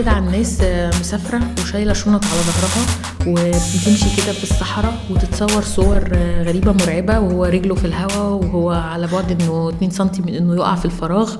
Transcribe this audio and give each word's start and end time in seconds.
كده 0.00 0.10
عن 0.10 0.30
ناس 0.32 0.60
آه، 0.62 0.88
مسافرة 0.88 1.40
وشايلة 1.62 1.92
شنط 1.92 2.24
على 2.24 2.40
ظهرها 2.42 2.86
وبتمشي 3.26 4.16
كده 4.22 4.32
في 4.32 4.42
الصحراء 4.42 4.94
وتتصور 5.10 5.62
صور 5.62 6.08
آه، 6.12 6.42
غريبة 6.42 6.72
مرعبة 6.72 7.18
وهو 7.18 7.44
رجله 7.44 7.74
في 7.74 7.84
الهواء 7.84 8.32
وهو 8.44 8.70
على 8.70 9.06
بعد 9.06 9.30
إنه 9.42 9.68
2 9.68 9.90
سم 9.90 10.10
من 10.26 10.34
إنه 10.34 10.54
يقع 10.54 10.74
في 10.74 10.84
الفراغ 10.84 11.36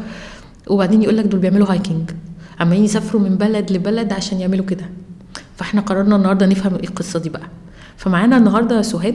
وبعدين 0.69 1.03
يقول 1.03 1.17
لك 1.17 1.25
دول 1.25 1.41
بيعملوا 1.41 1.71
hiking 1.73 2.11
عمالين 2.61 2.85
يسافروا 2.85 3.23
من 3.23 3.37
بلد 3.37 3.73
لبلد 3.73 4.13
عشان 4.13 4.41
يعملوا 4.41 4.65
كده. 4.67 4.85
فإحنا 5.57 5.81
قررنا 5.81 6.17
النهارده 6.17 6.47
نفهم 6.47 6.75
إيه 6.75 6.89
القصة 6.89 7.19
دي 7.19 7.29
بقى. 7.29 7.49
فمعانا 7.97 8.37
النهارده 8.37 8.83
سهاد 8.83 9.15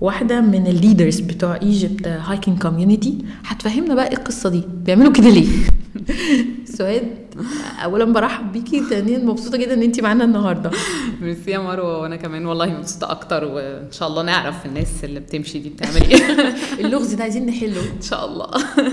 واحدة 0.00 0.40
من 0.40 0.66
ال 0.66 0.73
leaders 0.73 1.20
بتوع 1.20 1.56
Egypt 1.62 2.06
Hiking 2.08 2.58
Community 2.62 3.18
هتفهمنا 3.44 3.94
بقى 3.94 4.08
إيه 4.08 4.16
القصة 4.16 4.48
دي. 4.50 4.62
بيعملوا 4.84 5.12
كده 5.12 5.28
ليه؟ 5.28 5.48
سهاد 6.64 7.16
اولا 7.84 8.04
برحب 8.04 8.52
بيكي 8.52 8.80
ثانيا 8.90 9.18
مبسوطة 9.18 9.58
جدا 9.58 9.74
إن 9.74 9.82
انت 9.82 10.00
معانا 10.00 10.24
النهارده. 10.24 10.70
ميرسي 11.22 11.50
يا 11.50 11.58
مروة 11.58 11.98
وأنا 12.00 12.16
كمان 12.16 12.46
والله 12.46 12.66
مبسوطة 12.66 13.10
أكتر 13.10 13.44
وإن 13.44 13.92
شاء 13.92 14.08
الله 14.08 14.22
نعرف 14.22 14.66
الناس 14.66 15.04
اللي 15.04 15.20
بتمشي 15.20 15.58
دي 15.58 15.68
بتعمل 15.68 16.02
إيه. 16.02 16.46
اللغز 16.86 17.14
ده 17.14 17.22
عايزين 17.22 17.46
نحله. 17.46 17.80
إن 17.96 18.02
شاء 18.02 18.26
الله. 18.26 18.46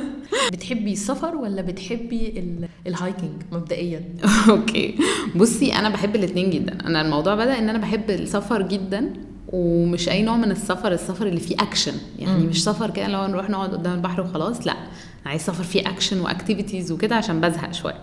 بتحبي 0.54 0.94
السفر 0.94 1.36
ولا 1.36 1.62
بتحبي 1.62 2.28
ال- 2.40 2.68
ال 2.88 2.95
hiking 2.95 3.42
مبدئيا؟ 3.52 4.04
okay. 4.50 4.96
بصي 5.36 5.74
أنا 5.74 5.90
بحب 5.90 6.16
الاتنين 6.16 6.50
جدا. 6.50 6.78
أنا 6.88 7.02
الموضوع 7.02 7.36
بدأ 7.36 7.60
إن 7.60 7.70
أنا 7.70 7.78
بحب 7.80 8.10
السفر 8.10 8.62
جدا 8.62 9.14
ومش 9.48 10.10
أي 10.10 10.24
نوع 10.24 10.36
من 10.38 10.52
السفر 10.52 10.92
السفر 10.92 11.28
اللي 11.28 11.40
فيه 11.40 11.56
اكشن 11.60 11.94
يعني. 12.20 12.46
مش 12.46 12.64
سفر 12.64 12.92
كده 12.92 13.08
لو 13.08 13.26
نروح 13.28 13.50
نقعد 13.50 13.72
قدام 13.72 13.94
البحر 13.94 14.22
وخلاص 14.22 14.68
لا. 14.68 14.74
أنا 14.74 14.88
عايز 15.26 15.42
سفر 15.42 15.64
فيه 15.64 15.90
action 15.90 16.20
و 16.20 16.26
activities 16.26 16.92
وكده 16.92 17.16
عشان 17.16 17.42
بزهق 17.42 17.74
شوية 17.74 18.00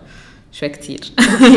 شوية 0.51 0.69
كتير. 0.69 1.01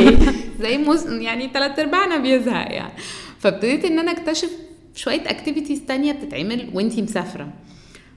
زي 0.62 0.78
مز... 0.78 1.06
يعني 1.06 1.48
تلات 1.48 1.78
ارباعنا 1.78 2.16
بيزهق 2.16 2.72
يعني. 2.72 2.92
فابتديت 3.38 3.84
إن 3.84 3.98
أنا 3.98 4.12
أكتشف 4.12 4.50
شوية 4.94 5.30
activities 5.30 5.80
تانية 5.88 6.12
بتتعمل 6.12 6.70
وأنتي 6.74 7.02
مسافرة. 7.02 7.48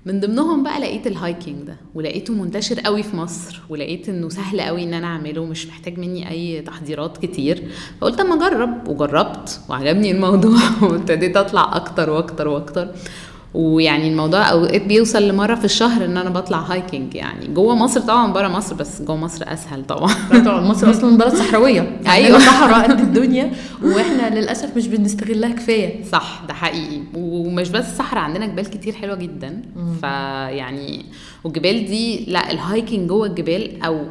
من 0.05 0.19
ضمنهم 0.19 0.63
بقى 0.63 0.79
لقيت 0.79 1.07
ال 1.07 1.15
hiking 1.15 1.63
ده 1.67 1.77
ولقيته 1.95 2.33
منتشر 2.33 2.79
قوي 2.79 3.03
في 3.03 3.15
مصر 3.15 3.61
ولقيت 3.69 4.09
إنه 4.09 4.29
سهل 4.29 4.61
قوي 4.61 4.83
إن 4.83 4.93
أنا 4.93 5.07
أعمله 5.07 5.45
مش 5.45 5.67
محتاج 5.67 5.99
مني 5.99 6.29
أي 6.29 6.61
تحضيرات 6.61 7.17
كتير. 7.17 7.63
فقلت 8.01 8.19
أما 8.19 8.35
أجرب 8.47 8.87
وجربت 8.87 9.59
وعجبني 9.69 10.11
الموضوع 10.11 10.59
وابتديت 10.81 11.37
أطلع 11.37 11.75
أكتر 11.75 12.09
وأكتر 12.09 12.47
وأكتر. 12.47 12.87
ويعني 13.53 14.07
الموضوع 14.09 14.51
اوقات 14.51 14.81
بيوصل 14.81 15.27
لمرة 15.27 15.55
في 15.55 15.65
الشهر 15.65 16.05
إن 16.05 16.17
أنا 16.17 16.29
بطلع 16.29 16.57
hiking 16.57 17.15
يعني. 17.15 17.47
جوه 17.47 17.75
مصر 17.75 18.01
طبعا 18.01 18.33
بره 18.33 18.47
مصر 18.47 18.75
بس 18.75 19.01
جوه 19.01 19.17
مصر 19.17 19.45
أسهل 19.47 19.85
طبعا. 19.85 20.13
طبعا 20.45 20.61
مصر 20.61 20.89
أصلا 20.89 21.17
بلد 21.17 21.35
صحراوية. 21.35 21.81
أيوة. 22.07 22.15
أيوة. 22.27 22.39
صحراء 22.39 22.91
قد 22.91 22.99
الدنيا 22.99 23.51
وإحنا 23.83 24.39
للأسف 24.39 24.77
مش 24.77 24.87
بنستغلها 24.87 25.49
كفاية. 25.49 26.03
صح 26.03 26.43
ده 26.47 26.53
حقيقي. 26.53 27.01
ومش 27.15 27.69
بس 27.69 27.85
الصحراء 27.91 28.23
عندنا 28.23 28.45
جبال 28.45 28.69
كتير 28.69 28.93
حلوة 28.93 29.15
جدا. 29.15 29.61
فيعني 30.01 31.05
والجبال 31.43 31.85
دي 31.85 32.25
لا 32.27 32.51
ال 32.51 32.60
hiking 32.60 33.09
جوه 33.09 33.27
الجبال 33.27 33.81
أو 33.83 34.03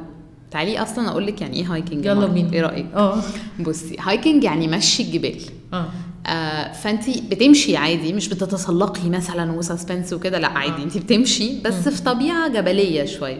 تعالي 0.51 0.83
أصلا 0.83 1.09
أقول 1.09 1.27
لك 1.27 1.41
يعني 1.41 1.57
إيه 1.57 1.75
hiking 1.75 2.05
يلا؟ 2.05 2.27
بينا. 2.27 2.53
إيه 2.53 2.61
رأيك؟ 2.63 2.87
آه. 2.95 3.17
بصي 3.61 3.97
hiking 4.01 4.45
يعني 4.45 4.69
مشي 4.69 5.03
الجبال. 5.03 5.41
آه. 5.73 5.87
آه 6.27 6.73
فانت 6.73 7.11
بتمشي 7.31 7.77
عادي 7.77 8.13
مش 8.13 8.29
بتتسلقي 8.29 9.09
مثلا 9.09 9.53
و 9.53 9.59
suspense 9.59 10.13
وكده 10.13 10.39
لا 10.39 10.49
عادي 10.49 10.83
انت 10.83 10.99
بتمشي 10.99 11.61
بس 11.65 11.89
في 11.89 12.03
طبيعة 12.03 12.49
جبلية 12.49 13.05
شوية 13.05 13.39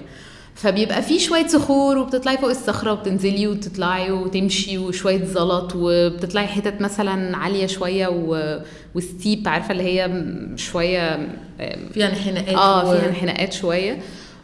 فبيبقى 0.55 1.03
في 1.03 1.19
شوية 1.19 1.47
صخور 1.47 1.99
وبتطلعي 1.99 2.39
فوق 2.39 2.51
الصخرة 2.51 2.93
وبتنزلي 2.93 3.47
وتطلعي 3.47 4.11
وتمشي 4.13 4.79
وشوية 4.79 5.25
زلط 5.25 5.73
وبتطلعي 5.77 6.47
حتت 6.47 6.81
مثلا 6.81 7.37
عالية 7.37 7.67
شوية 7.67 8.09
و... 8.09 8.59
و 8.95 9.04
steep 9.04 9.49
عارفة 9.49 9.73
اللي 9.73 9.83
هي 9.83 10.11
شوية 10.57 11.29
آه، 11.61 11.79
فيها 11.93 12.09
انحناءات 12.09 12.55
آه 12.55 12.93
فيها 12.93 13.09
انحناءات 13.09 13.53
شوية 13.53 13.99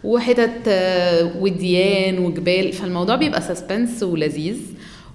وحتت 0.05 0.61
آه، 0.69 1.33
وديان 1.41 2.19
وجبال. 2.19 2.73
فالموضوع 2.73 3.17
بيبقى 3.17 3.41
suspense 3.41 4.03
ولذيذ. 4.03 4.57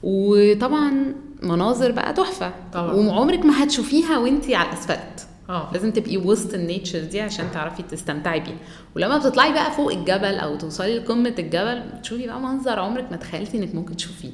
وطبعا 0.04 1.14
مناظر 1.42 1.92
بقى 1.92 2.14
تحفة. 2.14 2.52
طبعا. 2.74 2.94
وعمرك 2.94 3.46
ما 3.46 3.64
هتشوفيها 3.64 4.18
وانتي 4.18 4.56
على 4.56 4.70
الأسفلت. 4.70 5.28
آه. 5.50 5.70
لازم 5.74 5.92
تبقي 5.92 6.18
وسط 6.18 6.54
ال 6.54 6.60
nature 6.60 7.00
دي 7.00 7.22
عشان 7.22 7.46
تعرفي 7.54 7.84
تستمتعي 7.84 8.40
بيها. 8.40 8.56
ولما 8.96 9.18
بتطلعي 9.18 9.54
بقى 9.54 9.72
فوق 9.72 9.92
الجبل 9.92 10.36
أو 10.36 10.56
توصلي 10.56 11.00
لقمة 11.00 11.34
الجبل 11.40 11.84
بتشوفي 11.98 12.28
بقى 12.28 12.40
منظر 12.40 12.80
عمرك 12.80 13.08
ما 13.12 13.18
تخيلتي 13.18 13.58
إنك 13.58 13.76
ممكن 13.76 13.96
تشوفيه. 13.96 14.30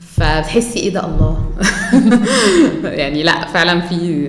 فبتحسي 0.00 0.78
إيه 0.78 0.92
ده؟ 0.94 1.06
الله. 1.06 1.50
يعني 3.00 3.22
لأ 3.22 3.46
فعلا 3.46 3.80
في 3.80 4.28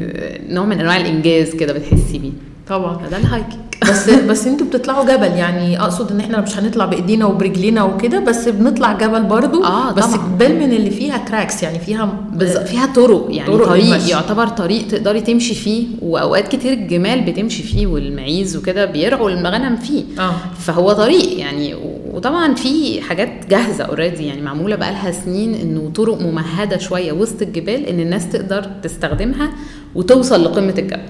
نوع 0.49 0.65
من 0.65 0.79
أنواع 0.79 0.97
الإنجاز 0.97 1.55
كده 1.55 1.73
بتحسي 1.73 2.17
بيه. 2.19 2.31
طبعا 2.67 2.97
فده 2.97 3.17
ال 3.17 3.25
hiking 3.25 3.71
بس 3.89 4.09
بس 4.29 4.47
أنتوا 4.47 4.67
بتطلعوا 4.67 5.05
جبل 5.05 5.37
يعني 5.37 5.81
أقصد 5.81 6.11
إن 6.11 6.19
إحنا 6.19 6.41
مش 6.41 6.57
هنطلع 6.57 6.85
بإيدينا 6.85 7.25
وبرجلينا 7.25 7.83
وكده 7.83 8.19
بس 8.19 8.47
بنطلع 8.47 8.93
جبل 8.93 9.23
برضو 9.23 9.63
آه، 9.63 9.91
بس. 9.91 10.05
جبال 10.13 10.55
من 10.59 10.73
اللي 10.73 10.89
فيها 10.89 11.17
tracks 11.17 11.63
يعني 11.63 11.79
فيها 11.79 12.05
بز... 12.33 12.57
فيها 12.57 12.85
طرق 12.85 13.27
يعني 13.29 13.51
طرق 13.51 13.65
طريق 13.67 13.85
للمشي. 13.85 14.09
يعتبر 14.09 14.47
طريق 14.47 14.87
تقدري 14.87 15.21
تمشي 15.21 15.53
فيه 15.55 15.87
وأوقات 16.01 16.47
كتير 16.47 16.73
الجمال 16.73 17.21
بتمشي 17.21 17.63
فيه 17.63 17.87
والمعيز 17.87 18.57
وكده 18.57 18.85
بيرعوا 18.85 19.29
المغنم 19.29 19.75
فيه 19.75 20.03
آه 20.19 20.33
فهو 20.59 20.91
طريق 20.93 21.39
يعني 21.39 21.75
وطبعا 22.13 22.53
في 22.55 23.01
حاجات 23.01 23.29
جاهزة 23.49 23.83
already 23.83 24.27
يعني 24.27 24.41
معمولة 24.41 24.75
بقالها 24.75 25.11
سنين 25.11 25.53
إنه 25.53 25.91
طرق 25.95 26.21
ممهدة 26.21 26.77
شوية 26.77 27.11
وسط 27.11 27.41
الجبال 27.41 27.85
إن 27.85 27.99
الناس 27.99 28.29
تقدر 28.29 28.65
تستخدمها 28.83 29.49
وتوصل 29.95 30.43
لقمة 30.43 30.73
الجبل. 30.77 31.01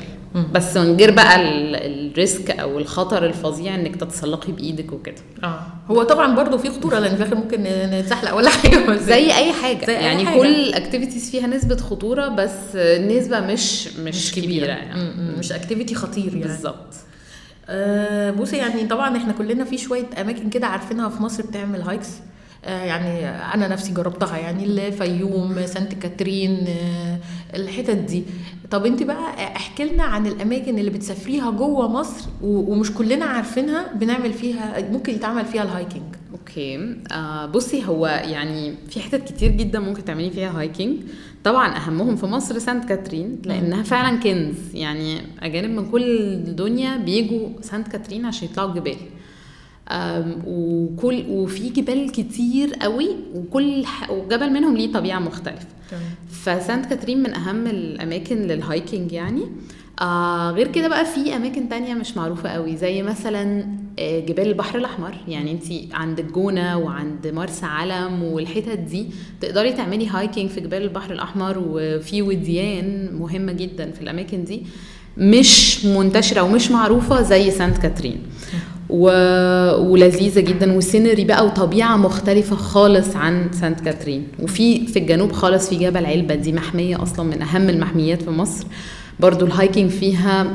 بس 0.53 0.77
من 0.77 0.95
غير 0.97 1.11
بقى 1.11 1.35
ال- 1.41 1.75
ال 1.75 1.90
risk 1.90 2.51
أو 2.51 2.79
الخطر 2.79 3.25
الفظيع 3.25 3.75
إنك 3.75 3.95
تتسلقي 3.95 4.51
بإيدك 4.51 4.93
وكده. 4.93 5.15
آه. 5.43 5.59
هو 5.91 6.03
طبعا 6.03 6.35
برضو 6.35 6.57
في 6.57 6.69
خطورة 6.69 6.99
لأن 6.99 7.15
في 7.15 7.21
الآخر 7.21 7.35
ممكن 7.35 7.63
نتزحلق 7.63 8.35
ولا 8.35 8.49
حاجة. 8.49 8.95
زي 9.11 9.13
أي 9.37 9.53
حاجة. 9.53 9.85
زي 9.85 9.97
أي 9.97 10.03
يعني 10.03 10.25
حاجة. 10.25 10.39
كل 10.39 10.47
ال 10.55 10.62
activities 10.62 11.31
فيها 11.31 11.47
نسبة 11.47 11.77
خطورة 11.77 12.27
بس 12.27 12.75
النسبة 12.75 13.39
مش 13.39 13.87
مش, 13.87 13.97
مش 13.97 14.31
كبيرة, 14.31 14.47
كبيرة 14.47 14.65
يعني. 14.71 15.03
م- 15.03 15.19
م- 15.35 15.39
مش 15.39 15.51
activity 15.51 15.95
خطير 15.95 16.27
يعني. 16.27 16.39
بالظبط. 16.41 16.93
آه 17.69 18.31
بصي 18.31 18.57
يعني 18.57 18.85
طبعا 18.87 19.17
إحنا 19.17 19.33
كلنا 19.33 19.63
في 19.63 19.77
شوية 19.77 20.05
أماكن 20.21 20.49
كده 20.49 20.67
عارفينها 20.67 21.09
في 21.09 21.23
مصر 21.23 21.43
بتعمل 21.43 21.81
hikes 21.81 22.07
آه 22.07 22.21
يعني 22.63 23.27
أنا 23.29 23.67
نفسي 23.67 23.93
جربتها 23.93 24.37
يعني 24.37 24.65
الفيوم 24.65 25.65
سانت 25.65 25.93
كاترين 25.93 26.65
آه 26.67 27.17
الحتت 27.55 27.97
دي. 27.97 28.23
طب 28.71 28.85
أنت 28.85 29.03
بقى 29.03 29.55
احكي 29.55 29.83
لنا 29.85 30.03
عن 30.03 30.27
الأماكن 30.27 30.79
اللي 30.79 30.89
بتسافريها 30.89 31.51
جوه 31.51 31.87
مصر 31.87 32.29
ومش 32.41 32.93
كلنا 32.93 33.25
عارفينها 33.25 33.93
بنعمل 33.93 34.33
فيها 34.33 34.91
ممكن 34.91 35.13
يتعمل 35.13 35.45
فيها 35.45 35.63
ال 35.63 35.69
hiking 35.69 36.03
okay. 36.31 36.95
آه 37.11 37.45
بصي 37.45 37.85
هو 37.85 38.07
يعني 38.07 38.73
في 38.89 38.99
حتت 38.99 39.23
كتير 39.33 39.51
جدا 39.51 39.79
ممكن 39.79 40.05
تعملي 40.05 40.29
فيها 40.31 40.59
hiking 40.59 40.97
طبعا 41.43 41.77
أهمهم 41.77 42.15
في 42.15 42.25
مصر 42.25 42.59
سانت 42.59 42.85
كاترين 42.85 43.41
لأنها 43.45 43.83
فعلا 43.83 44.19
كنز. 44.19 44.55
يعني 44.75 45.21
أجانب 45.39 45.69
من 45.69 45.91
كل 45.91 46.03
الدنيا 46.19 46.97
بيجوا 46.97 47.49
سانت 47.61 47.87
كاترين 47.87 48.25
عشان 48.25 48.47
يطلعوا 48.51 48.69
الجبال. 48.69 48.97
وكل 50.47 51.23
وفي 51.29 51.69
جبال 51.69 52.11
كتير 52.11 52.73
قوي 52.73 53.07
وكل 53.35 53.83
وجبل 54.09 54.49
منهم 54.53 54.77
ليه 54.77 54.91
طبيعة 54.93 55.19
مختلفة. 55.19 55.67
فسانت 56.31 56.85
كاترين 56.85 57.23
من 57.23 57.33
أهم 57.33 57.67
الأماكن 57.67 58.35
لل 58.37 58.56
hiking 58.56 59.11
يعني. 59.11 59.41
آه 60.01 60.51
غير 60.51 60.67
كده 60.67 60.87
بقى 60.87 61.05
في 61.05 61.35
أماكن 61.35 61.69
تانية 61.69 61.93
مش 61.93 62.17
معروفة 62.17 62.49
قوي 62.49 62.77
زي 62.77 63.01
مثلا 63.01 63.65
آه، 63.99 64.19
جبال 64.19 64.47
البحر 64.47 64.77
الأحمر. 64.77 65.13
يعني 65.27 65.51
انت 65.51 65.93
عند 65.93 66.19
الجونة 66.19 66.77
وعند 66.77 67.27
مرسى 67.27 67.65
علم 67.65 68.23
والحتت 68.23 68.79
دي 68.79 69.05
تقدري 69.41 69.73
تعملي 69.73 70.07
hiking 70.07 70.49
في 70.49 70.61
جبال 70.61 70.81
البحر 70.83 71.11
الأحمر 71.13 71.63
وفي 71.69 72.21
وديان 72.21 73.15
مهمة 73.19 73.51
جدا 73.51 73.91
في 73.91 74.01
الأماكن 74.01 74.43
دي 74.43 74.63
مش 75.17 75.85
منتشرة 75.85 76.41
ومش 76.41 76.71
معروفة 76.71 77.21
زي 77.21 77.51
سانت 77.51 77.77
كاترين. 77.77 78.17
و... 78.91 79.05
ولذيذة 79.91 80.39
جدا. 80.39 80.73
و 80.77 80.83
scenery 80.83 81.23
بقى 81.23 81.45
وطبيعة 81.45 81.97
مختلفة 81.97 82.55
خالص 82.55 83.15
عن 83.15 83.49
سانت 83.61 83.79
كاترين. 83.81 84.27
وفي 84.39 84.87
في 84.87 84.99
الجنوب 84.99 85.31
خالص 85.31 85.69
في 85.69 85.75
جبل 85.75 86.05
علبة. 86.05 86.35
دي 86.35 86.53
محمية 86.53 87.03
أصلا 87.03 87.25
من 87.25 87.41
أهم 87.41 87.69
المحميات 87.69 88.21
في 88.21 88.29
مصر. 88.29 88.65
برضو 89.19 89.45
ال 89.45 89.51
hiking 89.51 89.89
فيها 89.89 90.47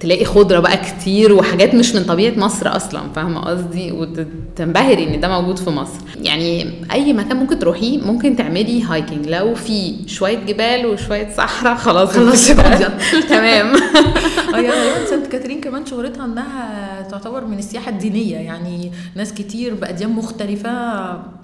تلاقي 0.00 0.24
خضرة 0.24 0.60
بقى 0.60 0.76
كتير 0.76 1.32
وحاجات 1.32 1.74
مش 1.74 1.94
من 1.94 2.04
طبيعة 2.04 2.32
مصر 2.38 2.76
أصلا. 2.76 3.00
فاهمة 3.16 3.40
قصدي؟ 3.40 3.92
وتنبهري 3.92 5.14
إن 5.14 5.20
ده 5.20 5.28
موجود 5.40 5.58
في 5.58 5.70
مصر. 5.70 6.00
يعني 6.22 6.66
أي 6.92 7.12
مكان 7.12 7.36
ممكن 7.36 7.58
تروحيه 7.58 7.98
ممكن 7.98 8.36
تعملي 8.36 8.82
hiking. 8.82 9.28
لو 9.28 9.54
في 9.54 9.94
شوية 10.06 10.38
جبال 10.46 10.86
وشوية 10.86 11.28
صحراء 11.36 11.76
خلاص 11.76 12.08
خلاص. 12.10 12.50
انت 12.50 13.32
أيوه 14.54 14.74
غالبا 14.74 15.10
سانت 15.10 15.26
كاترين 15.26 15.60
كمان 15.60 15.86
شهرتها 15.86 16.24
إنها 16.24 17.02
تعتبر 17.10 17.44
من 17.44 17.58
السياحة 17.58 17.90
الدينية. 17.90 18.36
يعني 18.36 18.92
ناس 19.14 19.34
كتير 19.34 19.74
بأديان 19.74 20.10
مختلفة 20.10 20.70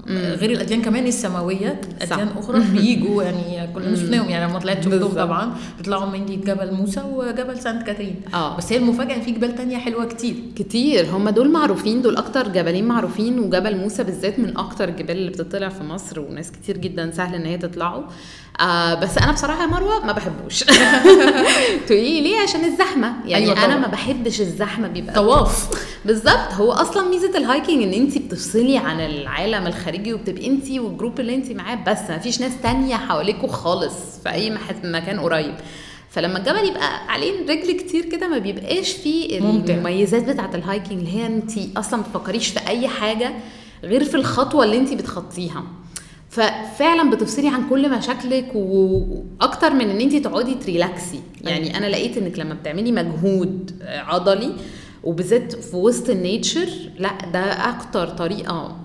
غير 0.09 0.51
الأديان 0.51 0.83
كمان 0.83 1.07
السماوية. 1.07 1.81
أديان 2.03 2.29
أخرى 2.37 2.61
بيجوا 2.77 3.23
يعني 3.23 3.73
كلنا 3.75 3.97
شفناهم. 3.97 4.29
يعني 4.29 4.51
لما 4.51 4.59
طلعت 4.59 4.85
شفتهم. 4.85 5.09
طبعا 5.09 5.55
بيطلعوا 5.79 6.07
من 6.07 6.27
جبل 6.27 6.75
موسى 6.75 7.03
وجبل 7.13 7.61
سانت 7.61 7.83
كاترين. 7.87 8.21
آه. 8.35 8.57
بس 8.57 8.73
هي 8.73 8.79
المفاجأة 8.79 9.21
في 9.21 9.31
جبال 9.31 9.55
تانية 9.55 9.77
حلوة 9.79 10.05
كتير. 10.05 10.35
كتير. 10.57 11.07
هم 11.13 11.29
دول 11.29 11.51
معروفين 11.51 12.03
دول 12.03 12.17
أكتر 12.17 12.49
جبلين 12.49 12.85
معروفين 12.85 13.39
وجبل 13.39 13.77
موسى 13.77 14.05
بالذات 14.05 14.39
من 14.39 14.57
أكتر 14.57 14.89
الجبال 14.89 15.17
اللي 15.17 15.31
بتطلع 15.31 15.69
في 15.69 15.85
مصر 15.85 16.21
وناس 16.21 16.53
كتير 16.53 16.77
جدا 16.79 17.11
سهل 17.11 17.35
إن 17.35 17.47
هي 17.47 17.59
تطلعوا 17.59 18.03
آه 18.61 18.95
بس 18.95 19.19
أنا 19.19 19.33
بصراحة 19.33 19.63
يا 19.63 19.67
مروة 19.67 20.07
ما 20.07 20.13
بحبوش. 20.13 20.65
تقولي 21.87 22.21
ليه؟ 22.21 22.39
عشان 22.39 22.65
الزحمة. 22.65 23.15
يعني 23.27 23.45
أيوة 23.45 23.57
أيوة 23.57 23.65
أنا. 23.65 23.77
ما 23.79 23.87
بحبش 23.87 24.41
الزحمة 24.41 24.89
بيبقى. 24.89 25.15
طواف. 25.15 25.69
بالظبط. 26.05 26.53
هو 26.53 26.73
أصلا 26.73 27.09
ميزة 27.09 27.39
ال 27.39 27.45
hiking 27.45 27.83
إن 27.83 27.93
انت 27.93 28.19
بتفصلي 28.19 28.79
عن 28.79 29.01
العالم 29.01 29.67
الخارجي 29.67 30.13
وبتبقي 30.15 30.47
انت 30.47 30.71
وال 30.71 30.85
group 30.85 31.21
اللي 31.21 31.35
انت 31.35 31.53
معاه 31.53 31.79
بس. 31.87 31.99
ما 32.11 32.19
فيش 32.19 32.41
ناس 32.41 32.53
تانية 32.63 32.95
حواليكوا 32.97 33.49
خالص 33.49 33.95
في 34.23 34.31
أي 34.33 34.51
مح- 34.51 34.73
مكان 34.85 35.21
قريب. 35.21 35.55
فلما 36.11 36.39
الجبل 36.39 36.69
يبقى 36.69 37.13
عليه 37.13 37.43
رجل 37.43 37.73
كتير 37.73 38.05
كده 38.05 38.29
ما 38.29 38.39
بيبقاش 38.39 38.93
فيه. 38.93 39.39
المميزات 39.39 40.25
بتاعة 40.25 40.51
ال 40.55 40.61
hiking 40.61 40.99
اللي 40.99 41.13
هي 41.17 41.27
انت 41.27 41.53
أصلا 41.77 41.97
ما 41.97 42.03
بتفكريش 42.07 42.49
في 42.49 42.69
أي 42.69 42.89
حاجة 42.89 43.33
غير 43.85 44.05
في 44.05 44.15
الخطوة 44.15 44.65
اللي 44.65 44.77
انت 44.79 44.93
بتخطيها. 44.93 45.65
ففعلا 46.35 47.11
بتفصلي 47.11 47.49
عن 47.49 47.69
كل 47.69 47.91
مشاكلك 47.99 48.51
وأكتر 48.55 49.73
من 49.75 49.91
إن 49.91 50.01
انت 50.01 50.17
تقعدي 50.17 50.55
ت 50.55 50.63
relax 50.63 51.04
ي. 51.04 51.21
يعني 51.43 51.77
أنا 51.79 51.87
لقيت 51.87 52.17
إنك 52.19 52.39
لما 52.39 52.55
بتعملي 52.55 52.93
مجهود 52.93 53.71
عضلي 53.85 54.53
وبالذات 55.05 55.53
في 55.55 55.77
وسط 55.77 56.11
ال 56.11 56.19
nature 56.19 56.69
لا 56.99 57.11
ده 57.33 57.41
أكتر 57.41 58.09
طريقة 58.09 58.77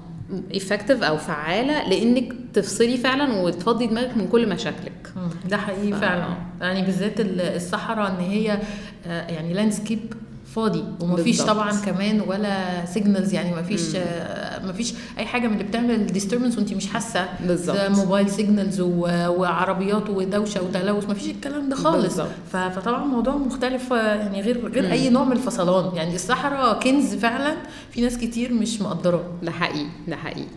effective 0.56 1.04
أو 1.04 1.18
فعالة 1.18 1.90
لإنك 1.90 2.34
تفصلي 2.54 2.98
فعلا 2.98 3.42
وتفضي 3.42 3.88
دماغك 3.88 4.18
من 4.18 4.28
كل 4.28 4.50
مشاكلك. 4.50 5.14
ده 5.50 5.58
حقيقي 5.58 5.94
ف- 5.94 6.00
فعلا. 6.02 6.28
يعني 6.62 6.82
بالذات 6.82 7.20
ال- 7.20 7.42
الصحراء 7.42 8.12
إن 8.12 8.20
هي 8.20 8.60
آه، 9.08 9.28
يعني 9.32 9.54
landscape 9.54 10.14
فاضي 10.56 10.84
ومفيش. 11.00 11.42
طبعا 11.42 11.72
كمان 11.72 12.22
ولا 12.22 12.86
signals 12.86 13.34
يعني 13.34 13.56
مفيش 13.56 13.96
آه، 13.96 14.66
مفيش 14.66 14.94
أي 15.18 15.26
حاجة 15.26 15.48
من 15.48 15.54
اللي 15.54 15.64
بتعمل 15.64 16.08
disturbance 16.08 16.58
وانت 16.58 16.74
مش 16.74 16.88
حاسة 16.88 17.26
بالظبط. 17.48 17.78
mobile 17.90 18.30
signals 18.30 18.82
وعربيات 18.82 20.10
ودوشة 20.10 20.62
وتلوث 20.64 21.10
مفيش 21.10 21.30
الكلام 21.30 21.70
ده 21.70 21.76
خالص. 21.76 22.20
فطبعا 22.52 23.06
موضوع 23.06 23.36
مختلف 23.36 23.92
يعني 23.92 24.42
غير 24.42 24.68
غير 24.68 24.92
أي 24.92 25.10
نوع 25.10 25.24
من 25.24 25.32
الفصلان. 25.32 25.96
يعني 25.96 26.16
الصحراء 26.16 26.80
كنز 26.80 27.16
فعلا 27.16 27.56
في 27.92 28.02
ناس 28.02 28.18
كتير 28.18 28.54
مش 28.54 28.82
مقدراه. 28.82 29.24
ده 29.44 29.52
حقيقي 29.52 29.90
ده 30.08 30.16
حقيقي. 30.16 30.48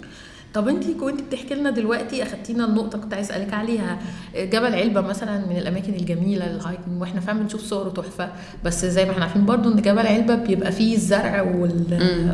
طب 0.54 0.68
انت 0.68 0.84
كنت 1.00 1.20
بتحكي 1.22 1.54
لنا 1.54 1.70
دلوقتي 1.70 2.22
أخدتينا 2.22 2.64
النقطة 2.64 2.98
كنت 2.98 3.14
عايز 3.14 3.30
أسألك 3.30 3.54
عليها. 3.54 3.98
جبل 4.36 4.74
علبة 4.74 5.00
مثلا 5.00 5.46
من 5.50 5.56
الأماكن 5.56 5.94
الجميلة 5.94 6.46
لل 6.46 6.60
hiking 6.60 7.00
وإحنا 7.00 7.20
فعلا 7.20 7.38
بنشوف 7.38 7.62
صوره 7.62 7.88
تحفة 7.88 8.28
بس 8.64 8.84
زي 8.86 9.04
ما 9.04 9.10
إحنا 9.10 9.24
عارفين 9.24 9.44
برضو 9.44 9.72
إن 9.72 9.82
جبل 9.82 10.06
علبة 10.06 10.34
بيبقى 10.34 10.72
فيه 10.72 10.94
الزرع 10.96 11.42
وال... 11.42 11.84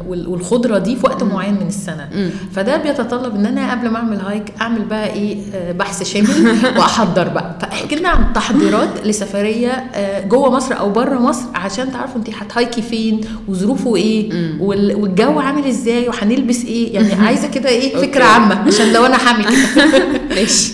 وال... 0.09 0.29
والخضرة 0.29 0.79
دي 0.79 0.97
في 0.97 1.07
وقت 1.07 1.23
معين 1.23 1.55
من 1.55 1.67
السنة. 1.67 2.31
فده 2.53 2.77
بيتطلب 2.77 3.35
إن 3.35 3.47
أنا 3.47 3.71
قبل 3.73 3.89
ما 3.89 3.97
أعمل 3.97 4.21
hike 4.21 4.53
أعمل 4.61 4.85
بقى 4.85 5.13
إيه 5.13 5.37
آه، 5.55 5.73
بحث 5.73 6.03
شامل 6.03 6.57
وأحضر 6.79 7.29
بقى. 7.29 7.59
فاحكي 7.61 7.97
لنا 7.97 8.09
عن 8.09 8.33
تحضيرات 8.33 9.07
لسفرية 9.07 9.71
آه، 9.71 10.27
جوه 10.27 10.51
مصر 10.51 10.79
أو 10.79 10.91
بره 10.91 11.19
مصر 11.19 11.45
عشان 11.55 11.93
تعرفوا 11.93 12.17
أنت 12.21 12.31
هت 12.31 12.46
hike 12.46 12.75
ي 12.75 12.83
فين 12.83 13.21
وظروفه 13.49 13.97
إيه 13.97 14.31
وال... 14.61 14.95
والجو 14.95 15.39
عامل 15.41 15.67
إزاي 15.67 16.09
وهنلبس 16.09 16.65
إيه. 16.65 16.95
يعني 16.95 17.13
عايزة 17.15 17.49
كده 17.49 17.69
إيه 17.69 18.08
فكرة. 18.11 18.25
عامة 18.25 18.55
عشان 18.67 18.93
لو 18.93 19.07
أنا 19.07 19.17
كده. 19.17 20.19
ماشي. 20.37 20.73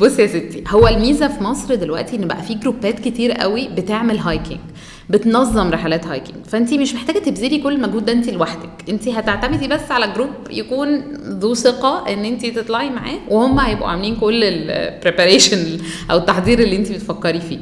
بصي 0.00 0.22
يا 0.22 0.26
ستي 0.26 0.64
هو 0.68 0.88
الميزة 0.88 1.28
في 1.28 1.42
مصر 1.44 1.74
دلوقتي 1.74 2.16
إن 2.16 2.26
بقى 2.28 2.42
في 2.42 2.54
group 2.54 2.91
ات 2.91 2.98
كتير 3.00 3.32
قوي 3.32 3.68
بتعمل 3.68 4.18
hiking 4.18 4.58
بتنظم 5.10 5.70
رحلات 5.70 6.06
hiking 6.06 6.36
فانت 6.48 6.74
مش 6.74 6.94
محتاجة 6.94 7.18
تبذلي 7.18 7.58
كل 7.58 7.72
المجهود 7.72 8.04
ده 8.04 8.12
انت 8.12 8.28
لوحدك. 8.28 8.70
انت 8.88 9.08
هتعتمدي 9.08 9.68
بس 9.68 9.90
على 9.90 10.12
group 10.12 10.30
يكون 10.50 11.02
ذو 11.40 11.54
ثقة 11.54 12.04
إن 12.12 12.24
انت 12.24 12.46
تطلعي 12.46 12.90
معاه 12.90 13.18
وهم 13.28 13.60
هيبقوا 13.60 13.88
عاملين 13.88 14.16
كل 14.16 14.44
ال 14.44 14.55
preparation 14.55 15.78
أو 16.10 16.18
التحضير 16.18 16.58
اللي 16.58 16.76
انت 16.76 16.92
بتفكري 16.92 17.40
فيه. 17.40 17.58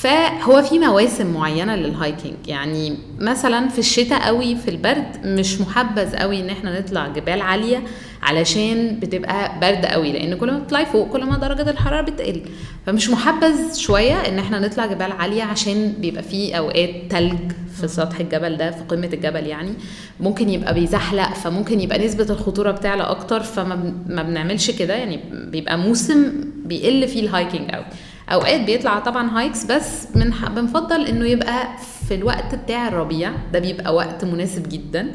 فهو 0.00 0.62
في 0.62 0.78
مواسم 0.78 1.32
معينة 1.34 1.76
للهايكنج 1.76 2.34
يعني 2.46 2.96
مثلا 3.18 3.68
في 3.68 3.78
الشتاء 3.78 4.20
قوي 4.22 4.56
في 4.56 4.68
البرد 4.70 5.06
مش 5.24 5.60
محبذ 5.60 6.16
قوي 6.16 6.40
إن 6.40 6.50
إحنا 6.50 6.80
نطلع 6.80 7.08
جبال 7.08 7.40
عالية 7.40 7.82
علشان 8.22 8.98
بتبقى 9.00 9.60
برد 9.60 9.86
قوي 9.86 10.12
لأن 10.12 10.34
كل 10.38 10.50
ما 10.52 10.58
بتطلعي 10.58 10.86
فوق 10.86 11.08
كل 11.08 11.24
ما 11.24 11.38
درجة 11.38 11.70
الحرارة 11.70 12.00
بتقل. 12.02 12.42
فمش 12.86 13.10
محبذ 13.10 13.74
شوية 13.74 14.14
إن 14.14 14.38
إحنا 14.38 14.58
نطلع 14.58 14.86
جبال 14.86 15.12
عالية 15.12 15.42
عشان 15.42 15.92
بيبقى 15.98 16.22
في 16.22 16.58
أوقات 16.58 16.90
تلج 17.10 17.52
في 17.80 17.88
سطح 17.88 18.20
الجبل 18.20 18.56
ده 18.56 18.70
في 18.70 18.82
قمة 18.88 19.10
الجبل 19.12 19.46
يعني. 19.46 19.72
ممكن 20.20 20.48
يبقى 20.48 20.74
بيزحلق 20.74 21.32
فممكن 21.34 21.80
يبقى 21.80 21.98
نسبة 22.06 22.26
الخطورة 22.30 22.70
بتعلى 22.70 23.02
أكتر 23.02 23.40
فما 23.42 23.74
بن- 23.74 24.14
ما 24.14 24.22
بنعملش 24.22 24.70
كده. 24.70 24.94
يعني 24.94 25.20
بيبقى 25.32 25.78
موسم 25.78 26.32
بيقل 26.64 27.08
فيه 27.08 27.20
ال 27.20 27.27
hiking 27.27 27.70
قوي. 27.70 27.84
أوقات 28.32 28.60
بيطلع 28.60 28.98
طبعا 28.98 29.38
hikes 29.38 29.64
بس 29.64 30.06
من 30.14 30.30
بنفضل 30.54 31.06
إنه 31.06 31.26
يبقى 31.26 31.68
في 32.08 32.14
الوقت 32.14 32.54
بتاع 32.54 32.88
الربيع 32.88 33.32
ده 33.52 33.58
بيبقى 33.58 33.94
وقت 33.94 34.24
مناسب 34.24 34.68
جدا. 34.68 35.12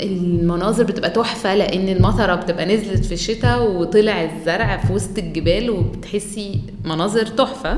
المناظر 0.00 0.84
بتبقى 0.84 1.10
تحفة 1.10 1.54
لأن 1.54 1.88
المطرة 1.88 2.34
بتبقى 2.34 2.66
نزلت 2.66 3.04
في 3.04 3.14
الشتاء 3.14 3.70
وطلع 3.70 4.24
الزرع 4.24 4.76
في 4.76 4.92
وسط 4.92 5.18
الجبال 5.18 5.70
وبتحسي 5.70 6.60
مناظر 6.84 7.26
تحفة. 7.26 7.76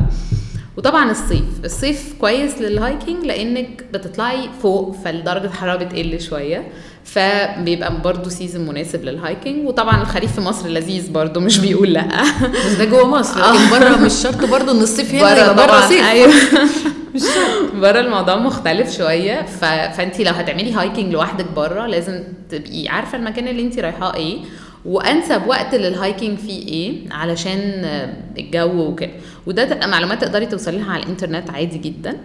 وطبعا 0.77 1.11
الصيف 1.11 1.65
الصيف 1.65 2.15
كويس 2.21 2.59
لل 2.61 2.77
hiking 2.77 3.25
لأنك 3.25 3.85
بتطلعي 3.95 4.49
فوق 4.63 4.95
فالدرجة 5.05 5.45
الحرارة 5.45 5.85
بتقل 5.85 6.21
شوية. 6.21 6.69
فبيبقى 7.15 8.01
برضو 8.01 8.31
season 8.31 8.67
مناسب 8.67 9.05
لل 9.05 9.20
hiking 9.20 9.67
وطبعا 9.67 10.03
الخريف 10.03 10.33
في 10.35 10.41
مصر 10.41 10.69
لذيذ 10.69 11.13
برضو 11.13 11.41
مش 11.41 11.59
بيقول 11.59 11.93
لأ. 11.93 12.09
بس 12.67 12.73
ده 12.79 12.85
جوه 12.85 13.07
مصر 13.09 13.41
لكن 13.41 13.71
بره 13.71 13.97
مش 13.97 14.13
شرط 14.13 14.45
برضو 14.45 14.71
إن 14.71 14.81
الصيف 14.81 15.15
هنا 15.15 15.31
يبقى 15.33 15.55
بره 15.55 15.67
طبعاً، 15.67 15.89
صيف. 15.89 16.05
أيوه. 16.05 16.33
بره 17.83 18.01
الموضوع 18.01 18.37
مختلف 18.37 18.97
شوية. 18.97 19.43
ف... 19.43 19.65
فانت 19.65 20.21
لو 20.21 20.33
هتعملي 20.33 20.73
hiking 20.73 21.13
لوحدك 21.13 21.47
بره 21.57 21.87
لازم 21.87 22.23
تبقي 22.51 22.89
عارفة 22.89 23.19
المكان 23.19 23.49
اللي 23.49 23.63
انت 23.63 23.79
رايحاه 23.79 24.15
إيه 24.15 24.39
وأنسب 24.85 25.43
وقت 25.47 25.75
لل 25.75 25.91
hiking 25.91 26.39
فيه 26.39 26.69
إيه 26.69 27.13
علشان 27.13 27.59
الجو 28.39 28.83
وكده. 28.91 29.11
وده 29.47 29.65
تبقى 29.65 29.89
معلومات 29.89 30.21
تقدري 30.21 30.47
توصلي 30.47 30.77
لها 30.79 30.93
على 30.93 31.03
الإنترنت 31.03 31.51
عادي 31.51 31.79
جدا. 31.79 32.11
آه، 32.11 32.17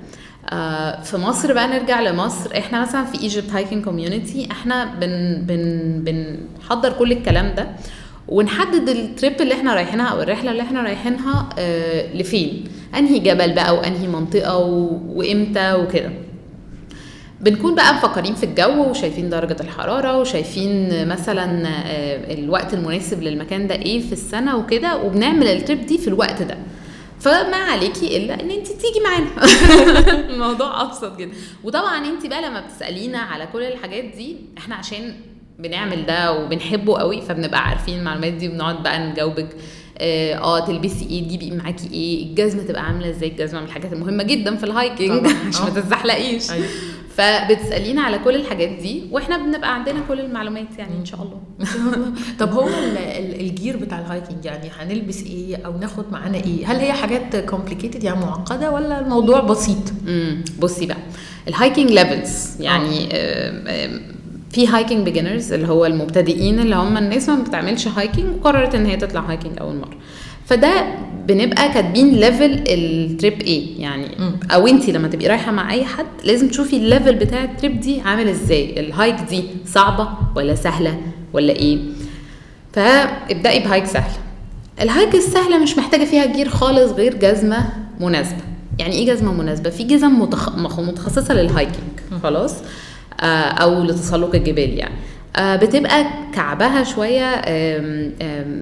في 1.03 1.17
مصر 1.17 1.53
بقى 1.53 1.67
نرجع 1.67 2.01
لمصر. 2.01 2.57
إحنا 2.57 2.81
مثلا 2.81 3.05
في 3.05 3.21
Egypt 3.21 3.51
Hiking 3.51 3.83
Community 3.83 4.47
إحنا 4.51 4.85
بن 4.85 5.41
بن 5.41 6.01
بنحضر 6.03 6.93
كل 6.93 7.11
الكلام 7.11 7.55
ده 7.55 7.67
ونحدد 8.27 8.89
ال 8.89 9.00
trip 9.00 9.41
اللي 9.41 9.53
إحنا 9.53 9.73
رايحينها 9.73 10.07
أو 10.07 10.21
الرحلة 10.21 10.51
اللي 10.51 10.61
إحنا 10.63 10.81
رايحينها 10.83 11.49
آه 11.59 12.13
لفين؟ 12.13 12.63
أنهي 12.97 13.19
جبل 13.19 13.53
بقى 13.53 13.75
وأنهي 13.75 14.07
منطقة. 14.07 14.57
وإمتى 15.07 15.73
وكده. 15.73 16.11
بنكون 17.41 17.75
بقى 17.75 17.93
مفكرين 17.93 18.35
في 18.35 18.43
الجو 18.45 18.89
وشايفين 18.89 19.29
درجة 19.29 19.55
الحرارة 19.61 20.17
وشايفين 20.17 21.07
مثلا 21.07 21.67
آه، 21.67 22.33
الوقت 22.33 22.73
المناسب 22.73 23.23
للمكان 23.23 23.67
ده 23.67 23.75
إيه 23.75 23.99
في 24.01 24.11
السنة 24.13 24.55
وكده 24.57 24.97
وبنعمل 25.03 25.47
ال 25.47 25.55
trip 25.55 25.85
دي 25.85 25.97
في 25.97 26.07
الوقت 26.07 26.41
ده. 26.41 26.57
فما 27.27 27.57
عليكي 27.57 28.17
إلا 28.17 28.33
إن 28.33 28.51
انت 28.51 28.67
تيجي 28.67 28.99
معانا 29.03 29.29
الموضوع 30.33 30.81
أبسط 30.81 31.17
جدا 31.17 31.31
وطبعا 31.63 32.05
انت 32.05 32.25
بقى 32.25 32.41
لما 32.41 32.61
بتسألينا 32.61 33.17
على 33.17 33.47
كل 33.53 33.63
الحاجات 33.63 34.03
دي 34.03 34.35
إحنا 34.57 34.75
عشان 34.75 35.13
بنعمل 35.59 36.05
ده 36.05 36.33
وبنحبه 36.33 36.99
قوي 36.99 37.21
فبنبقى 37.21 37.67
عارفين 37.67 37.99
المعلومات 37.99 38.33
دي 38.33 38.49
وبنقعد 38.49 38.83
بقى 38.83 39.09
نجاوبك 39.09 39.49
آه 39.99 40.35
آه، 40.35 40.65
تلبسي 40.65 41.05
إيه 41.09 41.23
تجيبي 41.23 41.51
معاكي 41.51 41.89
إيه 41.93 42.23
الجزمة 42.23 42.63
تبقى 42.63 42.83
عاملة 42.85 43.09
إزاي 43.09 43.29
الجزمة 43.29 43.59
من 43.59 43.65
الحاجات 43.65 43.93
المهمة 43.93 44.23
جدا 44.23 44.55
في 44.55 44.63
ال 44.63 44.71
hiking. 44.71 45.27
عشان 45.47 45.65
ما. 45.65 45.69
تتزحلقيش 45.69 46.51
أيوة. 46.51 46.67
فبتسألينا 47.17 48.01
على 48.01 48.19
كل 48.19 48.35
الحاجات 48.35 48.69
دي 48.69 49.03
وإحنا 49.11 49.37
بنبقى 49.37 49.73
عندنا 49.75 49.99
كل 50.07 50.19
المعلومات 50.19 50.67
يعني 50.77 50.97
إن 50.99 51.05
شاء 51.05 51.21
الله. 51.21 51.39
طب 52.39 52.51
هو 52.51 52.67
ال- 52.67 52.97
ال- 52.97 53.39
ال 53.39 53.47
gear 53.47 53.77
بتاع 53.77 53.99
ال 53.99 54.06
hiking 54.06 54.45
يعني 54.45 54.69
هنلبس 54.79 55.23
إيه 55.23 55.65
أو 55.65 55.77
ناخد 55.77 56.05
معانا 56.11 56.37
إيه؟ 56.37 56.71
هل 56.71 56.75
هي 56.75 56.93
حاجات 56.93 57.35
complicated 57.35 58.03
يعني 58.03 58.19
معقدة 58.19 58.71
ولا 58.71 58.99
الموضوع 58.99 59.39
بسيط؟ 59.39 59.77
امم 60.07 60.43
بصي 60.59 60.85
بقى 60.85 60.97
ال 61.47 61.53
hiking 61.53 61.91
levels 61.91 62.61
يعني 62.61 63.09
آم، 63.13 64.01
في 64.51 64.67
hiking 64.67 65.05
beginners 65.05 65.53
اللي 65.53 65.67
هو 65.67 65.85
المبتدئين 65.85 66.59
اللي 66.59 66.75
هم 66.75 66.97
الناس 66.97 67.29
ما 67.29 67.43
بتعملش 67.43 67.87
hiking 67.87 68.25
وقررت 68.35 68.75
إن 68.75 68.85
هي 68.85 68.97
تطلع 68.97 69.21
hiking 69.21 69.59
اول 69.59 69.75
مرة. 69.75 69.97
فده 70.45 70.85
بنبقى 71.27 71.73
كاتبين 71.73 72.15
level 72.15 72.63
ال 72.67 72.82
trip 72.82 73.41
إيه 73.41 73.81
يعني. 73.81 74.07
أو 74.51 74.67
انت 74.67 74.89
لما 74.89 75.07
تبقي 75.07 75.27
رايحة 75.27 75.51
مع 75.51 75.73
أي 75.73 75.85
حد 75.85 76.05
لازم 76.23 76.47
تشوفي 76.47 76.77
ال 76.77 76.84
level 76.84 77.15
بتاع 77.15 77.43
ال 77.43 77.50
trip 77.50 77.79
دي 77.79 78.01
عامل 78.01 78.27
إزاي. 78.27 78.79
ال 78.79 78.86
hike 78.86 79.15
دي 79.29 79.43
صعبة 79.65 80.09
ولا 80.35 80.55
سهلة 80.55 81.01
ولا 81.33 81.53
إيه؟ 81.53 81.77
فابدأي 82.73 83.59
ب 83.59 83.64
hike 83.64 83.85
سهله 83.85 84.13
ال 84.81 84.88
hike 84.88 85.15
السهلة 85.15 85.57
مش 85.57 85.77
محتاجة 85.77 86.05
فيها 86.05 86.25
gear 86.25 86.49
خالص 86.49 86.91
غير 86.91 87.13
جزمة 87.13 87.69
مناسبة. 87.99 88.41
يعني 88.79 88.93
إيه 88.95 89.05
جزمة 89.13 89.33
مناسبة؟ 89.33 89.69
في 89.69 89.83
جزم 89.83 90.19
متخ... 90.21 90.55
متخصصة 90.79 91.33
لل 91.33 91.55
hiking 91.55 92.19
خلاص؟ 92.23 92.53
آه 93.19 93.23
أو 93.49 93.83
لتسلق 93.83 94.35
الجبال 94.35 94.73
يعني. 94.73 94.95
بتبقى 95.39 96.05
كعبها 96.33 96.83
شوية 96.83 97.41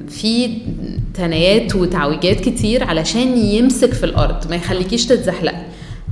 في 0.09 0.57
تنايات 1.13 1.75
وتعويجات 1.75 2.39
كتير 2.39 2.83
علشان 2.83 3.37
يمسك 3.37 3.93
في 3.93 4.03
الأرض 4.03 4.49
ما 4.49 4.55
يخليكيش 4.55 5.05
تتزحلقي. 5.05 5.61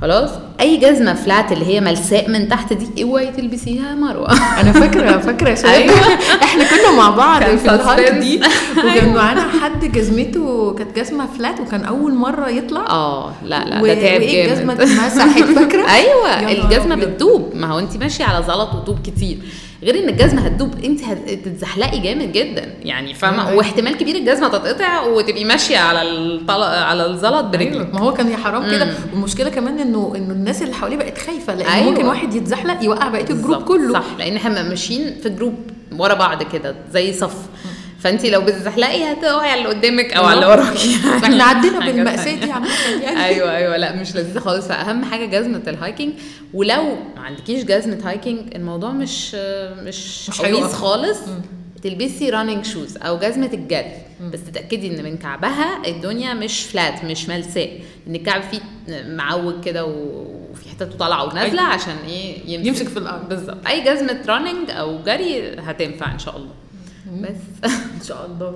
خلاص؟ 0.02 0.30
أي 0.60 0.76
جزمة 0.76 1.14
flat 1.14 1.52
اللي 1.52 1.64
هي 1.66 1.80
ملساء 1.80 2.30
من 2.30 2.48
تحت 2.48 2.72
دي 2.72 3.02
اوعي 3.04 3.26
تلبسيها 3.32 3.90
يا 3.90 3.94
مروة. 3.94 4.32
أنا 4.60 4.72
فاكرة 4.72 5.18
فاكرة 5.18 5.54
شباب 5.54 5.72
أيوة. 5.72 5.94
إحنا 6.44 6.64
كنا 6.64 6.96
مع 6.96 7.10
بعض 7.10 7.42
في 7.42 7.74
ال 7.74 7.81
hike. 7.81 8.14
دي. 8.14 8.40
وكان 8.78 9.14
معانا 9.14 9.40
حد 9.62 9.84
جزمته 9.92 10.74
كانت 10.78 10.96
جزمة 10.98 11.26
flat 11.38 11.60
وكان 11.60 11.84
أول 11.84 12.14
مرة 12.14 12.48
يطلع. 12.48 12.86
آه 12.90 13.32
لا 13.44 13.64
لا 13.64 13.82
و- 13.82 13.86
ده 13.86 13.94
تعب 13.94 14.20
جامد. 14.20 14.50
الجزمه 14.50 14.72
اتمسحت 14.72 15.42
فاكرة؟ 15.42 15.86
أيوه 15.94 16.50
الجزمة. 16.64 16.94
بتدوب. 16.94 17.50
ما 17.54 17.66
هو 17.66 17.78
انت 17.78 17.96
ماشية 17.96 18.24
على 18.24 18.44
زلط 18.44 18.74
وطوب 18.74 18.98
كتير. 19.06 19.38
غير 19.84 20.04
إن 20.04 20.08
الجزمة 20.08 20.42
هتدوب 20.42 20.84
أنت 20.84 21.00
هتتزحلقي 21.02 21.98
جامد 21.98 22.32
جدا. 22.32 22.74
يعني 22.82 23.14
فاهمة؟ 23.14 23.48
أيوة. 23.48 23.58
واحتمال 23.58 23.96
كبير 23.96 24.16
الجزمة 24.16 24.48
تتقطع 24.48 25.06
وتبقي 25.06 25.44
ماشية 25.44 25.78
على 25.78 26.02
الظل... 26.02 26.62
على 26.62 27.06
الزلط 27.06 27.44
برجلك. 27.44 27.94
ما 27.94 28.00
هو 28.00 28.12
كان 28.12 28.30
يا 28.30 28.36
حرام 28.36 28.70
كده. 28.70 28.88
والمشكلة 29.12 29.50
كمان 29.50 29.78
إنه 29.78 30.12
إنه 30.16 30.32
الناس 30.32 30.62
اللي 30.62 30.74
حواليه 30.74 30.96
بقت 30.96 31.18
خايفة 31.18 31.54
لأن 31.54 31.66
أيوة. 31.66 31.90
ممكن 31.90 32.06
واحد 32.06 32.34
يتزحلق 32.34 32.84
يوقع 32.84 33.08
بقية 33.08 33.30
ال 33.30 33.35
group 33.35 33.62
كله. 33.62 33.92
صح. 33.92 34.04
لأن 34.18 34.36
إحنا 34.36 34.62
ماشيين 34.68 35.14
في 35.22 35.28
group 35.28 35.54
ورا 35.98 36.14
بعض 36.14 36.42
كده 36.42 36.74
زي 36.92 37.12
صف. 37.12 37.36
فأنت 38.04 38.26
لو 38.26 38.40
بتزحلقي 38.40 39.12
هتقعي 39.12 39.50
على 39.50 39.60
اللي 39.60 39.68
قدامك 39.74 40.12
أو 40.12 40.24
على 40.24 40.34
اللي 40.34 40.46
وراكي. 40.46 40.88
فاحنا 41.20 41.44
عدينا 41.50 41.78
بالمأساة. 41.78 42.34
دي 42.34 42.46
يعني. 42.46 43.24
أيوه 43.24 43.56
أيوه. 43.56 43.76
لأ 43.76 43.96
مش 43.96 44.16
لذيذة 44.16 44.38
خالص. 44.38 44.68
فأهم 44.68 45.04
حاجة 45.04 45.26
جزمة 45.26 45.62
ال 45.68 45.74
hiking 45.74 46.12
ولو 46.54 46.82
ما 47.16 47.20
عندكيش 47.22 47.64
جزمة 47.64 47.98
hiking 48.04 48.54
الموضوع 48.54 48.90
مش 48.90 49.34
مش, 49.34 50.28
مش 50.30 50.40
هيقف. 50.40 50.72
خالص. 50.72 51.18
تلبسي 51.82 52.30
running 52.30 52.64
shoes 52.64 52.96
أو 52.96 53.18
جزمة 53.18 53.50
الجري. 53.52 53.92
بس 54.32 54.44
تتأكدي 54.44 54.86
إن 54.98 55.04
من 55.04 55.16
كعبها 55.16 55.82
الدنيا 55.86 56.34
مش 56.34 56.60
flat 56.60 57.04
مش 57.04 57.28
ملساء. 57.28 57.80
إن 58.06 58.14
الكعب 58.14 58.42
فيه 58.42 58.60
معوج 59.06 59.64
كده 59.64 59.84
وفي 59.84 60.68
حتت 60.70 60.92
طالعة 60.98 61.24
ونازلة. 61.24 61.62
عشان 61.62 61.96
إيه؟ 62.08 62.38
يمسك, 62.46 62.66
يمسك 62.66 62.88
في 62.88 62.96
الأرض. 62.96 63.28
بالظبط. 63.28 63.66
أي 63.66 63.80
جزمة 63.80 64.20
running 64.28 64.70
أو 64.70 64.98
جري 65.06 65.56
هتنفع 65.58 66.12
إن 66.12 66.18
شاء 66.18 66.36
الله. 66.36 66.63
بس 67.22 67.70
إن 68.00 68.02
شاء 68.08 68.26
الله. 68.26 68.54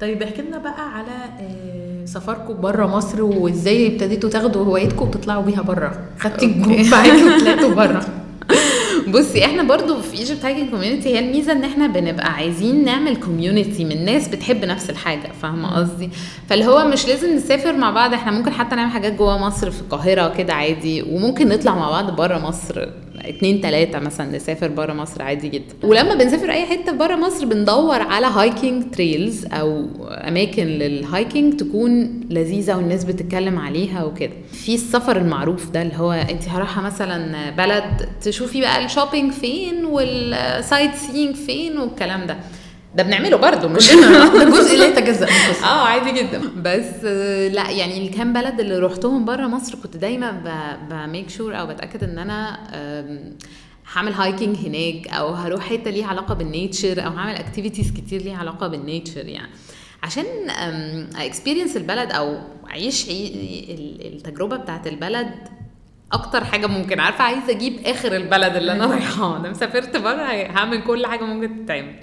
طيب 0.00 0.22
احكي 0.22 0.42
لنا 0.42 0.58
بقى 0.58 0.94
على 0.94 1.10
آه، 1.40 2.04
سفركم 2.04 2.60
بره 2.60 2.86
مصر 2.86 3.22
وازاي 3.22 3.86
ابتديتوا 3.86 4.30
تاخدوا 4.30 4.64
هوايتكم 4.64 5.08
وتطلعوا 5.08 5.42
بيها 5.42 5.62
بره 5.62 6.00
خدتي 6.18 6.46
ال 6.46 6.53
group 6.53 6.86
معاكي 6.86 7.24
وطلعتوا 7.24 7.74
بره 7.74 8.06
بصي 9.14 9.44
إحنا 9.44 9.62
برضو 9.62 10.00
في 10.00 10.18
Egypt 10.18 10.44
Hiking 10.44 10.70
Community 10.70 11.08
هي 11.08 11.18
الميزة 11.18 11.52
إن 11.52 11.64
إحنا 11.64 11.86
بنبقى 11.86 12.32
عايزين 12.32 12.84
نعمل 12.84 13.16
community 13.16 13.84
من 13.84 14.04
ناس 14.04 14.28
بتحب 14.28 14.64
نفس 14.64 14.90
الحاجة 14.90 15.28
فاهمة 15.42 15.76
قصدي؟ 15.76 16.10
فاللي 16.48 16.64
هو 16.66 16.88
مش 16.88 17.08
لازم 17.08 17.36
نسافر 17.36 17.72
مع 17.76 17.90
بعض 17.90 18.12
إحنا 18.12 18.32
ممكن 18.32 18.50
حتى 18.52 18.76
نعمل 18.76 18.90
حاجات 18.90 19.12
جوه 19.12 19.38
مصر 19.38 19.70
في 19.70 19.80
القاهرة 19.80 20.34
كده 20.34 20.54
عادي 20.54 21.02
وممكن 21.02 21.48
نطلع 21.48 21.74
مع 21.74 21.90
بعض 21.90 22.16
بره 22.16 22.38
مصر. 22.38 22.88
اتنين 23.24 23.60
تلاتة 23.60 23.98
مثلا 23.98 24.36
نسافر 24.36 24.68
بره 24.68 24.92
مصر 24.92 25.22
عادي 25.22 25.48
جدا. 25.48 25.74
ولما 25.82 26.14
بنسافر 26.14 26.50
أي 26.50 26.66
حتة 26.66 26.92
بره 26.92 27.16
مصر 27.16 27.46
بندور 27.46 28.02
على 28.02 28.26
hiking 28.26 28.90
trails 28.90 29.46
أو 29.46 29.86
أماكن 30.08 30.64
لل 30.66 30.89
hiking 30.89 31.56
تكون 31.56 32.20
لذيذة 32.30 32.76
والناس 32.76 33.04
بتتكلم 33.04 33.58
عليها 33.58 34.04
وكده. 34.04 34.32
في 34.52 34.74
السفر 34.74 35.16
المعروف 35.16 35.70
ده 35.70 35.82
اللي 35.82 35.94
هو 35.96 36.12
أنت 36.12 36.48
رايحه 36.56 36.82
مثلا 36.82 37.50
بلد 37.50 38.08
تشوفي 38.22 38.60
بقى 38.60 38.84
ال 38.84 38.89
shopping 38.89 39.32
فين 39.32 39.84
وال 39.84 40.94
sightseeing 40.94 41.34
فين 41.36 41.78
والكلام 41.78 42.26
ده. 42.26 42.36
ده 42.94 43.02
بنعمله 43.02 43.36
برضه 43.36 43.68
مش 43.68 43.90
ده 43.94 44.44
جزء 44.44 44.76
لا 44.76 44.86
من 44.88 44.98
القصة 44.98 45.26
آه 45.66 45.86
عادي 45.86 46.12
جدا. 46.22 46.40
بس 46.56 47.04
لا 47.54 47.70
يعني 47.70 48.06
الكام 48.08 48.32
بلد 48.32 48.60
اللي 48.60 48.78
روحتهم 48.78 49.24
بره 49.24 49.46
مصر 49.46 49.74
كنت 49.82 49.96
دايما 49.96 50.30
ب 50.90 50.98
make 50.98 51.30
sure 51.30 51.58
أو 51.60 51.66
بتأكد 51.66 52.04
إن 52.04 52.18
أنا 52.18 52.58
هعمل 53.94 54.12
hiking 54.12 54.56
هناك 54.56 55.08
أو 55.08 55.28
هروح 55.34 55.64
حتة 55.70 55.90
ليها 55.90 56.06
علاقة 56.06 56.34
بال 56.34 56.52
nature 56.52 57.06
أو 57.06 57.10
هعمل 57.10 57.34
activities 57.34 57.92
كتير 57.92 58.22
ليها 58.22 58.36
علاقة 58.36 58.66
بال 58.68 58.83
nature 58.83 59.26
يعني. 59.26 59.50
عشان 60.02 60.24
experience 61.16 61.76
البلد 61.76 62.12
أو 62.12 62.38
أعيش 62.70 63.08
عي- 63.08 63.26
ال- 63.74 64.14
التجربة 64.14 64.56
بتاعت 64.56 64.86
البلد 64.86 65.30
أكتر 66.12 66.44
حاجة 66.44 66.66
ممكن. 66.66 67.00
عارفة 67.00 67.24
عايزة 67.24 67.50
أجيب 67.50 67.76
آخر 67.86 68.16
البلد 68.16 68.56
اللي 68.56 68.72
أنا 68.72 68.86
رايحاها 68.86 69.36
أنا 69.36 69.50
مسافرت 69.50 69.96
بره 69.96 70.22
هعمل 70.22 70.82
كل 70.82 71.06
حاجة 71.06 71.24
ممكن 71.24 71.64
تتعمل. 71.64 71.94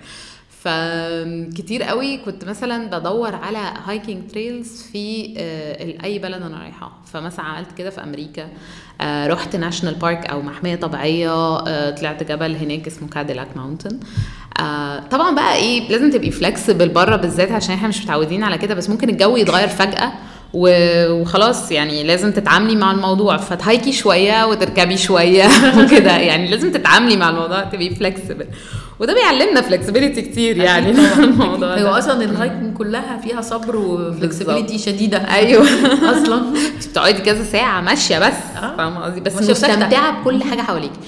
فكتير 0.66 1.84
قوي 1.84 2.18
كنت 2.18 2.46
مثلا 2.46 3.00
بدور 3.00 3.36
على 3.36 3.74
hiking 3.86 4.28
trails 4.32 4.82
في 4.82 5.34
آه، 5.38 6.04
أي 6.04 6.20
بلد 6.20 6.42
أنا 6.42 6.58
رايحاها 6.58 6.92
فمثلا 7.14 7.46
عملت 7.46 7.72
كده 7.78 7.90
في 7.90 8.04
أمريكا. 8.04 8.48
آه، 9.02 9.28
رحت 9.28 9.56
national 9.56 9.96
park 9.96 10.26
أو 10.26 10.42
محمية 10.42 10.76
طبيعية. 10.76 11.58
آه، 11.58 11.90
طلعت 11.90 12.24
جبل 12.24 12.56
هناك 12.56 12.88
اسمه 12.88 13.10
Cadillac 13.10 13.48
Mountain 13.56 14.00
طبعا 15.12 15.36
بقى 15.36 15.56
إيه 15.56 15.90
لازم 15.90 16.12
تبقي 16.12 16.32
flexible 16.32 16.90
بره 16.90 17.16
بالذات 17.16 17.52
عشان 17.52 17.74
إحنا 17.76 17.88
مش 17.88 18.04
متعودين 18.04 18.44
على 18.44 18.58
كده 18.58 18.76
بس 18.76 18.90
ممكن 18.90 19.10
الجو 19.10 19.38
يتغير 19.38 19.68
فجأة. 19.68 20.12
وخلاص 20.56 21.72
يعني 21.72 22.04
لازم 22.04 22.32
تتعاملي 22.32 22.76
مع 22.76 22.92
الموضوع. 22.92 23.38
فت 23.38 23.53
hike 23.53 23.84
ي 23.84 23.92
شوية 23.92 24.46
وتركبي 24.46 24.98
شوية 24.98 25.46
وكده. 25.80 26.12
يعني 26.18 26.48
لازم 26.52 26.72
تتعاملي 26.72 27.16
مع 27.18 27.30
الموضوع 27.30 27.64
تبقي 27.64 27.90
flexible 27.96 28.46
وده 29.00 29.14
بيعلمنا 29.14 29.62
flexibility 29.62 30.22
كتير 30.22 30.58
يعني 30.58 30.90
الموضوع 31.20 31.78
هو 31.78 31.88
أصلا 31.98 32.24
ال 32.24 32.31
hiking 32.31 32.78
كلها 32.78 33.18
فيها 33.24 33.42
صبر 33.42 33.76
و 33.76 33.84
flexibility. 33.84 34.78
شديدة. 34.78 35.18
أيوه. 35.18 35.64
أصلا. 36.14 36.42
بتقعدي 36.90 37.22
كذا 37.22 37.44
ساعة 37.44 37.82
ماشية 37.82 38.20
بس. 38.20 38.34
آه. 38.64 38.76
فاهمة 38.78 39.04
قصدي؟ 39.06 39.20
بس. 39.20 39.36
مستمتعة 39.50 40.22
بكل 40.22 40.44
حاجة 40.44 40.62
حواليكي. 40.62 41.00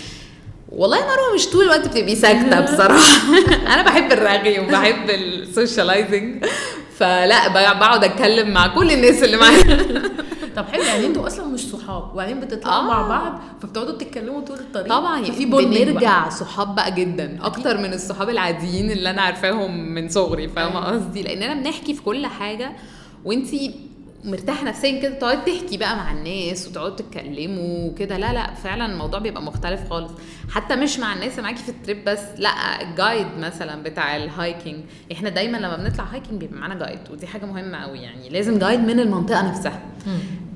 والله 0.70 0.98
يا 0.98 1.04
مروه 1.04 1.36
مش 1.36 1.48
طول 1.48 1.64
الوقت 1.64 1.88
بتبقي 1.88 2.16
ساكتة 2.16 2.60
بصراحة 2.74 3.34
أنا 3.74 3.82
بحب 3.82 4.12
الرغي 4.12 4.60
وبحب 4.60 5.10
ال 5.10 5.21
socializing 5.21 6.46
فلا 6.98 7.48
بقعد 7.74 8.04
أتكلم 8.04 8.50
مع 8.50 8.68
كل 8.68 8.92
الناس 8.92 9.24
اللي 9.24 9.38
معايا 9.38 9.88
طب 10.56 10.66
حلو 10.66 10.84
يعني 10.84 11.06
أنتوا 11.06 11.28
أصلا 11.28 11.46
مش 11.46 11.70
صحاب 11.70 12.14
وبعدين 12.14 12.40
بتطلعوا 12.40 12.84
آه. 12.84 12.88
مع 12.88 13.08
بعض 13.08 13.42
فبتقعدوا 13.62 13.98
تتكلموا 13.98 14.42
طول 14.42 14.58
الطريق 14.60 14.88
طبعا 14.88 15.24
ففي 15.24 15.44
يعني. 15.44 15.86
بنرجع 15.86 16.30
صحاب 16.30 16.76
بقى 16.76 16.92
جدا 16.92 17.38
أكتر 17.42 17.78
من 17.78 17.94
الصحاب 17.94 18.30
العاديين 18.30 18.92
اللي 18.92 19.10
أنا 19.10 19.22
عارفاهم 19.22 19.94
من 19.94 20.10
صغري 20.10 20.48
فاهمة 20.48 20.88
أيوة. 20.90 21.00
قصدي 21.00 21.24
لاننا 21.24 21.54
بنحكي 21.54 21.94
في 21.94 22.02
كل 22.02 22.26
حاجة 22.26 22.72
وأنتي 23.26 23.87
مرتاحه 24.24 24.66
نفسيا 24.66 25.02
كده 25.02 25.14
تقعد 25.14 25.46
تحكي 25.46 25.78
بقى 25.78 25.96
مع 25.96 26.12
الناس 26.12 26.68
وتقعدوا 26.68 26.96
تتكلموا 26.96 27.90
وكده. 27.90 28.18
لا 28.18 28.34
لا 28.34 28.54
فعلا 28.54 28.86
الموضوع 28.86 29.20
بيبقى 29.20 29.42
مختلف 29.42 29.90
خالص. 29.90 30.12
حتى 30.50 30.76
مش 30.76 31.00
مع 31.00 31.14
الناس 31.14 31.32
اللي 31.32 31.42
معاكي 31.42 31.64
في 31.64 31.70
ال 31.70 31.77
trip 31.77 32.06
بس 32.06 32.20
لا 32.38 32.82
ال 32.82 32.90
guide 32.90 33.28
مثلا 33.40 33.84
بتاع 33.84 34.16
ال 34.16 34.25
hiking 34.25 34.80
إحنا 35.12 35.30
دايما 35.30 35.58
لما 35.58 35.78
بنطلع 35.78 36.04
hiking 36.04 36.40
بيبقى 36.40 36.60
معانا 36.60 36.86
guide 36.86 37.00
ودي 37.12 37.28
حاجة 37.28 37.46
مهمة 37.46 37.78
قوي 37.78 38.00
يعني. 38.00 38.30
لازم 38.30 38.60
guide 38.60 38.80
من 38.80 39.00
المنطقة 39.00 39.50
نفسها. 39.50 39.82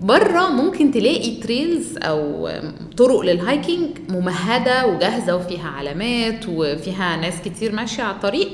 بره 0.01 0.49
ممكن 0.49 0.91
تلاقي 0.91 1.35
trails 1.35 1.97
أو 1.97 2.49
طرق 2.97 3.19
لل 3.21 3.38
hiking 3.38 3.89
ممهدة 4.09 4.87
وجاهزة 4.87 5.35
وفيها 5.35 5.69
علامات 5.69 6.45
وفيها 6.49 7.17
ناس 7.17 7.41
كتير 7.45 7.71
ماشية 7.71 8.03
على 8.03 8.15
الطريق. 8.15 8.49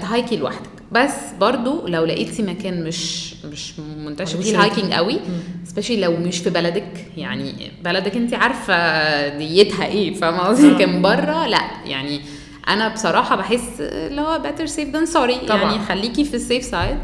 ت 0.00 0.06
hike 0.06 0.30
ي 0.30 0.36
لوحدك. 0.36 0.70
بس 0.92 1.12
برضو 1.40 1.86
لو 1.86 2.04
لقيتي 2.04 2.42
مكان 2.42 2.84
مش 2.84 3.34
مش 3.44 3.72
منتشر 3.78 4.42
فيه. 4.42 4.50
ال 4.50 4.56
hiking 4.56 4.92
قوي 4.92 5.20
specially 5.64 6.00
لو 6.00 6.16
مش 6.16 6.38
في 6.38 6.50
بلدك 6.50 7.06
يعني 7.16 7.70
بلدك 7.84 8.16
انت 8.16 8.34
عارفة 8.34 9.28
ديتها 9.38 9.86
إيه 9.86 10.14
فاهمة 10.14 10.38
قصدي؟ 10.38 10.66
آه. 10.68 10.70
لكن 10.70 11.02
بره 11.02 11.46
لا 11.46 11.60
يعني 11.84 12.20
أنا 12.68 12.88
بصراحة 12.88 13.36
بحس 13.36 13.80
اللي 13.80 14.20
هو 14.20 14.42
safe 14.66 14.92
than 14.94 15.12
sorry. 15.14 15.48
طبعاً. 15.48 15.62
يعني 15.62 15.84
خليكي 15.84 16.24
في 16.24 16.34
ال 16.34 16.40
safe 16.40 16.64
side 16.64 16.96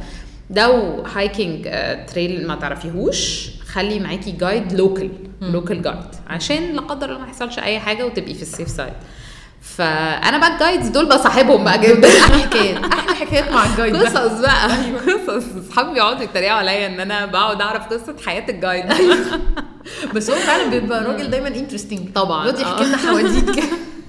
لو 0.50 1.04
hiking 1.14 1.68
trail 2.12 2.46
ما 2.46 2.54
تعرفيهوش 2.54 3.48
خلي 3.66 4.00
معاكي 4.00 4.32
guide 4.32 4.72
local 4.72 5.10
local 5.40 5.82
guide 5.82 5.96
عشان 6.26 6.72
لا 6.72 6.80
قدر 6.80 7.08
الله 7.08 7.18
ما 7.20 7.26
يحصلش 7.26 7.58
أي 7.58 7.78
حاجة 7.78 8.06
وتبقي 8.06 8.34
في 8.34 8.42
ال 8.42 8.48
safe 8.48 8.68
side 8.68 8.92
فأنا 9.62 10.38
بقى 10.38 10.54
ال 10.54 10.59
guides 10.59 10.88
دول 10.88 11.06
بصاحبهم 11.08 11.64
بقى 11.64 11.78
جدا. 11.80 12.08
أحلى 12.18 12.42
حكايات. 12.42 12.84
أحلى 12.84 13.14
حكايات 13.14 13.52
مع 13.52 13.66
ال 13.66 13.71
guide. 13.71 13.96
قصص 13.96 14.40
بقى. 14.40 14.68
قصص. 14.96 15.44
أصحابي 15.68 15.92
بيقعدوا 15.92 16.22
يتريقوا 16.22 16.56
عليا 16.58 16.86
إن 16.86 17.00
أنا 17.00 17.26
بقعد 17.26 17.60
أعرف 17.60 17.86
قصة 17.86 18.16
حياة 18.26 18.48
ال 18.48 18.54
guide 18.54 18.84
بس 20.14 20.30
هو 20.30 20.36
فعلا 20.36 20.66
بيبقى 20.70 21.04
راجل 21.12 21.30
دايما 21.30 21.48
interesting 21.48 22.12
طبعاً، 22.14 22.46
يقعد 22.46 22.58
يحكي 22.60 22.84
آه. 22.84 22.86
لنا 22.86 22.96
حواديت 22.96 23.50
كده. 23.50 23.66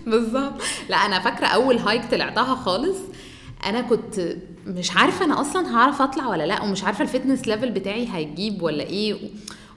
بالظبط. 0.07 0.53
لا 0.89 0.97
أنا 0.97 1.19
فاكرة 1.19 1.47
أول 1.47 1.77
hike 1.77 2.01
طلعتها 2.11 2.55
خالص. 2.55 2.97
أنا 3.65 3.81
كنت 3.81 4.21
مش 4.67 4.91
عارفة 4.95 5.25
أنا 5.25 5.41
أصلا 5.41 5.75
هعرف 5.77 6.01
أطلع 6.01 6.27
ولا 6.27 6.43
لا 6.43 6.61
ومش 6.63 6.83
عارفة 6.83 7.01
ال 7.03 7.09
fitness 7.09 7.47
level 7.47 7.69
بتاعي 7.71 8.07
هيجيب 8.13 8.61
ولا 8.61 8.83
إيه. 8.83 9.15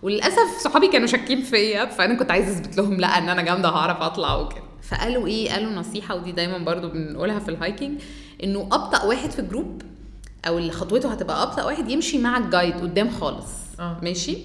وللأسف 0.03 0.59
صحابي 0.65 0.89
كانوا 0.89 1.07
شاكين 1.07 1.43
فيا 1.43 1.85
فأنا 1.87 2.15
كنت 2.15 2.31
عايزة 2.31 2.53
أثبت 2.53 2.77
لهم 2.77 2.95
لا 3.01 3.19
إن 3.19 3.29
أنا 3.29 3.43
جامدة 3.43 3.69
هعرف 3.69 4.01
أطلع 4.03 4.35
وكده. 4.37 4.66
فقالوا 4.89 5.27
إيه؟ 5.27 5.51
قالوا 5.51 5.73
نصيحة 5.73 6.15
ودي 6.15 6.33
دايما 6.33 6.59
برضو 6.59 6.89
بنقولها 6.89 7.39
في 7.39 7.49
ال 7.49 7.56
hiking 7.56 8.01
إنه 8.45 8.61
أبطأ 8.73 9.05
واحد 9.05 9.31
في 9.31 9.39
ال 9.39 9.46
group 9.46 9.83
أو 10.49 10.59
اللي 10.59 10.73
خطوته 10.73 11.13
هتبقى 11.13 11.43
أبطأ 11.43 11.65
واحد 11.65 11.91
يمشي 11.91 12.19
مع 12.19 12.39
ال 12.39 12.45
guide 12.45 12.75
قدام 12.75 13.11
خالص. 13.11 13.51
آه. 13.81 14.01
ماشي؟ 14.03 14.39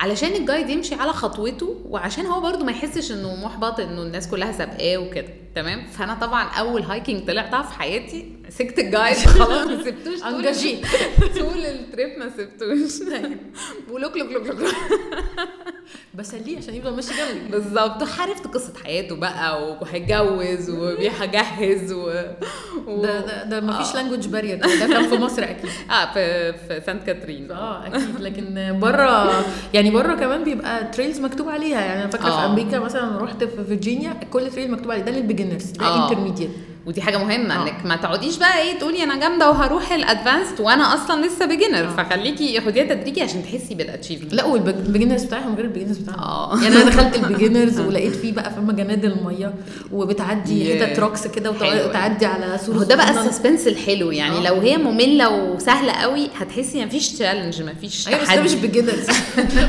علشان 0.00 0.32
ال 0.34 0.40
guide 0.40 0.68
يمشي 0.70 0.94
على 0.94 1.12
خطوته 1.12 1.76
وعشان 1.84 2.26
هو 2.26 2.40
برضو 2.40 2.64
ما 2.64 2.72
يحسش 2.72 3.12
إنه 3.12 3.34
محبط 3.44 3.80
إنه 3.80 4.02
الناس 4.02 4.28
كلها 4.28 4.52
سابقاه 4.52 4.96
وكده. 4.96 5.28
تمام؟ 5.54 5.86
فأنا 5.86 6.14
طبعا 6.14 6.44
أول 6.44 6.82
hiking 6.82 7.26
طلعتها 7.26 7.62
في 7.62 7.72
حياتي 7.74 8.36
مسكت 8.48 8.78
ال 8.78 8.84
guide 8.84 9.16
خلاص 9.38 9.66
ما 9.66 9.84
سبتوش 9.84 10.20
طول 10.20 10.34
engaged 10.34 10.86
طول 11.40 11.58
ال 11.66 11.76
trip 11.76 12.18
ما 12.18 12.30
سبتوش. 12.36 13.08
ولوك 13.92 14.16
لوك 14.16 14.30
لوك 14.32 14.46
لوك. 14.46 14.74
بس 16.14 16.34
ليه 16.34 16.58
عشان 16.58 16.74
يفضل 16.74 16.94
ماشي 16.96 17.08
جنبي. 17.08 17.48
بالظبط. 17.50 18.02
وعرفت 18.02 18.46
قصة 18.46 18.72
حياته 18.84 19.16
بقى 19.16 19.62
وهيتجوز 19.80 20.70
وبيجهز 20.70 21.92
و... 21.92 22.12
و... 22.86 23.02
ده 23.02 23.20
ده, 23.20 23.44
ده 23.44 23.60
مفيش 23.60 23.86
آه. 23.90 23.94
language 23.94 24.28
barrier 24.28 24.56
ده 24.58 24.68
كان 24.86 25.08
في 25.08 25.14
مصر 25.18 25.42
أكيد. 25.42 25.70
آه 25.90 26.12
في 26.14 26.52
في 26.52 26.80
سانت 26.86 27.02
كاترين. 27.06 27.50
آه 27.52 27.86
أكيد. 27.86 28.20
لكن 28.20 28.78
بره 28.80 29.44
يعني 29.74 29.90
بره 29.90 30.14
كمان 30.14 30.44
بيبقى 30.44 30.84
trails 30.84 31.20
مكتوب 31.20 31.48
عليها. 31.48 31.80
يعني 31.80 32.02
أنا 32.02 32.10
فاكرة 32.10 32.30
في 32.30 32.36
آه. 32.36 32.46
أمريكا 32.46 32.78
مثلا 32.78 33.18
رحت 33.22 33.44
في 33.44 33.64
فيرجينيا 33.64 34.12
كل 34.32 34.50
trail 34.50 34.70
مكتوب 34.70 34.90
عليه. 34.90 35.02
ده 35.02 35.12
لل 35.12 35.21
beginners 35.21 35.64
ده 35.70 35.86
آه. 35.86 36.04
intermediate 36.04 36.50
ودي 36.86 37.02
حاجة 37.02 37.16
مهمة 37.18 37.54
آه. 37.56 37.62
إنك 37.62 37.86
ما 37.86 37.96
تقعديش 37.96 38.36
بقى 38.38 38.58
إيه 38.62 38.78
تقولي 38.78 39.02
أنا 39.04 39.16
جامدة 39.20 39.50
وهروح 39.50 39.92
ال 39.92 40.00
advanced 40.00 40.60
وأنا 40.60 40.94
أصلا 40.94 41.26
لسه 41.26 41.46
beginner 41.46 41.84
آه. 41.84 41.96
فخليكي 41.96 42.60
خديها 42.60 42.84
تدريجي 42.94 43.22
عشان 43.22 43.42
تحسي 43.42 43.74
بال 43.74 43.83
achievement 43.83 44.34
لا 44.34 44.44
وال 44.44 44.58
beginners 44.58 45.24
بتاعهم 45.24 45.54
غير 45.54 45.64
ال 45.64 45.67
beginners 45.67 45.98
بتاعهم 45.98 46.20
آه 46.20 46.62
يعني 46.62 46.76
أنا 46.76 46.84
دخلت 46.90 47.16
ال 47.16 47.22
beginners 47.22 47.80
ولقيت 47.86 48.14
فيه 48.16 48.32
بقى 48.32 48.50
فاهمه 48.50 48.72
جنادل 48.72 49.12
المية 49.12 49.54
وبتعدي. 49.92 50.84
حتت 50.86 50.98
rocks 50.98 51.26
كده. 51.26 51.50
وتعدي 51.50 52.26
على 52.26 52.58
سور 52.66 52.82
ده 52.82 52.96
بقى. 52.96 53.10
ال 53.10 53.16
suspense 53.16 53.66
الحلو 53.68 54.10
يعني 54.10 54.38
آه. 54.38 54.42
لو 54.42 54.60
هي 54.60 54.76
مملة 54.76 55.30
وسهلة 55.30 55.92
قوي 55.92 56.28
هتحسي 56.36 56.84
مفيش 56.84 57.12
challenge 57.12 57.62
مفيش 57.62 58.08
أيوه 58.08 58.20
بس 58.22 58.28
ده 58.28 58.42
مش 58.42 58.50
تحدي 58.52 58.66
beginners 58.66 59.06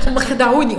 هم 0.08 0.20
خدعوني 0.20 0.76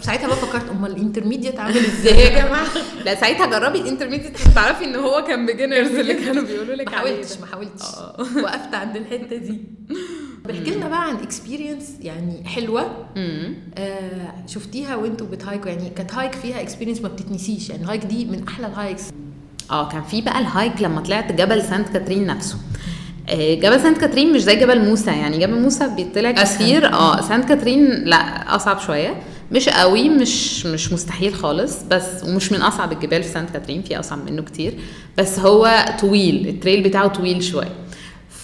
ساعتها 0.00 0.26
بقى 0.26 0.36
فكرت 0.36 0.70
أمال 0.70 0.90
ال 0.90 0.95
intermediate 0.95 1.60
عامل 1.60 1.76
إزاي 2.00 2.18
يا 2.20 2.28
جماعة 2.44 2.66
لا 3.04 3.14
ساعتها 3.14 3.46
جربي 3.46 3.78
ال 3.80 3.84
intermediate 3.84 4.38
تعرفي 4.54 4.84
إن 4.84 4.94
هو 4.96 5.24
كان 5.28 5.46
beginners 5.82 5.98
اللي 6.10 6.14
كانوا 6.24 6.42
بيقولوا 6.42 6.74
لك 6.74 6.88
ما 6.88 6.96
حاولتش. 6.98 7.38
ما 7.40 7.46
حاولتش. 7.46 7.82
آه. 7.82 8.16
وقفت 8.42 8.74
عند 8.74 8.96
الحتة 8.96 9.36
دي. 9.36 9.60
احكي 10.50 10.70
لنا 10.70 10.88
بقى 10.88 11.08
عن 11.08 11.16
experience 11.16 11.90
يعني 12.00 12.44
حلوة. 12.48 13.06
آه 13.16 14.32
شفتيها 14.46 14.96
وانتوا 14.96 15.26
بت 15.26 15.37
hike 15.37 15.59
وا. 15.59 15.70
يعني 15.70 15.90
كانت 15.90 16.14
hike 16.14 16.34
فيها 16.34 16.60
experience 16.60 17.00
ما 17.00 17.08
بتتنسيش. 17.08 17.70
يعني 17.70 17.82
ال 17.82 17.86
hike 17.86 18.04
دي 18.04 18.24
من 18.24 18.44
أحلى 18.48 18.66
ال 18.66 18.72
hikes 18.72 19.02
آه 19.70 19.88
كان 19.88 20.02
في 20.02 20.20
بقى 20.20 20.38
ال 20.38 20.47
hike 20.47 20.82
لما 20.82 21.00
طلعت 21.00 21.32
جبل 21.32 21.62
سانت 21.62 21.88
كاترين 21.88 22.26
نفسه. 22.26 22.56
جبل 23.34 23.80
سانت 23.80 23.98
كاترين 23.98 24.32
مش 24.32 24.40
زي 24.42 24.56
جبل 24.56 24.84
موسى 24.88 25.10
يعني. 25.10 25.38
جبل 25.38 25.60
موسى 25.60 25.88
بيطلع. 25.96 26.32
كتير. 26.32 26.92
آه 26.92 27.20
سانت 27.20 27.44
كاترين 27.48 28.04
لا 28.04 28.16
أصعب 28.56 28.80
شوية. 28.80 29.22
مش 29.52 29.68
قوي 29.68 30.08
مش 30.08 30.66
مش 30.66 30.92
مستحيل 30.92 31.34
خالص 31.34 31.82
بس 31.90 32.24
ومش 32.28 32.52
من 32.52 32.62
أصعب 32.62 32.92
الجبال 32.92 33.22
في 33.22 33.28
سانت 33.28 33.50
كاترين 33.50 33.82
في 33.82 33.98
أصعب 34.00 34.30
منه 34.30 34.42
كتير. 34.42 34.74
بس 35.18 35.38
هو 35.38 35.84
طويل 36.00 36.48
ال 36.48 36.54
trail 36.54 36.82
بتاعه 36.82 37.08
طويل 37.08 37.42
شوية. 37.44 37.72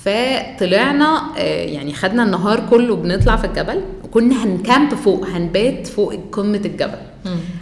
فطلعنا 0.04 1.22
آه، 1.38 1.64
يعني 1.64 1.92
خدنا 1.94 2.22
النهار 2.22 2.66
كله 2.70 2.96
بنطلع 2.96 3.36
في 3.36 3.46
الجبل 3.46 3.80
وكنا 4.04 4.44
هن 4.44 4.61
camp 4.61 4.94
فوق 4.94 5.26
هنبات 5.26 5.86
فوق 5.86 6.14
قمة 6.32 6.60
الجبل 6.64 6.98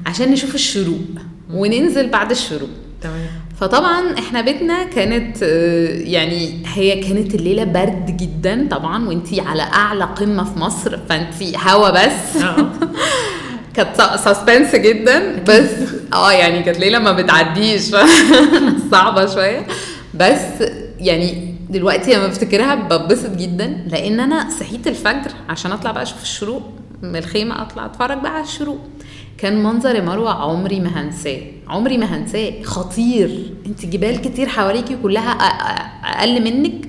عشان 0.06 0.30
نشوف 0.32 0.54
الشروق 0.54 0.98
وننزل 1.52 2.08
بعد 2.08 2.30
الشروق. 2.30 2.68
تمام. 3.02 3.43
فطبعا 3.60 4.18
إحنا 4.18 4.40
بيتنا 4.40 4.84
كانت 4.84 5.42
آه، 5.42 5.88
يعني 5.88 6.62
هي 6.74 7.00
كانت 7.02 7.34
الليلة 7.34 7.64
برد 7.64 8.16
جدا 8.16 8.68
طبعا 8.70 9.08
وإنتي 9.08 9.40
على 9.40 9.62
أعلى 9.62 10.04
قمة 10.04 10.44
في 10.44 10.58
مصر 10.58 10.98
فإنتي 11.08 11.52
هوا 11.68 11.90
بس. 11.90 12.42
كانت 13.74 14.02
سسبنس 14.24 14.74
جدا 14.76 15.42
بس 15.48 15.70
آه 16.14 16.32
يعني 16.32 16.62
كانت 16.62 16.78
ليلة 16.78 16.98
ما 16.98 17.12
بتعديش 17.12 17.82
صعبة 18.92 19.26
شوية. 19.34 19.66
بس 20.14 20.40
يعني 20.98 21.54
دلوقتي 21.70 22.14
لما 22.14 22.26
بفتكرها 22.26 22.74
ببسط 22.74 23.30
جدا 23.30 23.66
لأن 23.86 24.20
أنا 24.20 24.50
صحيت 24.60 24.86
الفجر 24.86 25.30
عشان 25.48 25.72
أطلع 25.72 25.90
بقى 25.92 26.02
أشوف 26.02 26.22
الشروق 26.22 26.62
من 27.02 27.16
الخيمة 27.16 27.62
أطلع 27.62 27.86
أتفرج 27.86 28.18
بقى 28.18 28.34
على 28.34 28.44
الشروق. 28.44 28.78
كان 29.44 29.62
منظر 29.62 30.02
مروة 30.02 30.30
عمري 30.42 30.80
ما 30.80 31.00
هنساه. 31.00 31.40
عمري 31.68 31.98
ما 31.98 32.06
هنساه. 32.16 32.62
خطير. 32.62 33.52
انت 33.66 33.86
جبال 33.86 34.20
كتير 34.20 34.48
حواليكي 34.48 34.96
كلها 35.02 35.30
أقل 36.04 36.44
منك 36.44 36.88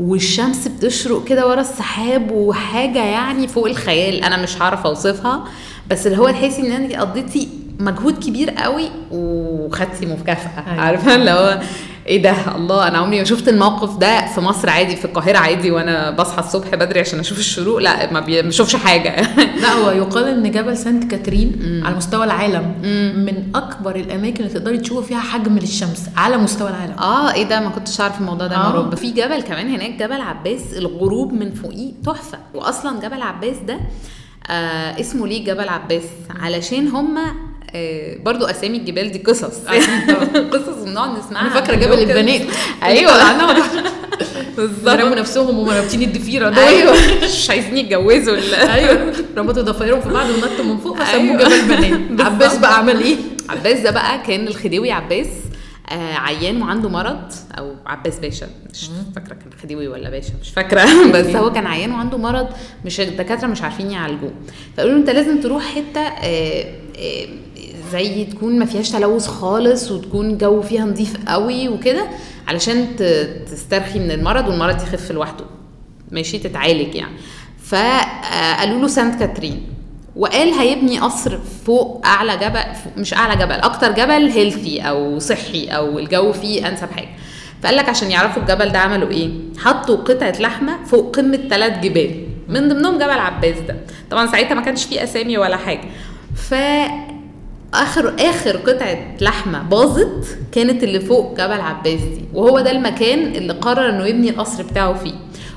والشمس 0.00 0.68
بتشرق 0.68 1.24
كده 1.24 1.48
ورا 1.48 1.60
السحاب 1.60 2.30
وحاجة 2.30 3.04
يعني 3.04 3.48
فوق 3.48 3.66
الخيال. 3.66 4.24
أنا 4.24 4.42
مش 4.42 4.62
هعرف 4.62 4.86
أوصفها 4.86 5.44
بس 5.90 6.06
اللي 6.06 6.18
هو 6.18 6.30
تحسي 6.30 6.62
إن 6.62 6.72
انت 6.72 6.92
قضيتي 6.92 7.48
مجهود 7.78 8.24
كبير 8.24 8.50
قوي 8.50 8.90
وخدتي 9.12 10.06
مكافأة. 10.06 10.64
أيوة. 10.72 10.80
عارفة؟ 10.82 11.14
اللي 11.14 11.30
هو 11.30 11.60
إيه 12.06 12.22
ده؟ 12.22 12.56
الله 12.56 12.88
أنا 12.88 12.98
عمري 12.98 13.18
ما 13.18 13.24
شفت 13.24 13.48
الموقف 13.48 13.96
ده 13.96 14.26
في 14.26 14.40
مصر 14.40 14.70
عادي 14.70 14.96
في 14.96 15.04
القاهرة 15.04 15.38
عادي 15.38 15.70
وأنا 15.70 16.10
بصحى 16.10 16.38
الصبح 16.40 16.74
بدري 16.74 17.00
عشان 17.00 17.18
أشوف 17.18 17.38
الشروق. 17.38 17.78
لا 17.78 18.12
ما 18.12 18.20
بشوفش 18.28 18.76
حاجة. 18.76 19.20
لا 19.62 19.72
هو 19.72 19.90
يقال 19.90 20.28
ان 20.28 20.50
جبل 20.50 20.76
سانت 20.76 21.10
كاترين 21.10 21.82
على 21.84 21.96
مستوى 21.96 22.24
العالم. 22.24 22.74
من 23.24 23.56
أكبر 23.56 23.96
الأماكن 23.96 24.44
اللي 24.44 24.54
تقدري 24.54 24.78
تشوفي 24.78 25.08
فيها 25.08 25.20
حجم 25.20 25.58
للشمس 25.58 26.06
على 26.16 26.36
مستوى 26.36 26.70
العالم. 26.70 26.92
آه 26.98 27.32
إيه 27.32 27.44
ده؟ 27.44 27.60
ما 27.60 27.70
كنتش 27.70 28.00
عارف 28.00 28.20
الموضوع 28.20 28.46
ده 28.46 28.56
آه. 28.56 28.68
مرب 28.72 28.94
في 28.94 29.10
جبل 29.10 29.40
كمان 29.42 29.68
هناك 29.74 29.90
جبل 29.90 30.20
عباس 30.20 30.62
الغروب 30.76 31.32
من 31.32 31.54
فوقيه 31.54 31.92
تحفة. 32.06 32.38
واصلا 32.54 33.00
جبل 33.00 33.22
عباس 33.22 33.56
ده 33.66 33.78
آه 34.50 35.00
اسمه 35.00 35.26
ليه 35.26 35.44
جبل 35.44 35.68
عباس؟ 35.68 36.04
علشان 36.40 36.88
هما 36.88 37.32
برضو 38.24 38.44
أسامي 38.44 38.76
الجبال 38.76 39.12
دي 39.12 39.18
قصص. 39.18 39.58
قصص 40.52 40.82
بنقعد 40.84 41.18
نسمعها. 41.18 41.40
أنا 41.42 41.50
فاكرة 41.50 41.74
جبل 41.74 41.98
البنات. 41.98 42.42
أيوه. 42.82 43.12
بالظبط. 44.56 44.84
ضربوا 44.84 45.14
نفسهم 45.16 45.58
وهم 45.58 45.70
رابطين 45.70 46.02
الضفيرة 46.02 46.50
دول. 46.50 46.58
أيوه. 46.58 46.94
مش 47.24 47.50
عايزين 47.50 47.76
يتجوزوا 47.76 48.36
أيوه. 48.74 49.12
ربطوا 49.36 49.62
ضفايرهم 49.62 50.00
في 50.00 50.08
بعض 50.08 50.26
ونطوا 50.30 50.64
من 50.64 50.78
فوق 50.78 51.02
فسموه 51.02 51.38
أيوة. 51.38 51.58
جبل 51.66 51.76
بنات. 52.08 52.20
عباس 52.26 52.58
بقى 52.58 52.78
عمل 52.78 53.00
إيه؟ 53.02 53.16
عباس 53.48 53.80
ده 53.80 53.90
بقى 53.90 54.22
كان 54.26 54.46
الخديوي 54.46 54.90
عباس. 54.92 55.26
آه 55.90 56.14
عيان 56.14 56.62
وعنده 56.62 56.88
مرض. 56.88 57.32
أو 57.58 57.74
عباس 57.86 58.18
باشا. 58.18 58.46
مش 58.72 58.90
فاكرة 59.14 59.34
كان 59.34 59.50
خديوي 59.62 59.88
ولا 59.88 60.10
باشا. 60.10 60.32
مش 60.42 60.50
فاكرة. 60.50 61.10
بس 61.12 61.26
هو 61.26 61.52
كان 61.52 61.66
عيان 61.66 61.92
وعنده 61.92 62.18
مرض. 62.18 62.46
مش 62.84 63.00
الدكاترة 63.00 63.46
مش 63.46 63.62
عارفين 63.62 63.90
يعالجوه. 63.90 64.32
فقالوا 64.76 64.92
له 64.92 64.98
أنت 64.98 65.10
لازم 65.10 65.40
تروح 65.40 65.62
حتة 65.74 66.00
آه 66.00 66.64
آه 66.98 67.26
زي 67.94 68.24
تكون 68.24 68.58
ما 68.58 68.64
فيهاش 68.64 68.90
تلوث 68.90 69.26
خالص 69.26 69.90
وتكون 69.90 70.30
الجو 70.30 70.62
فيها 70.62 70.84
نظيف 70.84 71.16
قوي 71.28 71.68
وكده 71.68 72.06
علشان 72.48 72.96
تسترخي 73.46 73.98
من 73.98 74.10
المرض 74.10 74.48
والمرض 74.48 74.82
يخف 74.82 75.12
لوحده. 75.12 75.44
ماشي؟ 76.10 76.38
تتعالج 76.38 76.94
يعني. 76.94 77.16
فقالوا 77.64 78.80
له 78.80 78.88
سانت 78.88 79.18
كاترين. 79.18 79.66
وقال 80.16 80.48
هيبني 80.48 80.98
قصر 80.98 81.38
فوق 81.66 82.06
أعلى 82.06 82.36
جبل 82.36 82.74
فوق 82.84 82.98
مش 82.98 83.14
أعلى 83.14 83.36
جبل 83.44 83.54
أكتر 83.54 83.92
جبل 83.92 84.28
healthy 84.28 84.80
أو 84.80 85.18
صحي 85.18 85.66
أو 85.66 85.98
الجو 85.98 86.32
فيه 86.32 86.68
أنسب 86.68 86.90
حاجة. 86.90 87.08
فقال 87.62 87.76
لك 87.76 87.88
عشان 87.88 88.10
يعرفوا 88.10 88.42
الجبل 88.42 88.68
ده 88.68 88.78
عملوا 88.78 89.10
إيه؟ 89.10 89.30
حطوا 89.58 89.96
قطعة 89.96 90.34
لحمة 90.40 90.84
فوق 90.84 91.16
قمة 91.16 91.40
ثلاث 91.50 91.78
جبال. 91.78 92.26
من 92.48 92.68
ضمنهم 92.68 92.94
جبل 92.94 93.18
عباس 93.18 93.58
ده. 93.68 93.76
طبعا 94.10 94.26
ساعتها 94.26 94.54
ما 94.54 94.62
كانش 94.62 94.84
فيه 94.84 95.04
أسامي 95.04 95.38
ولا 95.38 95.56
حاجة. 95.56 95.84
ف 96.36 96.54
اخر 97.74 98.14
آخر 98.20 98.56
قطعة 98.56 98.98
لحمة 99.20 99.62
باظت 99.62 100.38
كانت 100.52 100.84
اللي 100.84 101.00
فوق 101.00 101.32
جبل 101.32 101.60
عباس 101.60 102.00
دي 102.00 102.24
وهو 102.34 102.60
ده 102.60 102.70
المكان 102.70 103.18
اللي 103.34 103.52
قرر 103.52 103.88
إنه 103.88 104.06
يبني 104.06 104.30
القصر 104.30 104.62
بتاعه 104.62 104.94
فيه. 104.94 105.12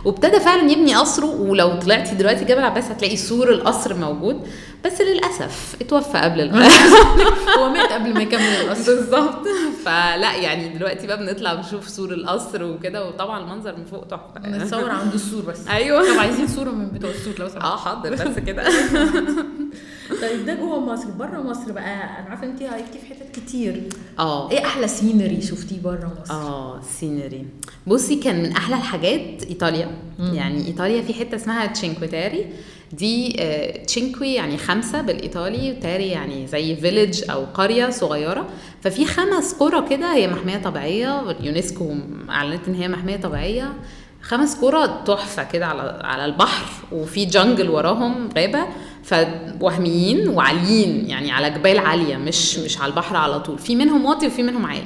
وابتدى 0.05 0.39
فعلا 0.39 0.71
يبني 0.71 0.95
قصره 0.95 1.25
ولو 1.41 1.79
طلعتي 1.79 2.15
دلوقتي 2.15 2.45
جبل 2.45 2.63
عباس 2.63 2.91
هتلاقي 2.91 3.15
سور 3.17 3.49
القصر 3.51 3.93
موجود. 3.93 4.41
بس 4.85 5.01
للأسف 5.01 5.75
اتوفى 5.81 6.17
قبل 6.17 6.41
هو 7.59 7.69
مات 7.69 7.91
قبل 7.91 8.13
ما 8.13 8.21
يكمل 8.21 8.41
القصر. 8.41 8.95
بالظبط. 8.95 9.47
فلا 9.85 10.35
يعني 10.35 10.67
دلوقتي 10.77 11.07
بقى 11.07 11.17
بنطلع 11.17 11.53
بنشوف 11.53 11.89
سور 11.89 12.13
القصر 12.13 12.63
وكده 12.63 13.07
وطبعا 13.07 13.39
المنظر 13.43 13.75
من 13.77 13.85
فوق 13.85 14.07
تحفة. 14.07 14.49
نتصور 14.49 14.89
عند 14.89 15.13
السور 15.13 15.41
بس. 15.43 15.67
أيوه. 15.67 16.13
طب 16.13 16.19
عايزين 16.19 16.47
صورة 16.47 16.69
من 16.69 16.87
بتوع 16.89 17.09
السور 17.09 17.33
لو 17.39 17.47
سمحت. 17.47 17.63
آه 17.63 17.77
حاضر 17.77 18.11
بس 18.13 18.39
كده. 18.47 18.63
طيب 20.21 20.45
ده 20.45 20.53
جوه 20.53 20.79
مصر 20.79 21.09
بره 21.11 21.41
مصر 21.41 21.71
بقى. 21.71 21.83
أنا 21.83 22.29
عارفة 22.29 22.47
انت 22.47 22.61
hike 22.61 22.87
تي 22.87 22.99
في 22.99 23.05
حتت 23.05 23.35
كتير. 23.39 23.83
آه. 24.19 24.51
إيه 24.51 24.65
أحلى 24.65 24.87
scenery 24.87 25.41
شفتيه 25.41 25.81
بره 25.81 26.11
مصر؟ 26.21 26.33
آه 26.33 26.81
scenery 26.99 27.45
بصي 27.87 28.15
كان 28.15 28.43
من 28.43 28.51
أحلى 28.51 28.75
الحاجات 28.75 29.43
إيطاليا. 29.49 29.91
مم. 30.19 30.33
يعني 30.33 30.67
إيطاليا 30.67 31.01
في 31.01 31.13
حتة 31.13 31.35
اسمها 31.35 31.65
تشينكوي 31.65 32.18
تيري 32.18 32.45
دي 32.93 33.35
آه، 33.39 33.83
cinque 33.83 34.33
يعني 34.33 34.57
خمسة 34.57 35.01
بالإيطالي 35.01 35.71
و 35.71 35.77
terre 35.77 36.07
يعني 36.07 36.47
زي 36.47 36.75
village 36.75 37.31
أو 37.31 37.45
قرية 37.45 37.89
صغيرة. 37.89 38.47
ففي 38.81 39.05
خمس 39.05 39.53
قرى 39.53 39.89
كده 39.89 40.13
هي 40.13 40.27
محمية 40.27 40.57
طبيعية 40.57 41.31
اليونسكو 41.31 41.95
أعلنت 42.29 42.67
إن 42.67 42.73
هي 42.75 42.87
محمية 42.87 43.17
طبيعية. 43.17 43.73
خمس 44.21 44.55
قرى 44.55 45.03
تحفة 45.07 45.43
كده 45.43 45.65
على 45.65 46.01
على 46.03 46.25
البحر 46.25 46.65
وفي 46.91 47.25
jungle 47.25 47.69
وراهم 47.69 48.29
غابة. 48.37 48.67
فوهميين 49.03 50.27
وعاليين 50.29 51.09
يعني 51.09 51.31
على 51.31 51.49
جبال 51.49 51.77
عالية 51.79 52.17
مش 52.17 52.57
مش 52.59 52.77
على 52.77 52.89
البحر 52.91 53.15
على 53.15 53.39
طول. 53.39 53.57
في 53.59 53.75
منهم 53.75 54.05
واطي 54.05 54.27
وفي 54.27 54.43
منهم 54.43 54.65
عالي. 54.65 54.83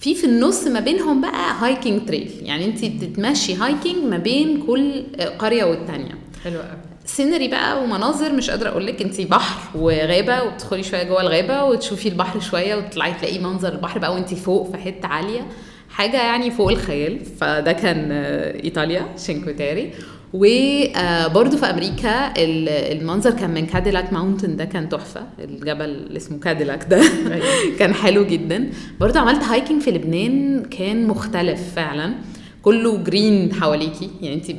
في 0.00 0.14
في 0.14 0.24
النص 0.24 0.66
ما 0.66 0.80
بينهم 0.80 1.20
بقى 1.20 1.54
hiking 1.60 2.06
trail 2.06 2.30
يعني 2.42 2.64
انت 2.64 2.84
بتتمشي 2.84 3.54
هايكنج 3.54 4.04
ما 4.04 4.18
بين 4.18 4.62
كل 4.66 5.02
قرية 5.38 5.64
والتانية. 5.64 6.18
حلو 6.44 6.58
قوي. 6.58 6.87
scenery 7.08 7.48
بقى 7.48 7.82
ومناظر 7.82 8.32
مش 8.32 8.50
قادرة 8.50 8.68
أقول 8.68 8.86
لك 8.86 9.02
انت 9.02 9.20
بحر 9.20 9.78
وغابة 9.78 10.42
وبتدخلي 10.42 10.82
شوية 10.82 11.02
جوه 11.02 11.20
الغابة 11.20 11.64
وتشوفي 11.64 12.08
البحر 12.08 12.40
شوية 12.40 12.76
وتطلعي 12.76 13.14
تلاقي 13.14 13.38
منظر 13.38 13.72
البحر 13.72 13.98
بقى 13.98 14.14
وانت 14.14 14.34
فوق 14.34 14.70
في 14.70 14.76
حتة 14.76 15.06
عالية. 15.08 15.46
حاجة 15.90 16.16
يعني 16.16 16.50
فوق 16.50 16.70
الخيال 16.70 17.20
فده 17.24 17.72
كان 17.72 18.08
آه، 18.12 18.64
ايطاليا 18.64 19.06
تشينكوي 19.18 19.66
تيري 19.66 19.90
وبرده 20.34 21.56
في 21.56 21.66
أمريكا 21.66 22.26
ال- 22.26 22.68
المنظر 22.68 23.30
كان 23.30 23.50
من 23.50 23.66
كاديلاك 23.66 24.12
mountain 24.12 24.56
ده 24.56 24.64
كان 24.64 24.88
تحفة. 24.88 25.22
الجبل 25.38 25.84
اللي 25.84 26.16
اسمه 26.16 26.38
كاديلاك 26.38 26.84
ده 26.90 27.02
كان 27.78 27.94
حلو 27.94 28.24
جدا. 28.26 28.70
برضه 29.00 29.20
عملت 29.20 29.44
hiking 29.44 29.82
في 29.82 29.90
لبنان 29.90 30.62
كان 30.64 31.06
مختلف 31.06 31.60
فعلا. 31.76 32.14
كله 32.62 32.96
green 32.96 33.52
حواليكي 33.54 34.10
يعني 34.22 34.34
انت 34.36 34.50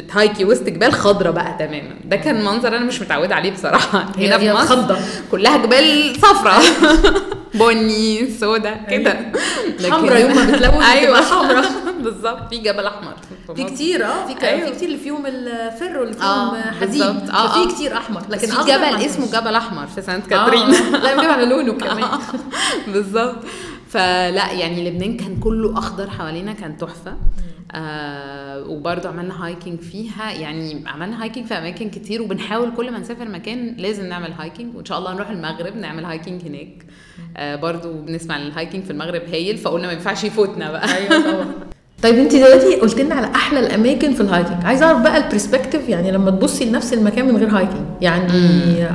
بت 0.00 0.13
hike 0.13 0.38
ي 0.38 0.44
وسط 0.44 0.62
جبال 0.62 0.92
خضرة 0.92 1.30
بقى 1.30 1.56
تماما. 1.58 1.94
ده 2.04 2.16
كان 2.16 2.44
منظر 2.44 2.68
أنا 2.76 2.84
مش 2.84 3.00
متعودة 3.02 3.34
عليه 3.34 3.50
بصراحة. 3.52 3.98
هنا 4.18 4.38
في 4.38 4.52
مصر 4.52 4.66
خضة. 4.66 4.96
كلها 5.30 5.56
جبال 5.56 6.12
صفراء 6.16 6.62
بني 7.54 8.30
سودا 8.30 8.74
كده. 8.90 9.16
لكن- 9.80 9.92
حمرا 9.92 10.18
يوم 10.18 10.36
ما 10.36 10.44
بتلون 10.44 10.82
أيوه. 10.92 11.20
حمرا. 11.20 11.62
بالظبط. 12.00 12.48
في 12.50 12.58
جبل 12.58 12.86
أحمر. 12.86 13.14
في. 13.56 13.64
كتير 13.64 14.06
آه. 14.06 14.26
في 14.26 14.46
أيوة. 14.46 14.66
في 14.66 14.74
كتير 14.76 14.88
اللي 14.88 14.98
فيهم 14.98 15.26
ال 15.26 15.44
fer 15.44 15.98
واللي 15.98 16.14
فيهم 16.14 16.24
آه، 16.24 16.70
حديد. 16.80 17.02
آه، 17.02 17.12
ففي 17.48 17.58
آه. 17.58 17.68
كتير 17.74 17.96
أحمر. 17.96 18.22
لكن 18.28 18.46
في 18.46 18.56
جبل 18.62 18.80
ما 18.80 19.06
اسمه. 19.06 19.26
جبل 19.40 19.54
أحمر 19.54 19.86
في 19.86 20.02
سانت 20.02 20.32
آه، 20.32 20.44
كاترين. 20.44 20.74
آه. 20.74 20.90
لا 20.98 21.16
بجيب 21.16 21.30
على 21.30 21.46
لونه 21.46 21.72
كمان. 21.72 22.04
بالظبط. 22.88 23.36
فلا 23.90 24.52
يعني 24.52 24.90
لبنان 24.90 25.16
كان 25.16 25.36
كله 25.40 25.78
أخضر 25.78 26.10
حوالينا 26.10 26.52
كان 26.52 26.76
تحفة. 26.78 27.14
آه 27.72 28.64
وبرضه 28.68 29.08
عملنا 29.08 29.44
hiking 29.46 29.80
فيها. 29.80 30.32
يعني 30.32 30.84
عملنا 30.86 31.22
hiking 31.22 31.46
في 31.46 31.54
أماكن 31.54 31.90
كتير 31.90 32.22
وبنحاول 32.22 32.72
كل 32.76 32.90
ما 32.90 32.98
نسافر 32.98 33.28
مكان 33.28 33.74
لازم 33.78 34.06
نعمل 34.06 34.32
hiking 34.32 34.76
وإن 34.76 34.84
شاء 34.84 34.98
الله 34.98 35.14
نروح 35.14 35.30
المغرب 35.30 35.76
نعمل 35.76 36.04
hiking 36.04 36.42
هناك. 36.42 36.86
آه 37.36 37.56
برضه 37.56 37.92
بنسمع 37.92 38.36
ال 38.36 38.43
hiking 38.43 38.84
في 38.84 38.90
المغرب 38.90 39.22
هايل 39.22 39.58
فقلنا 39.58 39.86
ما 39.86 39.92
ينفعش 39.92 40.24
يفوتنا 40.24 40.70
بقى. 40.72 40.96
أيوه 40.96 41.46
طيب 42.02 42.14
انت 42.18 42.34
دلوقتي 42.36 42.74
قلت 42.74 43.00
لنا 43.00 43.14
على 43.14 43.26
أحلى 43.34 43.60
الأماكن 43.60 44.14
في 44.14 44.20
ال 44.20 44.26
hiking 44.26 44.64
عايزه 44.64 44.86
أعرف 44.86 44.98
بقى 44.98 45.16
ال 45.16 45.22
perspective 45.22 45.88
يعني 45.88 46.10
لما 46.10 46.30
تبصي 46.30 46.64
لنفس 46.64 46.92
المكان 46.92 47.28
من 47.28 47.36
غير 47.36 47.48
hiking 47.48 47.80
يعني 48.00 48.32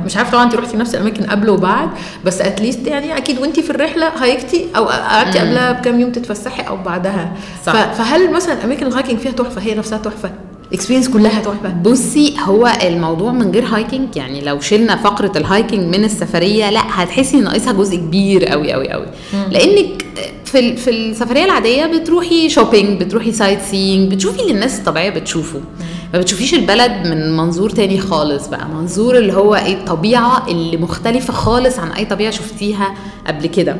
مش 0.04 0.16
عارفه 0.16 0.32
طبعا 0.32 0.44
انت 0.44 0.54
رحتي 0.54 0.76
نفس 0.76 0.94
الأماكن 0.94 1.24
قبل 1.24 1.50
وبعد 1.50 1.88
بس 2.24 2.40
at 2.40 2.53
least 2.53 2.86
يعني 2.86 3.16
أكيد 3.16 3.38
وانت 3.38 3.60
في 3.60 3.70
الرحلة 3.70 4.08
hike 4.08 4.47
تي 4.47 4.66
أو 4.76 4.84
قعدتي 4.84 5.38
مم. 5.38 5.44
قبلها 5.46 5.72
بكام 5.72 6.00
يوم 6.00 6.12
تتفسحي 6.12 6.62
أو 6.62 6.76
بعدها. 6.76 7.32
صح. 7.66 7.92
فهل 7.92 8.32
مثلا 8.32 8.64
أماكن 8.64 8.86
ال 8.86 8.91
hiking 8.91 9.18
فيها 9.18 9.32
تحفة؟ 9.32 9.60
هي 9.60 9.74
نفسها 9.74 9.98
تحفة؟ 9.98 10.30
ال 10.74 10.77
experience 10.77 11.08
كلها 11.08 11.40
تحفة. 11.40 11.68
بصي 11.68 12.34
هو 12.44 12.72
الموضوع 12.82 13.32
من 13.32 13.50
غير 13.50 13.64
hiking 13.64 14.16
يعني 14.16 14.40
لو 14.40 14.60
شلنا 14.60 14.96
فقرة 14.96 15.32
ال 15.36 15.45
hiking 15.45 15.96
من 15.96 16.04
السفرية 16.04 16.70
لا 16.70 16.80
هتحسي 16.88 17.36
إن 17.38 17.44
ناقصها 17.44 17.72
جزء 17.72 17.96
كبير 17.96 18.44
قوي 18.44 18.72
قوي 18.72 18.88
قوي 18.90 19.06
لأنك 19.50 20.04
في 20.44 20.76
في 20.76 20.90
السفرية 20.90 21.44
العادية 21.44 21.86
بتروحي 21.86 22.48
shopping 22.48 23.02
بتروحي 23.02 23.32
sightseeing 23.32 24.12
بتشوفي 24.12 24.40
اللي 24.40 24.52
الناس 24.52 24.78
الطبيعية 24.78 25.10
بتشوفه. 25.10 25.60
ما 26.14 26.18
بتشوفيش 26.18 26.54
البلد 26.54 26.92
من 27.06 27.36
منظور 27.36 27.70
تاني 27.70 27.98
خالص 28.00 28.46
بقى. 28.48 28.68
منظور 28.68 29.18
اللي 29.18 29.32
هو 29.32 29.54
إيه 29.54 29.74
الطبيعة 29.74 30.46
اللي 30.48 30.76
مختلفة 30.76 31.32
خالص 31.32 31.78
عن 31.78 31.90
أي 31.90 32.04
طبيعة 32.04 32.30
شفتيها 32.30 32.94
قبل 33.26 33.46
كده. 33.46 33.76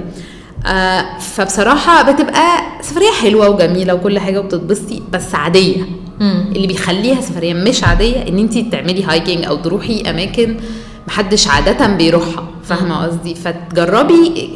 آه 0.66 1.18
فبصراحة 1.18 2.12
بتبقى 2.12 2.58
سفرية 2.82 3.10
حلوة 3.22 3.48
وجميلة 3.48 3.94
وكل 3.94 4.18
حاجة 4.18 4.38
وبتتبسطي 4.38 5.02
بس 5.12 5.34
عادية. 5.34 6.03
اللي 6.20 6.66
بيخليها 6.66 7.20
سفرية 7.20 7.54
مش 7.54 7.84
عادية 7.84 8.28
إن 8.28 8.38
انت 8.38 8.58
تعملي 8.58 9.04
هايكنج 9.04 9.44
أو 9.44 9.56
تروحي 9.56 10.00
أماكن 10.10 10.56
محدش 11.06 11.48
عادة 11.48 11.86
بيروحها. 11.86 12.48
فاهمة 12.64 13.06
قصدي؟ 13.06 13.34
فتجربي 13.34 14.50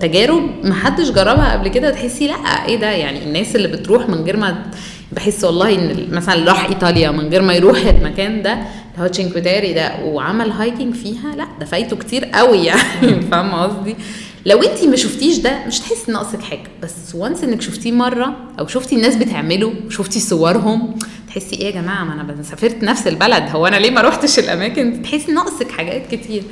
تجارب 0.00 0.42
محدش 0.64 1.10
جربها 1.10 1.52
قبل 1.52 1.68
كده 1.68 1.90
تحسي 1.90 2.26
لأ 2.26 2.66
إيه 2.68 2.76
ده؟ 2.76 2.90
يعني 2.90 3.24
الناس 3.24 3.56
اللي 3.56 3.68
بتروح 3.68 4.08
من 4.08 4.24
غير 4.24 4.36
ما 4.36 4.64
بحس 5.12 5.44
والله 5.44 5.74
إن 5.74 6.08
مثلا 6.12 6.44
راح 6.50 6.64
إيطاليا 6.68 7.10
من 7.10 7.28
غير 7.28 7.42
ما 7.42 7.54
يروح 7.54 7.78
المكان 7.86 8.42
ده 8.42 8.52
اللي 8.52 9.04
هو 9.04 9.06
تشينكوي 9.06 9.50
تيري 9.50 9.72
ده 9.72 9.92
وعمل 10.04 10.50
hiking 10.50 10.94
فيها 10.94 11.36
لأ 11.36 11.46
ده 11.60 11.66
فايته 11.66 11.96
كتير 11.96 12.24
قوي 12.24 12.58
يعني. 12.64 13.20
فاهمة 13.30 13.62
قصدي؟ 13.62 13.96
لو 14.46 14.62
انت 14.62 14.84
ما 14.84 14.96
شفتيش 14.96 15.38
ده 15.38 15.66
مش 15.66 15.78
تحسي 15.80 16.12
ناقصك 16.12 16.40
حاجة. 16.42 16.68
بس 16.82 17.14
once 17.14 17.44
انك 17.44 17.60
شفتيه 17.62 17.92
مرة 17.92 18.36
أو 18.58 18.66
شفتي 18.66 18.96
الناس 18.96 19.16
بتعمله 19.16 19.74
شفتي 19.88 20.20
صورهم 20.20 20.94
تحسي 21.28 21.56
إيه 21.56 21.64
يا 21.66 21.70
جماعة 21.70 22.04
ما 22.04 22.12
أنا 22.12 22.42
سافرت 22.42 22.82
نفس 22.84 23.06
البلد 23.06 23.42
هو 23.50 23.66
أنا 23.66 23.76
ليه 23.76 23.90
ما 23.90 24.00
روحتش 24.00 24.38
الأماكن؟ 24.38 25.02
تحسي 25.02 25.32
ناقصك 25.32 25.70
حاجات 25.70 26.14
كتير. 26.14 26.42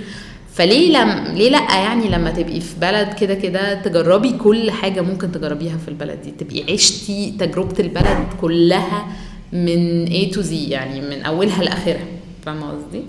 فليه 0.54 0.98
لم 0.98 1.34
ليه 1.34 1.50
لأ 1.50 1.74
يعني 1.76 2.08
لما 2.08 2.30
تبقي 2.30 2.60
في 2.60 2.74
بلد 2.80 3.14
كده 3.14 3.34
كده 3.34 3.74
تجربي 3.82 4.32
كل 4.32 4.70
حاجة 4.70 5.00
ممكن 5.00 5.32
تجربيها 5.32 5.76
في 5.84 5.88
البلد 5.88 6.22
دي؟ 6.22 6.30
تبقي 6.30 6.72
عشتي 6.72 7.34
تجربة 7.38 7.74
البلد 7.80 8.26
كلها 8.40 9.06
من 9.52 10.06
A 10.06 10.34
to 10.34 10.38
Z 10.38 10.52
يعني 10.52 11.00
من 11.00 11.22
أولها 11.22 11.62
لآخرها. 11.64 12.06
فاهمة 12.46 12.70
قصدي؟ 12.70 13.02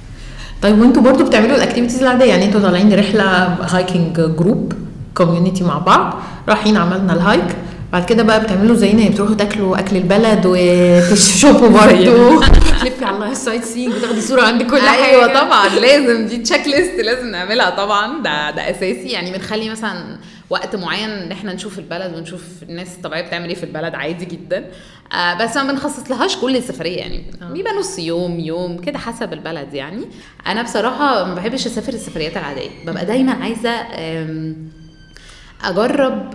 طيب 0.62 0.80
وانتوا 0.80 1.02
برضو 1.02 1.24
بتعملوا 1.26 1.56
ال 1.56 1.60
activities 1.60 2.02
العادية 2.02 2.26
يعني 2.26 2.46
أنتوا 2.46 2.62
طالعين 2.62 3.00
رحلة 3.00 3.24
hiking 3.46 4.14
group 4.16 4.74
community 5.14 5.64
مع 5.64 5.78
بعض 5.78 6.14
رايحين 6.50 6.78
عملنا 6.78 7.14
ال 7.14 7.22
hike 7.22 7.56
بعد 7.94 8.06
كده 8.06 8.24
بقى 8.24 8.44
بتعملوا 8.44 8.76
زينا 8.76 9.00
يعني 9.02 9.14
بتروحوا 9.14 9.36
تاكلوا 9.36 9.80
أكل 9.80 9.96
البلد 9.98 10.42
وت 10.46 10.81
shop 10.81 11.51
وا 11.51 11.68
برضو. 11.80 12.42
تلفي 12.82 13.06
على 13.06 13.32
ال 13.32 13.64
sightseeing 13.64 13.94
وتاخدي 13.96 14.22
صورة 14.22 14.42
عند 14.42 14.64
كل 14.64 14.80
حاجة. 14.82 15.06
أيوه 15.06 15.28
طبعا 15.42 15.70
لازم 15.70 16.28
دي 16.28 16.38
checklist 16.38 17.00
لازم 17.00 17.28
نعملها 17.28 17.70
طبعا. 17.70 18.24
ده 18.24 18.52
ده 18.52 18.70
أساسي. 18.72 19.08
يعني 19.10 19.32
بنخلي 19.32 19.70
مثلا 19.70 20.18
وقت 20.50 20.76
معين 20.76 21.10
إن 21.10 21.32
إحنا 21.32 21.54
نشوف 21.54 21.80
البلد 21.80 22.14
ونشوف 22.16 22.42
الناس 22.70 22.88
الطبيعيه 22.96 23.28
بتعمل 23.28 23.50
إيه 23.50 23.56
في 23.56 23.64
البلد 23.64 23.96
عادي 23.96 24.26
جدا. 24.26 24.66
آه 25.14 25.34
بس 25.34 25.58
ما 25.58 25.72
بنخصص 25.72 26.12
لهاش 26.12 26.38
كل 26.38 26.56
السفرية 26.56 26.98
يعني. 26.98 27.24
آه. 27.42 27.46
بيبقى 27.54 27.74
نص 27.74 28.00
يوم 28.00 28.40
يوم 28.40 28.78
كده 28.78 29.00
حسب 29.00 29.34
البلد 29.34 29.74
يعني. 29.74 30.06
أنا 30.48 30.62
بصراحة 30.62 31.24
ما 31.26 31.34
بحبش 31.36 31.66
أسافر 31.66 31.94
السفريات 31.94 32.38
العادية. 32.38 32.70
ببقى 32.88 33.06
دايما 33.06 33.32
عايزة 33.32 33.72
أجرب 35.64 36.34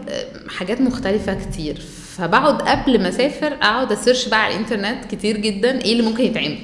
حاجات 0.59 0.81
مختلفة 0.81 1.35
كتير. 1.35 1.81
فبقعد 2.17 2.63
قبل 2.63 3.03
ما 3.03 3.09
أسافر 3.09 3.47
أقعد 3.47 3.93
ا 3.93 3.98
search 3.98 4.29
بقى 4.29 4.45
على 4.45 4.55
الإنترنت 4.55 5.05
كتير 5.05 5.37
جدا 5.37 5.81
إيه 5.81 5.93
اللي 5.93 6.03
ممكن 6.03 6.25
يتعمل. 6.25 6.59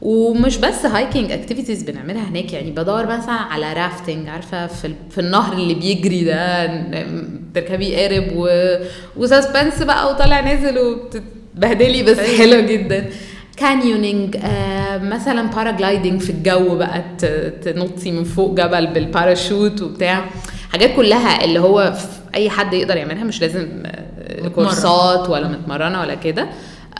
ومش 0.00 0.56
بس 0.56 0.86
hiking 0.86 1.32
activities 1.32 1.82
بنعملها 1.82 2.28
هناك 2.28 2.52
يعني. 2.52 2.70
بدور 2.70 3.06
مثلا 3.06 3.32
على 3.34 3.72
rafting 3.72 4.28
عارفة؟ 4.28 4.66
في 4.66 4.94
في 5.10 5.20
النهر 5.20 5.52
اللي 5.52 5.74
بيجري 5.74 6.24
ده 6.24 6.66
تركبي 7.54 7.96
قارب 7.96 8.28
و... 8.36 8.48
و 9.16 9.23
suspense 9.23 9.82
بقى 9.82 10.10
وطالع 10.10 10.40
نازل 10.40 10.78
وبتتبهدلي 11.56 12.02
بس 12.02 12.18
حلو 12.18 12.60
جدا. 12.60 13.10
canyoning 13.56 14.36
آه 14.44 14.98
مثلا 14.98 15.50
paragliding 15.50 16.20
في 16.20 16.30
الجو 16.30 16.76
بقى 16.76 17.04
تنطي 17.64 18.10
من 18.10 18.24
فوق 18.24 18.54
جبل 18.54 18.86
بالباراشوت 18.86 19.82
وبتاع. 19.82 20.24
حاجات 20.72 20.96
كلها 20.96 21.44
اللي 21.44 21.60
هو 21.60 21.92
في 21.92 22.06
أي 22.34 22.50
حد 22.50 22.72
يقدر 22.74 22.96
يعملها 22.96 23.24
مش 23.24 23.40
لازم 23.40 23.68
آه،. 23.86 24.48
كورسات 24.48 25.30
ولا 25.30 25.48
متمرنة 25.48 26.00
ولا 26.00 26.14
كده. 26.14 26.42
آه 26.42 26.48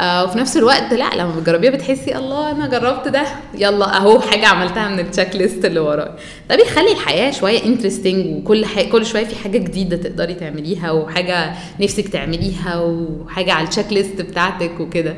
وفي 0.00 0.38
نفس 0.38 0.57
الوقت 0.57 0.94
لا 0.94 1.14
لما 1.14 1.35
بتجربيها 1.40 1.70
بتحسي 1.70 2.16
الله 2.16 2.50
أنا 2.50 2.66
جربت 2.66 3.09
ده 3.09 3.22
يلا 3.55 3.96
أهو 3.96 4.20
حاجة 4.20 4.46
عملتها 4.46 4.88
من 4.88 4.98
ال 5.00 5.37
checklist 5.37 5.64
اللي 5.64 5.81
ورايا. 5.81 6.14
ده 6.50 6.57
بيخلي 6.57 6.92
الحياة 6.92 7.31
شوية 7.31 7.64
interesting 7.64 8.26
وكل 8.37 8.64
حاجة 8.64 8.88
كل 8.88 9.07
شوية 9.07 9.24
في 9.24 9.37
حاجة 9.37 9.59
جديدة 9.59 9.96
تقدري 9.96 10.35
تعمليها 10.35 10.90
وحاجة 10.90 11.52
نفسك 11.81 12.09
تعمليها 12.09 12.76
وحاجة 12.81 13.52
على 13.52 13.64
ال 13.64 13.92
checklist 13.92 14.20
بتاعتك 14.20 14.81
وكده. 14.81 15.16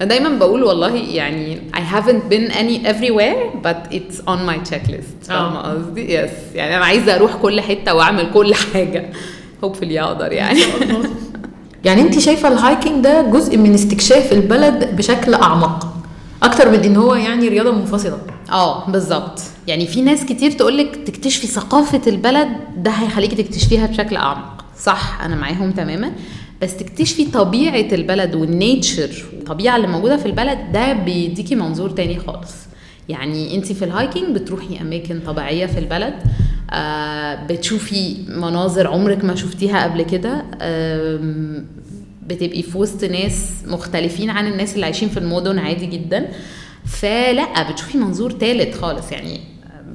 دايما 0.00 0.28
بقول 0.38 0.62
والله 0.64 0.94
يعني 0.96 1.58
I 1.76 1.80
haven't 1.94 2.32
been 2.32 2.50
any 2.52 2.86
everywhere 2.86 3.62
but 3.64 3.94
it's 3.94 4.18
on 4.26 4.38
my 4.50 4.70
checklist. 4.70 5.28
فاهمة 5.28 5.60
آه. 5.60 5.72
قصدي؟ 5.74 6.14
yes 6.14 6.30
يعني 6.54 6.76
أنا 6.76 6.84
عايزة 6.84 7.14
أروح 7.14 7.36
كل 7.36 7.60
حتة 7.60 7.94
وأعمل 7.94 8.30
كل 8.34 8.54
حاجة. 8.54 9.10
Hopefully 9.64 9.98
أقدر 9.98 10.32
يعني. 10.32 10.60
يعني 11.86 12.00
انت 12.02 12.18
شايفة 12.18 12.48
ال 12.48 12.56
hiking 12.56 13.04
ده 13.04 13.22
جزء 13.22 13.56
من 13.56 13.74
استكشاف 13.74 14.32
البلد 14.32 14.96
بشكل 14.96 15.34
أعمق 15.34 15.92
أكتر 16.42 16.70
من 16.70 16.78
إن 16.84 16.96
هو 16.96 17.14
يعني 17.14 17.48
رياضة 17.48 17.72
منفصلة. 17.72 18.18
آه 18.52 18.90
بالظبط. 18.90 19.40
يعني 19.66 19.86
في 19.86 20.02
ناس 20.02 20.24
كتير 20.24 20.50
تقولك 20.50 20.96
تكتشفي 21.06 21.46
ثقافة 21.46 22.00
البلد 22.06 22.48
ده 22.76 22.90
هيخليكي 22.90 23.36
تكتشفيها 23.42 23.86
بشكل 23.86 24.16
أعمق. 24.16 24.64
صح 24.78 25.20
أنا 25.22 25.36
معاهم 25.36 25.70
تماما. 25.72 26.12
بس 26.62 26.76
تكتشفي 26.76 27.24
طبيعة 27.24 27.94
البلد 27.94 28.34
وال 28.34 28.53
nature 28.53 29.10
الطبيعة 29.32 29.76
اللي 29.76 29.86
موجودة 29.88 30.16
في 30.16 30.26
البلد 30.26 30.58
ده 30.72 30.92
بيديكي 30.92 31.54
منظور 31.54 31.90
تاني 31.90 32.18
خالص. 32.18 32.52
يعني 33.08 33.56
انت 33.56 33.72
في 33.72 33.84
ال 33.84 33.91
hiking 33.91 34.34
بتروحي 34.36 34.80
أماكن 34.80 35.20
طبيعية 35.26 35.66
في 35.66 35.78
البلد 35.78 36.14
آه 36.70 37.46
بتشوفي 37.46 38.16
مناظر 38.28 38.86
عمرك 38.86 39.24
ما 39.24 39.34
شفتيها 39.34 39.84
قبل 39.84 40.02
كده 40.02 40.44
بتبقي 42.26 42.62
في 42.62 42.78
وسط 42.78 43.04
ناس 43.04 43.50
مختلفين 43.66 44.30
عن 44.30 44.46
الناس 44.46 44.74
اللي 44.74 44.84
عايشين 44.84 45.08
في 45.08 45.16
المدن 45.18 45.58
عادي 45.58 45.86
جدا. 45.86 46.28
فلا 46.86 47.70
بتشوفي 47.70 47.98
منظور 47.98 48.32
ثالث 48.32 48.78
خالص 48.80 49.12
يعني 49.12 49.40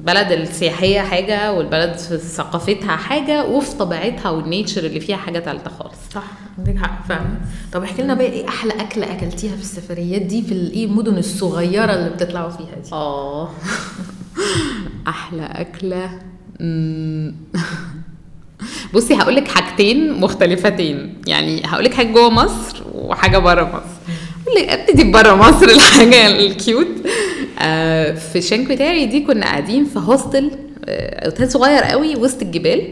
بلد 0.02 0.32
السياحية 0.32 1.00
حاجة 1.00 1.52
والبلد 1.52 1.98
في 1.98 2.18
ثقافتها 2.18 2.96
حاجة 2.96 3.44
وفي 3.44 3.76
طبيعتها 3.76 4.30
والنيتشر 4.30 4.84
اللي 4.84 5.00
فيها 5.00 5.16
حاجة 5.16 5.40
ثالثة 5.40 5.70
خالص. 5.70 5.94
صح 6.14 6.22
عندك 6.58 6.76
حق 6.82 7.06
فعلا. 7.08 7.34
طب 7.72 7.82
احكي 7.82 8.02
لنا 8.02 8.14
بقى 8.14 8.26
إيه 8.26 8.48
أحلى 8.48 8.72
أكلة 8.72 9.12
أكلتيها 9.12 9.56
في 9.56 9.62
السفريات 9.62 10.22
دي 10.22 10.42
في 10.42 10.52
الايه 10.52 10.84
المدن 10.86 11.18
الصغيرة 11.18 11.94
اللي 11.94 12.10
بتطلعوا 12.10 12.50
فيها 12.50 12.74
دي؟ 12.84 12.92
آه. 12.92 13.48
أحلى 15.08 15.42
أكلة. 15.46 16.10
بصي 18.94 19.14
هقول 19.14 19.36
لك 19.36 19.48
حاجتين 19.48 20.20
مختلفتين. 20.20 21.22
يعني 21.26 21.62
هقول 21.66 21.84
لك 21.84 21.94
حاجة 21.94 22.12
جوه 22.12 22.30
مصر 22.30 22.82
وحاجة 22.94 23.38
بره 23.38 23.64
مصر. 23.64 24.01
ابتدي 24.58 25.10
بره 25.10 25.34
مصر 25.34 25.66
الحاجة 25.68 26.26
ال 26.26 26.36
cute. 26.36 26.86
آه 27.58 28.12
في 28.12 28.40
تشينكوي 28.40 28.84
تيري 28.84 29.06
دي 29.06 29.20
كنا 29.20 29.46
قاعدين 29.46 29.84
في 29.84 29.98
hostel 29.98 30.50
آه، 30.84 31.26
أوتيل 31.26 31.50
صغير 31.50 31.82
قوي 31.82 32.16
وسط 32.16 32.42
الجبال. 32.42 32.88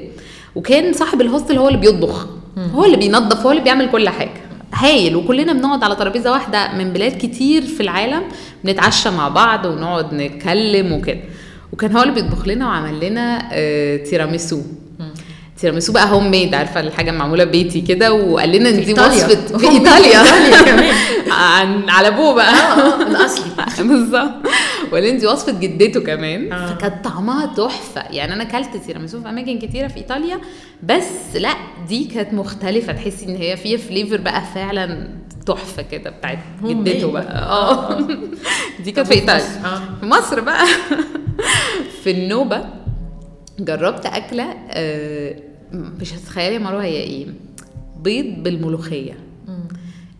وكان 0.54 0.92
صاحب 0.92 1.20
ال 1.20 1.26
hostel 1.26 1.58
هو 1.58 1.68
اللي 1.68 1.80
بيطبخ. 1.80 2.26
هو 2.74 2.84
اللي 2.84 2.96
بينظف 2.96 3.40
هو 3.46 3.50
اللي 3.50 3.62
بيعمل 3.62 3.90
كل 3.90 4.08
حاجة. 4.08 4.40
هايل. 4.74 5.16
وكلنا 5.16 5.52
بنقعد 5.52 5.84
على 5.84 5.96
ترابيزة 5.96 6.32
واحدة 6.32 6.72
من 6.72 6.92
بلاد 6.92 7.18
كتير 7.18 7.62
في 7.62 7.80
العالم 7.82 8.22
بنتعشى 8.64 9.10
مع 9.10 9.28
بعض 9.28 9.64
ونقعد 9.64 10.14
نتكلم 10.14 10.92
وكده. 10.92 11.20
وكان 11.72 11.96
هو 11.96 12.02
اللي 12.02 12.14
بيطبخ 12.14 12.48
لنا 12.48 12.66
وعمل 12.66 13.10
لنا 13.10 13.48
آه 13.52 13.96
تيراميسو. 13.96 14.60
تيراميسو 15.60 15.92
بقى 15.92 16.10
homemade 16.12 16.54
عارفة 16.54 16.80
الحاجة 16.80 17.10
معمولة 17.10 17.44
بيتي 17.44 17.80
كده 17.80 18.12
وقال 18.12 18.52
لنا 18.52 18.68
إن 18.68 18.84
دي. 18.84 18.92
وصفة 18.92 19.58
في 19.58 19.68
إيطاليا. 19.70 20.22
عن 21.30 21.88
على 21.90 22.08
ابوه 22.08 22.34
بقى 22.34 22.54
آه 22.54 23.02
الأصلي 23.02 23.44
بالظبط 23.88 24.32
وقال 24.92 25.04
لنا 25.04 25.18
دي 25.18 25.26
وصفة 25.26 25.60
جدته 25.60 26.00
كمان 26.00 26.52
آه. 26.52 26.66
فكانت 26.74 27.04
طعمها 27.04 27.46
تحفة 27.46 28.00
يعني 28.10 28.32
أنا 28.32 28.42
أكلت 28.42 28.76
تيراميسو 28.86 29.22
في 29.22 29.28
أماكن 29.28 29.58
كتيرة 29.58 29.88
في 29.88 29.96
إيطاليا 29.96 30.40
بس 30.82 31.36
لأ 31.36 31.54
دي 31.88 32.04
كانت 32.04 32.34
مختلفة 32.34 32.92
تحسي 32.92 33.26
إن 33.26 33.36
هي 33.36 33.56
فيها 33.56 33.78
flavor 33.78 34.16
بقى 34.16 34.42
فعلا 34.54 35.08
تحفة 35.46 35.82
كده 35.82 36.10
بتاعت 36.10 36.38
جدته. 36.64 37.10
بقى 37.12 37.42
آه 37.48 37.98
دي 38.84 38.92
كانت 38.92 39.08
في 39.08 39.14
إيطاليا؟ 39.14 39.44
آه. 39.64 39.80
في 40.00 40.06
مصر 40.06 40.40
بقى 40.40 40.66
في 42.04 42.10
النوبة 42.10 42.64
جربت 43.58 44.06
أكلة 44.06 44.54
آه، 44.70 45.34
مش 45.72 46.12
هتتخيلي 46.14 46.54
يا 46.54 46.58
مروه 46.58 46.84
هي 46.84 46.96
إيه. 46.96 47.26
بيض 48.02 48.42
بالملوخية. 48.42 49.18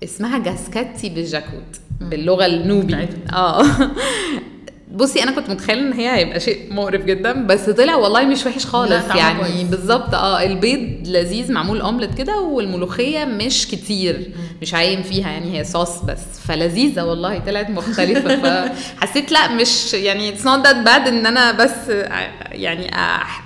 اسمها 0.05 0.39
جاسكاتي 0.39 1.09
بالجاكوت 1.09 1.81
باللغة 2.01 2.47
النوبي. 2.47 3.09
آه. 3.33 3.65
بصي 4.95 5.23
أنا 5.23 5.31
كنت 5.33 5.51
متخيلة 5.51 5.81
إن 5.81 5.93
هي 5.93 6.17
هيبقى 6.17 6.41
شيء 6.41 6.75
مقرف 6.75 7.05
جدا 7.05 7.33
بس 7.47 7.71
طلع 7.71 7.97
والله 7.97 8.25
مش 8.25 8.47
وحش 8.47 8.67
خالص 8.67 9.15
يعني. 9.17 9.65
بالظبط 9.65 10.15
آه. 10.15 10.43
البيض 10.43 11.09
لذيذ 11.09 11.53
معمول 11.53 11.81
اومليت 11.81 12.15
كده 12.15 12.41
والملوخية 12.41 13.25
مش 13.25 13.69
كتير. 13.69 14.31
مش 14.63 14.75
عايم 14.75 15.03
فيها 15.03 15.31
يعني 15.31 15.59
هي 15.59 15.65
صوص 15.65 16.03
بس. 16.05 16.41
فلذيذة 16.47 17.03
والله 17.05 17.39
طلعت 17.39 17.71
مختلفة. 17.71 18.37
فحسيت 18.43 19.33
لا 19.33 19.53
مش 19.55 19.95
يعني 19.95 20.29
it's 20.29 20.47
not 20.47 20.67
that 20.67 20.77
bad 20.77 21.09
إن 21.09 21.27
أنا 21.27 21.53
بس 21.53 21.91
يعني 22.53 22.95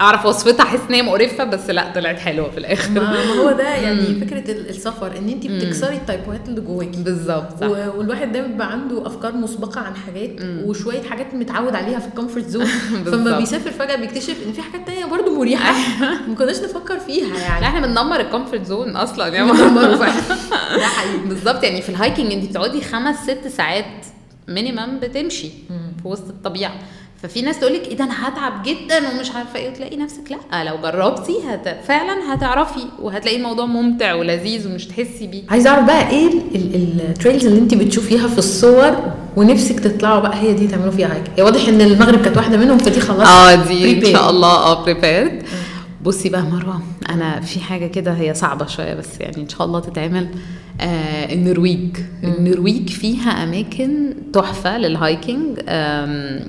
أعرف 0.00 0.26
وصفتها 0.26 0.62
احس 0.62 0.80
إن 0.88 0.94
هي 0.94 1.02
مقرفة 1.02 1.44
بس 1.44 1.70
لا 1.70 1.92
طلعت 1.94 2.18
حلوة 2.18 2.50
في 2.50 2.58
الآخر. 2.58 2.90
ما 2.90 3.24
هو 3.24 3.50
ده 3.52 3.68
يعني 3.84 4.14
فكرة 4.20 4.50
ال- 4.52 4.68
السفر 4.68 5.16
إن 5.18 5.28
انت 5.28 5.46
بتكسري 5.46 5.96
التابوهات 5.96 6.48
اللي 6.48 6.60
جواكي 6.60 7.02
بالظبط 7.02 7.62
والواحد 7.62 8.32
ده 8.32 8.40
بيبقى 8.40 8.72
عنده 8.72 9.06
أفكار 9.06 9.32
مسبقة 9.36 9.80
عن 9.80 9.96
حاجات 9.96 10.30
وشوية 10.64 11.02
حاجات 11.02 11.34
متعود 11.34 11.74
عليها 11.74 11.98
في 11.98 12.06
ال 12.08 12.13
comfort 12.13 12.46
zone 12.48 12.64
فلما. 13.06 13.38
بيسافر 13.38 13.70
فجأة 13.70 13.96
بيكتشف 13.96 14.36
إن 14.46 14.52
في 14.52 14.62
حاجات 14.62 14.86
تانية 14.86 15.04
برضه 15.04 15.38
مريحة. 15.38 15.72
ما 16.28 16.34
كناش 16.34 16.60
نفكر 16.60 16.98
فيها 16.98 17.38
يعني. 17.38 17.66
إحنا 17.66 17.80
بندمر 17.86 18.20
ال 18.20 18.26
comfort 18.26 18.64
zone 18.66 18.96
أصلا 18.96 19.30
فعلا. 19.96 20.18
ده 20.76 20.86
حقيقي. 20.86 21.26
بالظبط 21.28 21.64
يعني 21.64 21.82
في 21.82 21.88
ال 21.88 21.95
hiking 21.95 22.32
انت 22.32 22.44
بتقعدي 22.50 22.80
خمس 22.80 23.16
ست 23.24 23.48
ساعات 23.48 23.84
minimum 24.48 25.00
بتمشي 25.00 25.48
في 26.02 26.08
وسط 26.08 26.28
الطبيعة. 26.28 26.74
ففي 27.24 27.42
ناس 27.42 27.60
تقول 27.60 27.72
لك 27.74 27.88
إيه 27.88 27.96
ده 27.96 28.04
أنا 28.04 28.28
هتعب 28.28 28.62
جدا 28.62 28.98
ومش 29.08 29.30
عارفة 29.30 29.58
إيه 29.58 29.70
وتلاقي 29.70 29.96
نفسك 29.96 30.37
لا 30.52 30.64
لو 30.64 30.76
جربتي 30.82 31.32
هت... 31.48 31.76
فعلا 31.88 32.34
هتعرفي 32.34 32.80
وهتلاقي 33.02 33.37
الموضوع 33.37 33.66
ممتع 33.66 34.14
ولذيذ 34.14 34.68
ومش 34.68 34.87
تحسي 34.87 35.26
بيه. 35.26 35.42
عايزة 35.50 35.70
أعرف 35.70 35.84
بقى 35.87 36.10
إيه 36.10 36.28
ال 36.54 36.68
trails 36.68 37.46
اللي 37.46 37.58
انت 37.60 37.74
بتشوفيها 37.74 38.28
في 38.28 38.38
الصور 38.38 39.12
ونفسك 39.37 39.80
تطلعوا 39.80 40.20
بقى 40.20 40.37
هي 40.42 40.52
دي 40.52 40.66
تعملوا 40.66 40.90
فيها 40.90 41.08
حاجة؟ 41.08 41.24
هي 41.37 41.42
واضح 41.42 41.68
إن 41.68 41.80
المغرب 41.80 42.22
كانت 42.22 42.37
واحدة 42.37 42.56
منهم 42.56 42.78
فدي 42.78 43.00
خلاص 43.00 43.28
آه 43.28 43.54
دي 43.54 44.06
إن. 44.08 44.12
شاء 44.12 44.30
الله 44.30 44.48
آه 44.48 44.84
prepared 44.84 45.42
بصي 46.04 46.28
بقى 46.28 46.42
مروة 46.42 46.80
أنا 47.08 47.40
في 47.40 47.60
حاجة 47.60 47.87
كده 47.87 48.12
هي 48.12 48.34
صعبة 48.34 48.66
شوية 48.66 48.94
بس 48.94 49.20
يعني 49.20 49.37
إن 49.42 49.48
شاء 49.48 49.64
الله 49.64 49.80
تتعمل 49.80 50.28
آه 50.80 51.32
النرويج. 51.32 51.96
النرويج 52.24 52.88
فيها 52.90 53.30
أماكن 53.44 54.14
تحفة 54.32 54.78
لل 54.78 54.98
hiking 54.98 55.58
آم، 55.68 56.40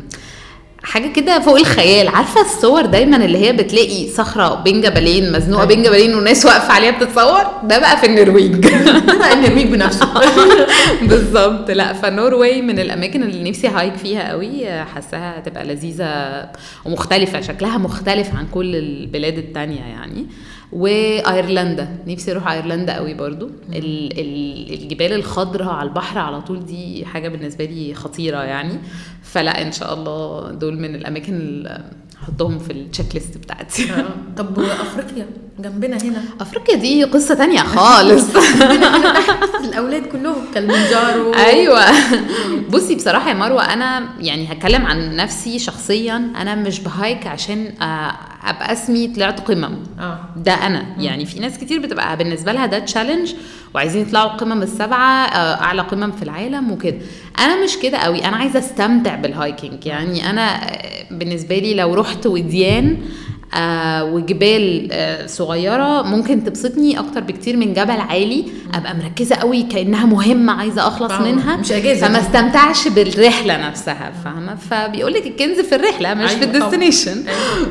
حاجة 0.86 1.08
كده 1.08 1.40
فوق 1.40 1.60
الخيال. 1.60 2.08
عارفة 2.08 2.42
الصور 2.42 2.86
دايما 2.86 3.26
اللي 3.26 3.38
هي 3.38 3.54
بتلاقي 3.54 4.08
صخرة 4.08 4.56
بين 4.56 4.82
جبلين 4.82 5.32
مزنوقة 5.32 5.66
بين 5.66 5.84
جبلين 5.84 6.16
وناس 6.16 6.46
واقفة 6.46 6.74
عليها 6.74 6.92
بتتصور؟ 6.92 7.44
ده 7.64 7.80
بقى 7.80 7.98
في 7.98 8.06
النرويج. 8.06 8.52
ده 8.56 9.18
بقى 9.20 9.34
النرويج 9.34 9.68
بنفسه. 9.68 10.08
بالظبط. 11.10 11.72
لا 11.72 11.94
ف 11.94 12.03
Norway 12.03 12.62
من 12.62 12.80
الأماكن 12.80 13.24
اللي 13.24 13.50
نفسي 13.50 13.68
أ 13.68 13.73
hike 13.73 13.96
فيها 13.96 14.30
قوي. 14.30 14.70
حاساها 14.84 15.40
هتبقى 15.40 15.66
لذيذة 15.66 16.46
ومختلفة 16.86 17.42
شكلها 17.42 17.78
مختلف 17.78 18.36
عن 18.36 18.48
كل 18.52 18.76
البلاد 18.76 19.38
التانية 19.38 19.82
يعني. 19.82 20.26
وأيرلندا. 20.76 21.88
نفسي 22.08 22.32
أروح 22.32 22.48
أيرلندا 22.52 22.96
قوي 22.96 23.14
برضو. 23.14 23.50
ال 23.74 24.20
ال 24.20 24.74
الجبال 24.74 25.14
الخضراء 25.14 25.70
على 25.70 25.90
البحر 25.90 26.20
على 26.20 26.42
طول 26.42 26.66
دي 26.66 27.06
حاجة 27.06 27.30
بالنسبة 27.30 27.66
لي 27.66 27.94
خطيرة 27.94 28.44
يعني. 28.44 28.80
فلا 29.24 29.62
إن 29.62 29.72
شاء 29.72 29.94
الله 29.94 30.52
دول 30.52 30.80
من 30.80 30.96
الأماكن 30.96 31.64
احطهم 32.26 32.60
في 32.60 32.72
التشيك 32.74 33.06
ليست 33.16 33.38
بتاعتي. 33.38 33.92
آه. 33.92 34.06
طب 34.38 34.58
وأفريقيا؟ 34.58 35.28
جنبنا 35.60 35.98
هنا. 35.98 36.24
أفريقيا 36.42 36.76
دي 36.76 37.04
قصة 37.04 37.36
تانية 37.36 37.60
خالص. 37.60 38.26
الأولاد 39.70 40.06
كلهم 40.06 40.36
كلمنجارو. 40.54 41.34
أيوه. 41.34 41.82
بصي 42.70 42.96
بصراحة 42.96 43.30
يا 43.30 43.34
مروة 43.34 43.74
أنا 43.74 44.10
يعني 44.20 44.52
هتكلم 44.52 44.86
عن 44.86 45.16
نفسي 45.16 45.60
شخصيا 45.60 46.16
أنا 46.16 46.56
مش 46.56 46.80
ب 46.80 46.89
hike 46.89 47.28
عشان 47.28 47.74
آه، 47.82 48.16
أبقى 48.44 48.74
اسمي 48.74 49.08
طلعت 49.08 49.40
قمم. 49.40 49.78
آه. 50.00 50.20
ده 50.38 50.54
أنا. 50.54 50.86
يعني 50.98 51.26
في 51.26 51.40
ناس 51.40 51.58
كتير 51.58 51.80
بتبقى 51.80 52.18
بالنسبة 52.18 52.52
لها 52.52 52.66
ده 52.66 52.80
challenge 52.80 53.34
وعايزين 53.76 54.02
يطلعوا 54.02 54.32
القمم 54.32 54.62
السبعة 54.62 55.26
آه، 55.26 55.62
أعلى 55.64 55.82
قمم 55.82 56.12
في 56.12 56.24
العالم 56.24 56.72
وكده. 56.72 56.98
أنا 57.40 57.64
مش 57.64 57.78
كده 57.78 57.98
قوي 57.98 58.26
أنا 58.26 58.38
عايزة 58.38 58.60
أستمتع 58.60 59.16
بال 59.16 59.33
hiking 59.33 59.86
يعني 59.86 60.30
أنا 60.30 60.72
آه، 60.72 61.06
بالنسبة 61.12 61.58
لي 61.58 61.74
لو 61.74 61.94
رحت 61.94 62.26
وديان 62.26 62.98
آه 63.54 64.04
وجبال 64.04 64.88
آه 64.92 65.26
صغيرة. 65.28 66.02
ممكن 66.02 66.44
تبسطني 66.44 67.00
أكتر 67.00 67.22
بكتير 67.22 67.58
من 67.58 67.74
جبل 67.74 67.92
عالي. 67.92 68.46
أبقى 68.74 68.96
مركزة 68.96 69.36
قوي 69.36 69.64
كأنها 69.64 70.06
مهمة 70.06 70.54
عايزة 70.54 70.88
أخلص. 70.88 71.12
منها. 71.12 71.56
مش 71.58 71.72
أجازة. 71.72 72.08
فما 72.08 72.20
استمتعش 72.20 72.88
بالرحلة 72.88 73.68
نفسها 73.68 74.12
فاهمة؟ 74.24 74.56
فبيقول 74.56 75.14
لك 75.14 75.28
الكنز 75.28 75.60
في 75.60 75.76
الرحلة 75.76 76.14
مش 76.14 76.32
في 76.32 76.42
أيوة 76.42 76.54
طبعاً. 76.54 76.56
ال 76.76 76.79
destination. 76.79 77.24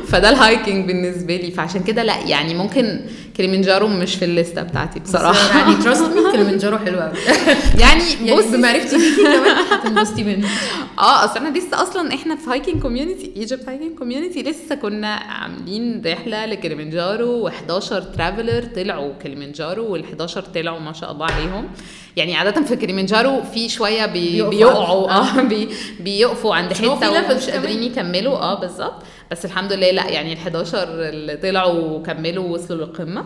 فده 0.09 0.29
ال 0.31 0.39
hiking 0.39 0.87
بالنسبة 0.87 1.37
لي. 1.37 1.51
فعشان 1.51 1.83
كده 1.83 2.03
لا 2.03 2.19
يعني 2.27 2.55
ممكن 2.55 3.01
كليمنجارو 3.37 3.89
مش 3.89 4.15
في 4.15 4.25
ال 4.25 4.32
list 4.32 4.63
بتاعتي 4.63 5.01
بصراحة. 5.01 5.59
يعني 5.59 5.75
trust 5.75 6.03
me 6.03 6.33
كلمنجارو 6.33 6.79
حلو 6.79 7.01
قوي 7.01 7.13
يعني 7.83 8.03
يعني 8.25 8.39
بص 8.41 8.45
بمعرفتي 8.47 8.97
بيكي 8.97 9.23
كمان 9.23 9.57
هتنبسطي 9.73 10.25
منه. 10.25 10.49
آه 10.99 11.25
أصل 11.25 11.37
أنا 11.47 11.59
لسه 11.59 11.83
أصلا 11.83 12.15
إحنا 12.15 12.37
في 12.37 12.51
hiking 12.51 12.83
community 12.83 13.33
Egypt 13.37 13.69
hiking 13.69 13.99
community 13.99 14.43
لسه 14.43 14.75
كنا 14.75 15.15
عاملين 15.65 16.03
رحلة 16.07 16.47
لكليمنجارو 16.47 17.51
و11 17.51 17.89
traveler 18.17 18.65
طلعوا 18.77 19.13
كليمنجارو 19.23 19.99
وال11 19.99 20.39
طلعوا 20.55 20.79
ما 20.81 20.93
شاء 20.93 21.13
الله 21.13 21.27
عليهم. 21.27 21.69
يعني 22.17 22.37
عادة 22.37 22.63
في 22.63 22.77
كليمنجارو 22.77 23.43
في 23.43 23.69
شوية 23.69 24.07
بي 24.07 24.43
بيقعوا 24.43 25.11
آه 25.11 25.41
بي 25.43 25.69
بيقفوا 26.01 26.55
عند 26.55 26.73
حتة 26.73 27.11
ومش 27.33 27.51
قادرين 27.51 27.83
يكملوا 27.83 28.37
آه 28.39 28.61
بالظبط. 28.61 29.03
بس 29.31 29.45
الحمد 29.45 29.73
لله 29.73 29.91
لا 29.91 30.09
يعني 30.09 30.37
ال11 30.37 30.75
اللي 30.75 31.37
طلعوا 31.37 31.99
وكملوا 31.99 32.45
ووصلوا 32.45 32.87
للقمة. 32.87 33.25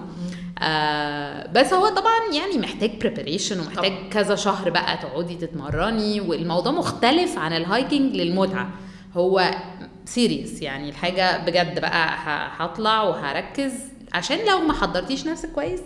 آه 0.62 1.46
بس 1.52 1.72
هو 1.72 1.88
طبعا 1.88 2.18
يعني 2.32 2.58
محتاج 2.58 2.90
preparation 3.00 3.60
ومحتاج 3.60 3.92
طبعاً. 3.92 4.08
كذا 4.10 4.34
شهر 4.34 4.70
بقى 4.70 4.96
تقعدي 4.96 5.34
تتمرني 5.34 6.20
والموضوع 6.20 6.72
مختلف 6.72 7.38
عن 7.38 7.52
ال 7.52 7.61
hiking 7.61 8.16
للمتعة. 8.16 8.70
هو 9.18 9.50
serious 10.04 10.62
يعني 10.62 10.88
الحاجة 10.88 11.44
بجد 11.44 11.80
بقى 11.80 12.16
هطلع 12.58 13.02
وهركز 13.02 13.72
عشان 14.12 14.38
لو 14.48 14.58
ما 14.60 14.72
حضرتيش 14.72 15.26
نفسك 15.26 15.52
كويس 15.52 15.80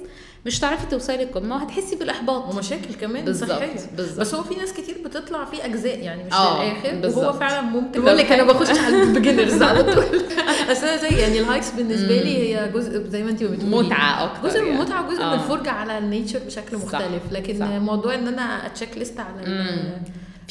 مش 0.46 0.58
هتعرفي 0.58 0.86
توصلي 0.86 1.22
القمه 1.22 1.56
وهتحسي 1.56 1.96
بالإحباط 1.96 2.54
ومشاكل 2.54 2.94
كمان 2.94 3.24
بالظبط، 3.24 3.50
صحيه 3.50 3.74
بالظبط. 3.96 4.20
بس 4.20 4.34
هو 4.34 4.42
في 4.42 4.54
ناس 4.54 4.72
كتير 4.72 4.96
بتطلع 5.04 5.44
في 5.44 5.64
أجزاء 5.64 5.98
يعني 5.98 6.24
مش 6.24 6.32
آه، 6.32 6.64
للآخر 6.64 6.88
وهو 6.88 7.00
بالظبط. 7.00 7.34
فعلا 7.34 7.60
ممكن 7.60 8.02
بقول 8.02 8.18
لك 8.18 8.32
أنا 8.32 8.42
بخش 8.42 8.78
على 8.78 9.02
ال 9.02 9.08
beginners 9.08 9.62
على 9.62 9.82
طول 9.82 10.04
أصل 10.72 10.86
أنا 10.86 10.96
زي 10.96 11.08
يعني 11.08 11.40
ال 11.40 11.45
hikes 11.45 11.70
بالنسبة 11.70 12.16
لي 12.22 12.38
هي 12.38 12.70
جزء 12.74 13.08
زي 13.08 13.22
ما 13.22 13.30
انت 13.30 13.42
بتقولي 13.42 13.86
متعة 13.86 14.24
أكتر 14.24 14.48
جزء 14.48 14.60
من 14.60 14.66
يعني. 14.66 14.78
المتعه 14.78 15.06
وجزء 15.06 15.18
من 15.18 15.24
آه. 15.24 15.34
الفرجة 15.34 15.70
على 15.70 15.98
ال 15.98 16.04
nature 16.04 16.38
بشكل 16.38 16.78
صح، 16.78 16.84
مختلف 16.84 17.22
لكن 17.32 17.58
صح. 17.58 17.66
موضوع 17.66 18.14
إن 18.14 18.28
أنا 18.28 18.66
أ 18.66 18.72
check 18.72 18.98
list 18.98 19.20
على 19.20 19.40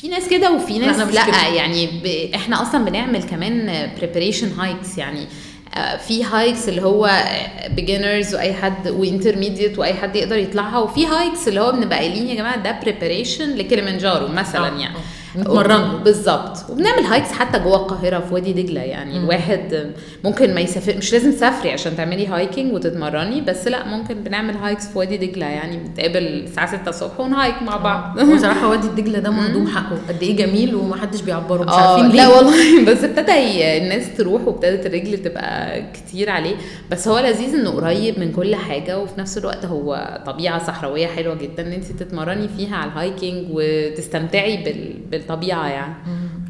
في 0.02 0.08
ناس 0.08 0.30
كده 0.30 0.52
وفي 0.52 0.80
ناس 0.80 0.98
لا, 0.98 1.26
كده. 1.26 1.48
يعني 1.48 1.88
ب... 1.88 2.34
إحنا 2.36 2.62
أصلا 2.62 2.86
بنعمل 2.86 3.24
كمان 3.24 3.90
preparation 3.98 4.52
hikes 4.52 4.98
يعني 4.98 5.28
آه، 5.76 5.98
في 5.98 6.24
hikes 6.24 6.70
اللي 6.70 6.82
هو 6.82 7.24
beginners 7.70 8.36
وأي 8.36 8.54
حد 8.54 8.88
و 8.88 8.95
intermediate 8.95 9.80
وأي 9.80 9.94
حد 9.94 10.16
يقدر 10.16 10.38
يطلعها 10.38 10.80
وفي 10.80 11.06
hikes 11.06 11.48
اللي 11.48 11.60
هو 11.62 11.72
بنبقى 11.72 11.98
قايلين 12.00 12.28
يا 12.28 12.36
جماعة 12.36 12.64
ده 12.64 12.80
preparation 12.82 13.56
لكليمنجارو 13.56 14.28
مثلا 14.28 14.68
آه، 14.68 14.80
يعني 14.80 14.98
آه. 14.98 15.02
نتمرن. 15.38 16.04
بالظبط. 16.04 16.70
وبنعمل 16.70 17.04
hikes 17.04 17.32
حتى 17.32 17.60
جوه 17.60 17.76
القاهرة 17.76 18.20
في 18.20 18.34
وادي 18.34 18.54
دجلة. 18.54 18.82
يعني 18.82 19.18
الواحد 19.18 19.92
ممكن 20.24 20.54
ما 20.54 20.62
يسافر 20.62 20.98
مش 20.98 21.14
لازم 21.14 21.32
تسافري 21.32 21.72
عشان 21.72 21.98
تعملي 21.98 22.28
hiking 22.28 22.74
وتتمرني 22.74 23.42
بس 23.42 23.68
لا 23.68 23.88
ممكن 23.88 24.14
بنعمل 24.24 24.56
hikes 24.58 24.88
في 24.88 24.98
وادي 25.00 25.18
دجلة. 25.18 25.46
يعني 25.46 25.78
بنتقابل 25.78 26.18
الساعة 26.18 26.68
6 26.82 26.90
الصبح 26.90 27.20
ون 27.20 27.34
hike 27.34 27.62
مع 27.62 27.78
بعض. 27.78 28.20
بصراحه 28.20 28.70
وادي 28.70 28.88
دجلة 28.88 29.20
ده 29.20 29.30
مهضوم 29.32 29.68
حقه 29.68 29.98
قد 30.10 30.24
إيه 30.24 30.36
جميل 30.36 30.76
ومحدش 30.76 31.22
بيعبره. 31.22 31.64
مش 31.64 31.70
آه 31.70 31.82
عارفين 31.92 32.10
ليه. 32.12 32.18
لا 32.18 32.28
والله. 32.28 32.86
بس 32.92 33.04
ابتدى 33.04 33.78
الناس 33.78 34.18
تروح 34.18 34.48
وابتدت 34.48 34.86
الرجل 34.86 35.18
تبقى 35.18 35.82
كتير 35.94 36.30
عليه. 36.30 36.56
بس 36.92 37.08
هو 37.08 37.20
لذيذ 37.20 37.56
إنه 37.56 37.70
قريب 37.70 38.20
من 38.20 38.32
كل 38.32 38.56
حاجة 38.56 39.00
وفي 39.00 39.20
نفس 39.20 39.38
الوقت 39.38 39.66
هو 39.66 40.22
طبيعة 40.26 40.66
صحراوية 40.68 41.08
حلوة 41.08 41.36
جدا 41.36 41.68
إن 41.68 41.72
انت 41.72 41.84
تتمرني 41.84 42.48
فيها 42.58 42.76
على 42.76 42.92
ال 42.92 42.99
hiking 42.99 43.46
وتستمتعي 43.52 44.58
بال... 44.64 44.94
بالطبيعه 45.22 45.68
يعني. 45.68 45.94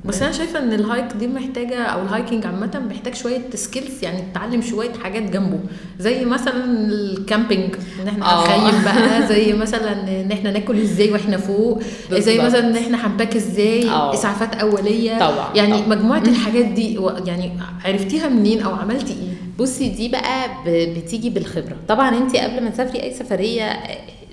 بس 0.05 0.21
أنا 0.21 0.31
شايفة 0.31 0.59
إن 0.59 0.73
ال 0.73 0.80
hike 0.80 1.05
دي 1.19 1.27
محتاجة 1.27 1.83
أو 1.83 2.01
ال 2.01 2.07
hiking 2.07 2.45
عامة 2.45 2.81
محتاج 2.89 3.15
شوية 3.15 3.41
skills 3.53 4.03
يعني 4.03 4.21
تتعلم 4.31 4.61
شوية 4.61 4.93
حاجات 5.03 5.23
جنبه. 5.23 5.59
زي 5.99 6.25
مثلا 6.25 6.65
ال 6.65 6.79
camping 6.79 7.75
إن 8.01 8.07
إحنا 8.07 8.25
آه. 8.25 8.45
هنخيم 8.45 8.83
بقى. 8.83 9.27
زي 9.27 9.53
مثلا 9.53 10.21
إن 10.21 10.31
إحنا 10.31 10.51
ناكل 10.51 10.79
إزاي 10.81 11.11
وإحنا 11.11 11.37
فوق. 11.37 11.81
زي. 12.11 12.39
مثلا 12.39 12.67
إن 12.67 12.75
إحنا 12.77 13.07
هن 13.07 13.16
pack 13.16 13.35
إزاي. 13.35 13.89
آه. 13.89 14.13
إسعافات 14.13 14.55
أولية. 14.55 15.19
طبعا، 15.19 15.55
يعني 15.55 15.73
طبعا. 15.73 15.87
مجموعة 15.87 16.23
الحاجات 16.27 16.65
دي 16.65 16.99
يعني 17.25 17.51
عرفتيها 17.85 18.27
منين 18.29 18.61
أو 18.61 18.75
عملتي 18.75 19.13
إيه؟ 19.13 19.31
بصي 19.59 19.89
دي 19.89 20.09
بقى 20.09 20.49
بتيجي 20.67 21.29
بالخبرة. 21.29 21.75
طبعا 21.87 22.17
انت 22.17 22.35
قبل 22.35 22.63
ما 22.63 22.69
تسافري 22.69 23.03
أي 23.03 23.13
سفرية 23.13 23.79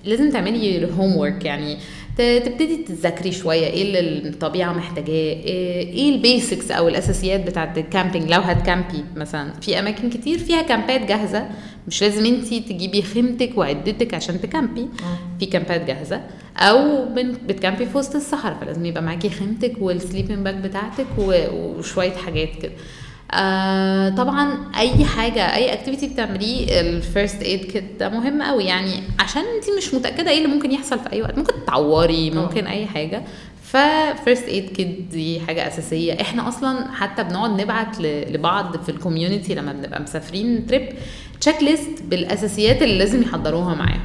لازم 0.04 0.30
تعملي 0.30 0.78
ال 0.78 1.16
homework 1.16 1.44
يعني 1.44 1.78
تبتدي 2.18 2.76
تذاكري 2.76 3.32
شوية. 3.32 3.66
إيه 3.66 3.82
اللي 3.82 4.28
الطبيعة 4.28 4.72
محتاجاه؟ 4.72 5.14
إيه 5.14 5.92
إيه 5.92 6.14
ال 6.14 6.22
basics 6.22 6.70
أو 6.70 6.88
الأساسيات 6.88 7.40
بتاعت 7.40 7.78
ال 7.78 7.85
camping 7.85 8.30
لو 8.30 8.40
هت 8.40 8.59
camp 8.59 8.95
ي 8.95 9.04
مثلا 9.16 9.52
في 9.60 9.78
أماكن 9.78 10.10
كتير 10.10 10.38
فيها 10.38 10.62
camp 10.62 10.93
ات 10.93 11.00
جاهزة. 11.00 11.48
مش 11.88 12.02
لازم 12.02 12.26
انت 12.26 12.54
تجيبي 12.54 13.02
خيمتك 13.02 13.58
وعدتك 13.58 14.14
عشان 14.14 14.40
ت 14.40 14.48
camp 14.48 14.80
ي 14.80 14.88
في 15.40 15.46
camp 15.46 15.77
ات 15.77 15.84
جاهزة. 15.84 16.20
أو 16.56 17.04
بت 17.46 17.58
camp 17.58 17.81
ي 17.81 17.86
في 17.86 17.98
وسط 17.98 18.14
الصحراء 18.14 18.58
فلازم 18.60 18.86
يبقى 18.86 19.02
معاكي 19.02 19.30
خيمتك 19.30 19.72
وال 19.80 19.92
sleeping 19.92 20.38
bag 20.38 20.54
بتاعتك 20.54 21.06
وشوية 21.18 22.10
حاجات 22.10 22.48
كده. 22.62 22.72
آه 23.32 24.08
طبعا 24.08 24.72
أي 24.78 25.04
حاجة 25.04 25.54
أي 25.54 25.72
activity 25.72 26.06
بتعمليه 26.08 26.80
ال 26.80 26.91
first 26.91 27.42
aid 27.42 27.64
kit 27.64 27.84
ده 28.00 28.08
مهم 28.08 28.42
قوي. 28.42 28.64
يعني 28.64 29.02
عشان 29.18 29.42
انت 29.42 29.64
مش 29.78 29.94
متأكدة 29.94 30.30
إيه 30.30 30.38
اللي 30.44 30.54
ممكن 30.54 30.72
يحصل 30.72 30.98
في 30.98 31.12
أي 31.12 31.22
وقت. 31.22 31.38
ممكن 31.38 31.52
تتعوري 31.64 32.30
ممكن 32.30 32.66
أي 32.66 32.86
حاجة. 32.86 33.22
ف 33.72 33.84
first 33.84 34.44
aid 34.48 34.70
kit 34.70 34.88
دي 35.12 35.40
حاجة 35.40 35.68
أساسية. 35.68 36.20
إحنا 36.20 36.48
أصلا 36.48 36.92
حتى 36.92 37.24
بنقعد 37.24 37.60
نبعت 37.60 38.00
لبعض 38.00 38.82
في 38.82 38.88
ال 38.88 38.95
community 38.95 39.54
لما 39.54 39.72
بنبقى 39.72 40.02
مسافرين 40.02 40.66
trip 40.66 40.88
check 41.40 41.62
list 41.62 42.02
بالأساسيات 42.10 42.82
اللي 42.82 42.98
لازم 42.98 43.22
يحضروها 43.22 43.74
معاهم. 43.74 44.00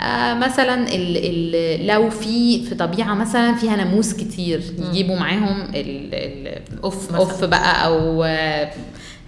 آه 0.00 0.34
مثلا 0.34 0.74
ال 0.94 1.16
ال 1.16 1.86
لو 1.86 2.10
في 2.10 2.64
في 2.64 2.74
طبيعة 2.74 3.14
مثلا 3.14 3.54
فيها 3.54 3.76
ناموس 3.76 4.14
كتير 4.14 4.62
يجيبوا 4.90 5.16
معاهم 5.16 5.62
ال 5.74 6.14
ال 6.14 6.58
أوف 6.84 7.04
مثلاً. 7.08 7.18
اوف 7.18 7.44
بقى 7.44 7.86
أو 7.86 8.24
آه، 8.24 8.70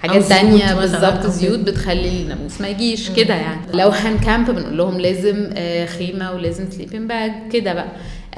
حاجات 0.03 0.23
تانية. 0.25 0.75
بالظبط 0.75 1.27
زيوت. 1.27 1.59
بتخلي 1.59 2.09
الناموس 2.23 2.61
ما 2.61 2.69
يجيش. 2.69 3.11
كده 3.11 3.35
يعني. 3.35 3.61
لو 3.75 3.89
هن 3.89 4.09
camp 4.09 4.51
بنقول 4.51 4.77
لهم 4.79 5.01
لازم 5.01 5.51
آه، 5.57 5.87
خيمة 5.87 6.33
ولازم 6.33 6.71
sleeping 6.71 7.09
bag 7.09 7.33
كده 7.53 7.73
بقى. 7.75 7.89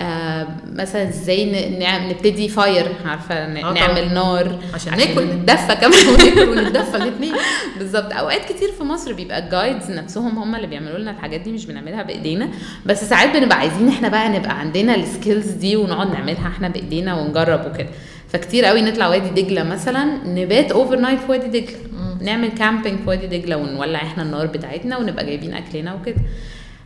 آه 0.00 0.46
مثلا 0.74 1.08
إزاي 1.08 1.78
نعم- 1.78 2.10
نبتدي 2.10 2.48
fire 2.48 2.86
عارفة؟ 3.04 3.34
آه. 3.34 3.72
نعمل 3.72 4.14
نار. 4.14 4.58
عشان 4.74 4.96
ناكل. 4.96 5.24
نتدفى 5.24 5.74
كمان. 5.74 6.08
وناكل 6.14 6.48
ونتدفى 6.48 6.96
الاثنين 6.96 7.32
بالظبط. 7.78 8.12
أوقات 8.12 8.52
كتير 8.52 8.72
في 8.78 8.84
مصر 8.84 9.12
بيبقى 9.12 9.38
ال 9.38 9.46
guides 9.46 9.90
نفسهم 9.90 10.38
هم 10.38 10.54
اللي 10.54 10.66
بيعملوا 10.66 10.98
لنا 10.98 11.10
الحاجات 11.10 11.40
دي 11.40 11.52
مش 11.52 11.66
بنعملها 11.66 12.02
بإيدينا. 12.02 12.48
بس 12.86 13.04
ساعات 13.04 13.36
بنبقى 13.36 13.58
عايزين 13.58 13.88
إحنا 13.88 14.08
بقى 14.08 14.28
نبقى 14.28 14.60
عندنا 14.60 14.94
ال 14.94 15.02
skills 15.02 15.50
دي 15.50 15.76
ونقعد 15.76 16.12
نعملها 16.12 16.48
إحنا 16.48 16.68
بإيدينا 16.68 17.14
ونجرب 17.14 17.66
وكده. 17.66 17.88
فكتير 18.28 18.64
قوي 18.64 18.82
نطلع 18.82 19.08
وادي 19.08 19.42
دجلة 19.42 19.62
مثلا 19.62 20.04
نبات 20.26 20.72
overnight 20.72 21.20
في 21.20 21.30
وادي 21.30 21.60
دجلة. 21.60 21.76
نعمل 22.20 22.48
camping 22.48 22.98
في 22.98 23.08
وادي 23.08 23.26
دجلة 23.38 23.56
ونولع 23.56 23.98
إحنا 24.02 24.22
النار 24.22 24.46
بتاعتنا 24.46 24.98
ونبقى 24.98 25.26
جايبين 25.26 25.54
أكلنا 25.54 25.94
وكده. 25.94 26.16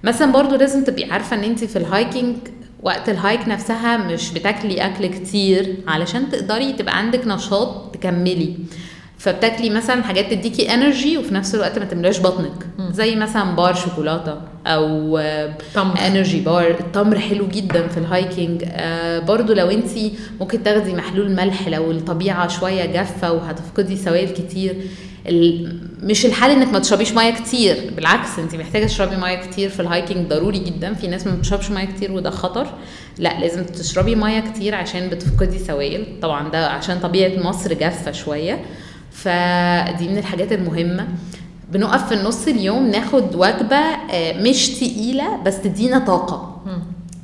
مثلا 0.04 0.32
برضو 0.32 0.54
لازم 0.56 0.84
تبقي 0.84 1.04
عارفة 1.10 1.36
إن 1.36 1.44
انت 1.44 1.64
في 1.64 1.76
ال 1.76 1.85
hiking 1.85 2.36
وقت 2.82 3.08
ال 3.08 3.16
hike 3.16 3.48
نفسها 3.48 3.96
مش 3.96 4.32
بتاكلي 4.32 4.86
أكل 4.86 5.06
كتير 5.06 5.76
علشان 5.88 6.30
تقدري 6.30 6.72
تبقى 6.72 6.98
عندك 6.98 7.26
نشاط 7.26 7.94
تكملي. 7.94 8.56
فبتاكلي 9.18 9.70
مثلا 9.70 10.02
حاجات 10.02 10.30
تديكي 10.30 10.74
energy 10.74 11.18
وفي 11.18 11.34
نفس 11.34 11.54
الوقت 11.54 11.78
ما 11.78 11.84
تملاش 11.84 12.20
بطنك. 12.20 12.66
زي 12.90 13.16
مثلا 13.16 13.56
بار 13.56 13.74
شوكولاتة 13.74 14.40
أو 14.66 15.18
تمر. 15.74 15.98
energy 16.06 16.40
bar 16.40 16.70
التمر 16.70 17.18
حلو 17.18 17.48
جدا 17.48 17.88
في 17.88 17.96
ال 17.96 18.06
hiking 18.06 18.64
آه 18.66 19.18
برضو 19.18 19.52
لو 19.52 19.70
انت 19.70 19.90
ممكن 20.40 20.62
تاخدي 20.62 20.94
محلول 20.94 21.32
ملح 21.32 21.68
لو 21.68 21.90
الطبيعة 21.90 22.48
شوية 22.48 22.86
جافة 22.86 23.32
وهتفقدي 23.32 23.96
سوائل 23.96 24.28
كتير. 24.28 24.76
مش 26.02 26.26
الحل 26.26 26.50
انك 26.50 26.72
ما 26.72 26.78
تشربيش 26.78 27.12
مية 27.12 27.30
كتير. 27.30 27.90
بالعكس 27.96 28.38
انت 28.38 28.54
محتاجة 28.54 28.86
تشربي 28.86 29.16
مية 29.16 29.36
كتير 29.36 29.68
في 29.68 29.80
ال 29.80 29.87
hiking 29.87 30.28
ضروري 30.28 30.58
جدا. 30.58 30.94
في 30.94 31.06
ناس 31.06 31.26
ما 31.26 31.34
بتشربش 31.34 31.70
مية 31.70 31.84
كتير 31.84 32.12
وده 32.12 32.30
خطر. 32.30 32.66
لا 33.18 33.40
لازم 33.40 33.64
تشربي 33.64 34.14
مية 34.14 34.40
كتير 34.40 34.74
عشان 34.74 35.08
بتفقدي 35.08 35.58
سوائل. 35.58 36.06
طبعا 36.22 36.48
ده 36.48 36.66
عشان 36.68 36.98
طبيعة 37.00 37.42
مصر 37.42 37.74
جافة 37.74 38.12
شوية. 38.12 38.64
فدي 39.12 40.08
من 40.08 40.18
الحاجات 40.18 40.52
المهمة. 40.52 41.08
بنقف 41.72 42.08
في 42.08 42.14
النص 42.14 42.48
اليوم 42.48 42.86
ناخد 42.86 43.34
وجبة 43.34 43.76
آه، 43.76 44.42
مش 44.42 44.68
تقيلة 44.68 45.36
بس 45.42 45.60
تدينا 45.60 45.98
طاقة. 45.98 46.51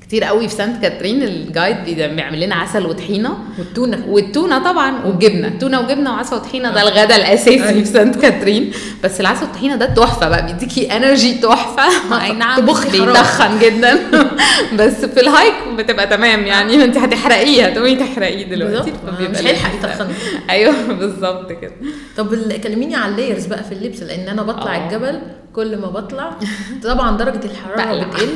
كتير 0.09 0.25
قوي 0.25 0.49
في 0.49 0.55
سانت 0.55 0.83
كاترين. 0.83 1.23
ال 1.23 1.32
guide 1.32 1.77
بي- 1.85 1.95
بيعمل 2.09 2.41
لنا 2.41 2.55
عسل 2.55 2.87
وطحينة. 2.87 3.39
والتونة. 3.59 4.05
والتونة 4.09 4.59
طبعا 4.59 5.05
والجبنه 5.05 5.49
تونة 5.61 5.81
وجبنة 5.81 6.13
وعسل 6.13 6.37
وطحينة. 6.37 6.71
ده 6.75 6.83
الغدا 6.83 7.17
الأساسي 7.17 7.59
في 7.59 7.85
سانت 7.85 8.17
كاترين. 8.17 8.73
بس 9.05 9.21
العسل 9.21 9.43
والطحينة 9.45 9.77
ده 9.77 9.87
تحفة 9.87 10.29
بقى. 10.29 10.47
بيديكي 10.47 10.97
energy 10.97 11.35
تحفة. 11.35 11.83
أي 12.25 12.33
نعم. 12.33 12.67
بيتخن 12.67 13.59
جدا. 13.59 13.99
بس 14.79 15.05
في 15.05 15.21
ال 15.21 15.28
hike 15.28 15.55
بتبقى 15.79 16.07
تمام 16.07 16.47
يعني. 16.47 16.85
انت 16.85 16.97
هتحرقيه 16.97 17.67
هتقومي 17.67 17.97
تحرقيه 17.97 18.45
دلوقتي. 18.47 18.93
فبيبقى 19.07 19.33
مش 19.33 19.47
هيلحق. 19.47 19.75
يتخن. 19.75 20.09
أيوه 20.51 20.75
بالظبط 20.89 21.53
كده. 21.53 21.73
طب 22.17 22.35
كلميني 22.65 22.97
على 22.97 23.13
اللايرز 23.13 23.47
بقى 23.47 23.65
في 23.65 23.73
اللبس 23.73 24.03
لأن 24.03 24.29
أنا 24.29 24.43
بطلع 24.43 24.77
آه. 24.77 24.87
الجبل 24.87 25.19
كل 25.59 25.77
ما 25.77 25.87
بطلع. 25.87 26.31
طبعا 26.85 27.17
درجة 27.17 27.41
الحرارة. 27.45 28.05
بتقل 28.05 28.29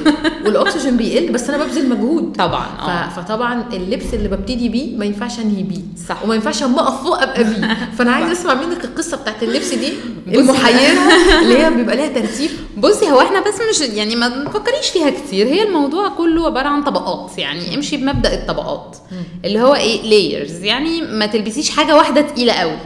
والأكسجين 0.47 0.97
بيقل 0.97 1.33
بس 1.33 1.51
أنا 1.51 1.65
ببذل 1.65 1.89
مجهود. 1.89 2.37
طبعا. 2.39 2.67
آه. 2.81 3.09
فطبعا 3.09 3.65
اللبس 3.73 4.15
اللي 4.15 4.29
ببتدي 4.29 4.69
بيه 4.69 4.97
ما 4.97 5.05
ينفعش 5.05 5.39
أنهي 5.39 5.63
بيه. 5.63 5.81
صح. 6.09 6.25
وما 6.25 6.35
ينفعش 6.35 6.63
أما 6.63 6.81
اقف 6.81 7.03
فوق 7.03 7.23
أبقى 7.23 7.45
بيه. 7.45 7.75
فأنا 7.99 8.13
عايزة 8.13 8.33
أسمع 8.33 8.55
منك 8.55 8.85
القصة 8.85 9.17
بتاعت 9.17 9.43
اللبس 9.43 9.75
دي. 9.75 9.93
المحيرة 10.29 11.01
اللي 11.43 11.59
هي 11.59 11.71
بيبقى 11.71 11.97
لها 11.97 12.09
ترتيب. 12.09 12.51
بصي 12.79 13.11
هو 13.11 13.21
إحنا 13.21 13.41
بس 13.41 13.55
مش 13.71 13.81
يعني 13.81 14.17
ما 14.17 14.29
تفكريش 14.29 14.89
فيها 14.93 15.11
كتير. 15.11 15.47
هي 15.47 15.63
الموضوع 15.63 16.09
كله 16.09 16.47
عبارة 16.47 16.69
عن 16.69 16.83
طبقات. 16.85 17.39
يعني 17.39 17.75
امشي 17.75 17.97
بمبدأ 17.97 18.35
الطبقات. 18.35 18.97
اللي 19.45 19.61
هو 19.61 19.75
إيه 19.75 20.03
layers 20.03 20.63
يعني 20.65 21.03
ما 21.03 21.27
تلبسيش 21.27 21.71
حاجة 21.71 21.97
واحدة 21.97 22.21
تقيلة 22.21 22.53
قوي. 22.53 22.79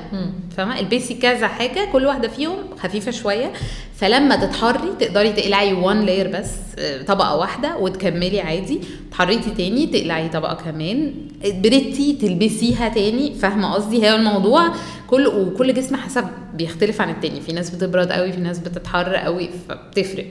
فاهمة؟ 0.56 0.80
البسي 0.80 1.14
كذا 1.14 1.48
حاجة 1.48 1.88
كل 1.92 2.06
واحدة 2.06 2.28
فيهم 2.28 2.56
خفيفة 2.78 3.10
شوية. 3.10 3.52
فلما 3.96 4.36
تتحري 4.36 4.92
تقدري 5.00 5.32
تقلعي 5.32 5.72
one 5.72 6.00
layer 6.00 6.28
بس 6.28 6.50
آه، 6.78 7.02
طبقة 7.02 7.36
واحدة 7.36 7.76
وتكملي 7.76 8.40
عادي. 8.40 8.80
اتحريتي 9.08 9.50
تاني 9.50 9.86
تقلعي 9.86 10.28
طبقة 10.28 10.54
كمان. 10.54 11.14
بردتي 11.44 12.18
تلبسيها 12.20 12.88
تاني 12.88 13.34
فاهمة 13.34 13.74
قصدي؟ 13.74 14.02
هي 14.02 14.14
الموضوع 14.14 14.68
كل 15.06 15.26
وكل 15.26 15.74
جسم 15.74 15.96
حسب 15.96 16.24
بيختلف 16.54 17.00
عن 17.00 17.10
التاني. 17.10 17.40
في 17.40 17.52
ناس 17.52 17.70
بتبرد 17.70 18.12
قوي 18.12 18.32
في 18.32 18.40
ناس 18.40 18.58
بتتحر 18.58 19.16
قوي 19.16 19.50
فبتفرق. 19.68 20.26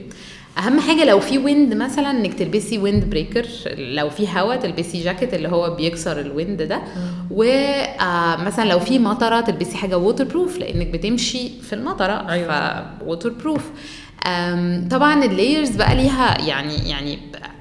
أهم 0.58 0.80
حاجة 0.80 1.06
لو 1.06 1.20
في 1.20 1.38
wind 1.38 1.74
مثلا 1.74 2.12
إنك 2.12 2.34
تلبسي 2.34 2.78
wind 2.78 3.04
breaker 3.10 3.46
لو 3.78 4.10
في 4.10 4.28
هوا 4.40 4.56
تلبسي 4.56 5.04
جاكيت 5.04 5.34
اللي 5.34 5.48
هو 5.50 5.76
بيكسر 5.76 6.20
ال 6.20 6.28
wind 6.28 6.62
ده. 6.62 6.82
ومثلا 7.32 8.70
لو 8.70 8.80
في 8.80 9.00
مطرة 9.00 9.42
تلبسي 9.42 9.78
حاجة 9.78 9.98
waterproof 9.98 10.58
لإنك 10.58 10.88
بتمشي 10.88 11.50
في 11.62 11.74
المطرة 11.74 12.30
أيوة. 12.30 12.86
waterproof 13.06 13.62
طبعا 14.92 15.24
ال 15.26 15.32
layers 15.32 15.70
بقى 15.70 15.96
ليها 15.96 16.38
يعني 16.48 16.90
يعني 16.90 17.20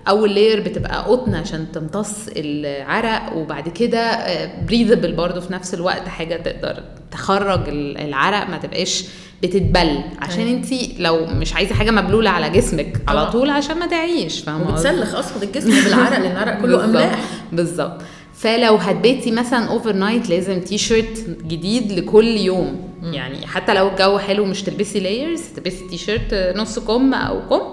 أول 0.08 0.34
layer 0.34 0.60
بتبقى 0.60 1.02
قطن 1.02 1.34
عشان 1.34 1.66
تمتص 1.72 2.16
العرق 2.36 3.36
وبعد 3.36 3.68
كده 3.68 4.18
breathable 4.66 5.12
برضو 5.12 5.40
في 5.40 5.52
نفس 5.52 5.74
الوقت 5.74 6.08
حاجة 6.08 6.36
تقدر 6.36 6.82
تخرج 7.10 7.68
ال- 7.68 7.98
العرق 7.98 8.50
ما 8.50 8.58
تبقاش 8.58 9.04
بتتبل 9.42 10.00
عشان 10.18 10.40
أيوة. 10.46 10.50
انت 10.58 10.66
لو 10.98 11.26
مش 11.26 11.54
عايزة 11.54 11.74
حاجة 11.74 11.90
مبلولة 11.90 12.30
على 12.30 12.50
جسمك 12.50 13.00
على. 13.08 13.30
طول 13.30 13.50
عشان 13.50 13.78
ما 13.78 13.86
تعيش 13.86 14.40
فاهمة 14.40 14.64
قصدي؟ 14.74 14.88
وبتسلخ 14.88 15.14
أصلا 15.14 15.42
الجسم 15.42 15.84
بالعرق 15.84 16.10
لأن 16.18 16.32
العرق 16.32 16.60
كله. 16.62 16.84
أملاح 16.84 17.18
بالظبط 17.52 18.00
فلو 18.34 18.74
هتبيتي 18.74 19.30
مثلا 19.30 19.64
overnight 19.68 20.30
لازم 20.30 20.60
تي 20.60 20.78
شيرت 20.78 21.26
جديد 21.46 21.92
لكل 21.92 22.26
يوم 22.36 22.88
يعني 23.02 23.46
حتى 23.46 23.74
لو 23.74 23.88
الجو 23.88 24.18
حلو 24.18 24.44
مش 24.44 24.62
تلبسي 24.62 25.00
layers 25.00 25.40
تلبسي 25.56 25.88
تي 25.90 25.96
شيرت 25.98 26.52
نص 26.56 26.78
كم 26.78 27.14
أو 27.14 27.40
كم 27.48 27.72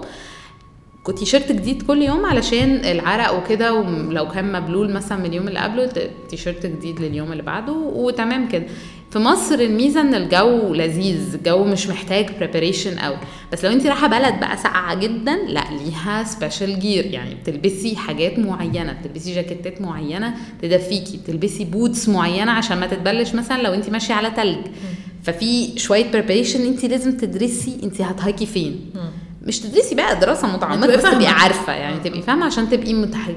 تي 1.10 1.24
شيرت 1.26 1.52
جديد 1.52 1.82
كل 1.82 2.02
يوم 2.02 2.26
علشان 2.26 2.74
العرق 2.84 3.38
وكده 3.42 3.74
ولو 3.74 4.28
كان 4.28 4.52
مبلول 4.52 4.92
مثلا 4.92 5.18
من 5.18 5.24
اليوم 5.26 5.48
اللي 5.48 5.58
قبله 5.58 5.86
ت- 5.86 6.10
تي 6.28 6.36
شيرت 6.36 6.66
جديد 6.66 7.00
لليوم 7.00 7.32
اللي 7.32 7.42
بعده 7.42 7.72
وتمام 7.72 8.48
كده. 8.48 8.64
في 9.10 9.18
مصر 9.18 9.54
الميزة 9.54 10.00
إن 10.00 10.14
الجو 10.14 10.74
لذيذ 10.74 11.34
الجو 11.34 11.64
مش 11.64 11.88
محتاج 11.88 12.26
preparation 12.38 12.98
قوي. 12.98 13.16
بس 13.52 13.64
لو 13.64 13.72
أنت 13.72 13.86
رايحة 13.86 14.06
بلد 14.08 14.40
بقى 14.40 14.56
ساقعة 14.56 14.94
جدا 15.00 15.36
لا 15.48 15.64
ليها 15.84 16.24
special 16.24 16.78
gear 16.78 17.04
يعني 17.06 17.34
بتلبسي 17.34 17.96
حاجات 17.96 18.38
معينة 18.38 18.92
بتلبسي 18.92 19.34
جاكيتات 19.34 19.80
معينة 19.80 20.34
تدفيكي 20.62 21.16
بتلبسي 21.16 21.64
boots 21.64 22.08
معينة 22.08 22.52
عشان 22.52 22.78
ما 22.80 22.86
تتبلش 22.86 23.34
مثلا 23.34 23.62
لو 23.62 23.74
أنت 23.74 23.90
ماشية 23.90 24.14
على 24.14 24.30
تلج. 24.30 24.58
ففي 25.22 25.78
شوية 25.78 26.10
preparation 26.12 26.66
أنت 26.66 26.84
لازم 26.84 27.16
تدرسي 27.16 27.78
أنت 27.82 28.00
هت 28.00 28.13
hike 28.13 28.39
ي 28.39 28.46
فين. 28.46 28.90
مش 29.46 29.60
تدرسي 29.60 29.94
بقى 29.94 30.20
دراسة 30.20 30.48
متعمقة 30.56 30.96
بس 30.96 31.02
تبقي. 31.02 31.26
عارفة 31.26 31.72
يعني 31.72 31.96
تبقي 32.04 32.22
فاهمة 32.22 32.46
عشان 32.46 32.68
تبقي 32.70 32.94
متح... 32.94 33.30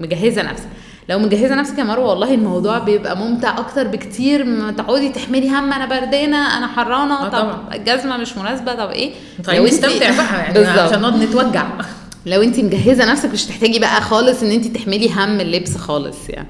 مجهزة 0.00 0.42
نفسك 0.42 0.68
لو 1.08 1.18
مجهزة 1.18 1.54
نفسك 1.54 1.78
يا 1.78 1.84
مروة 1.84 2.08
والله 2.08 2.34
الموضوع 2.34 2.78
بيبقى 2.78 3.16
ممتع 3.16 3.58
أكتر 3.58 3.86
بكتير 3.86 4.44
ما 4.44 4.72
تقعدي 4.72 5.08
تحملي 5.08 5.48
هم 5.50 5.72
أنا 5.72 5.86
بردانة 5.86 6.58
أنا 6.58 6.66
حرانة 6.66 7.26
آه 7.26 7.28
طب. 7.28 7.58
الجزمة 7.74 8.16
مش 8.16 8.36
مناسبة 8.36 8.74
طب 8.74 8.90
إيه 8.90 9.12
طيب 9.44 9.62
نستمتع 9.62 10.10
بقى 10.16 10.38
يعني. 10.40 10.80
عشان 10.80 11.00
نقعد 11.00 11.22
نتوجع 11.22 11.64
لو 12.26 12.42
انت 12.42 12.60
مجهزة 12.60 13.04
نفسك 13.12 13.30
مش 13.32 13.44
تحتاجي 13.44 13.78
بقى 13.78 14.00
خالص 14.00 14.42
ان 14.42 14.50
انت 14.50 14.66
تحملي 14.66 15.10
هم 15.12 15.40
اللبس 15.40 15.76
خالص 15.76 16.16
يعني 16.28 16.48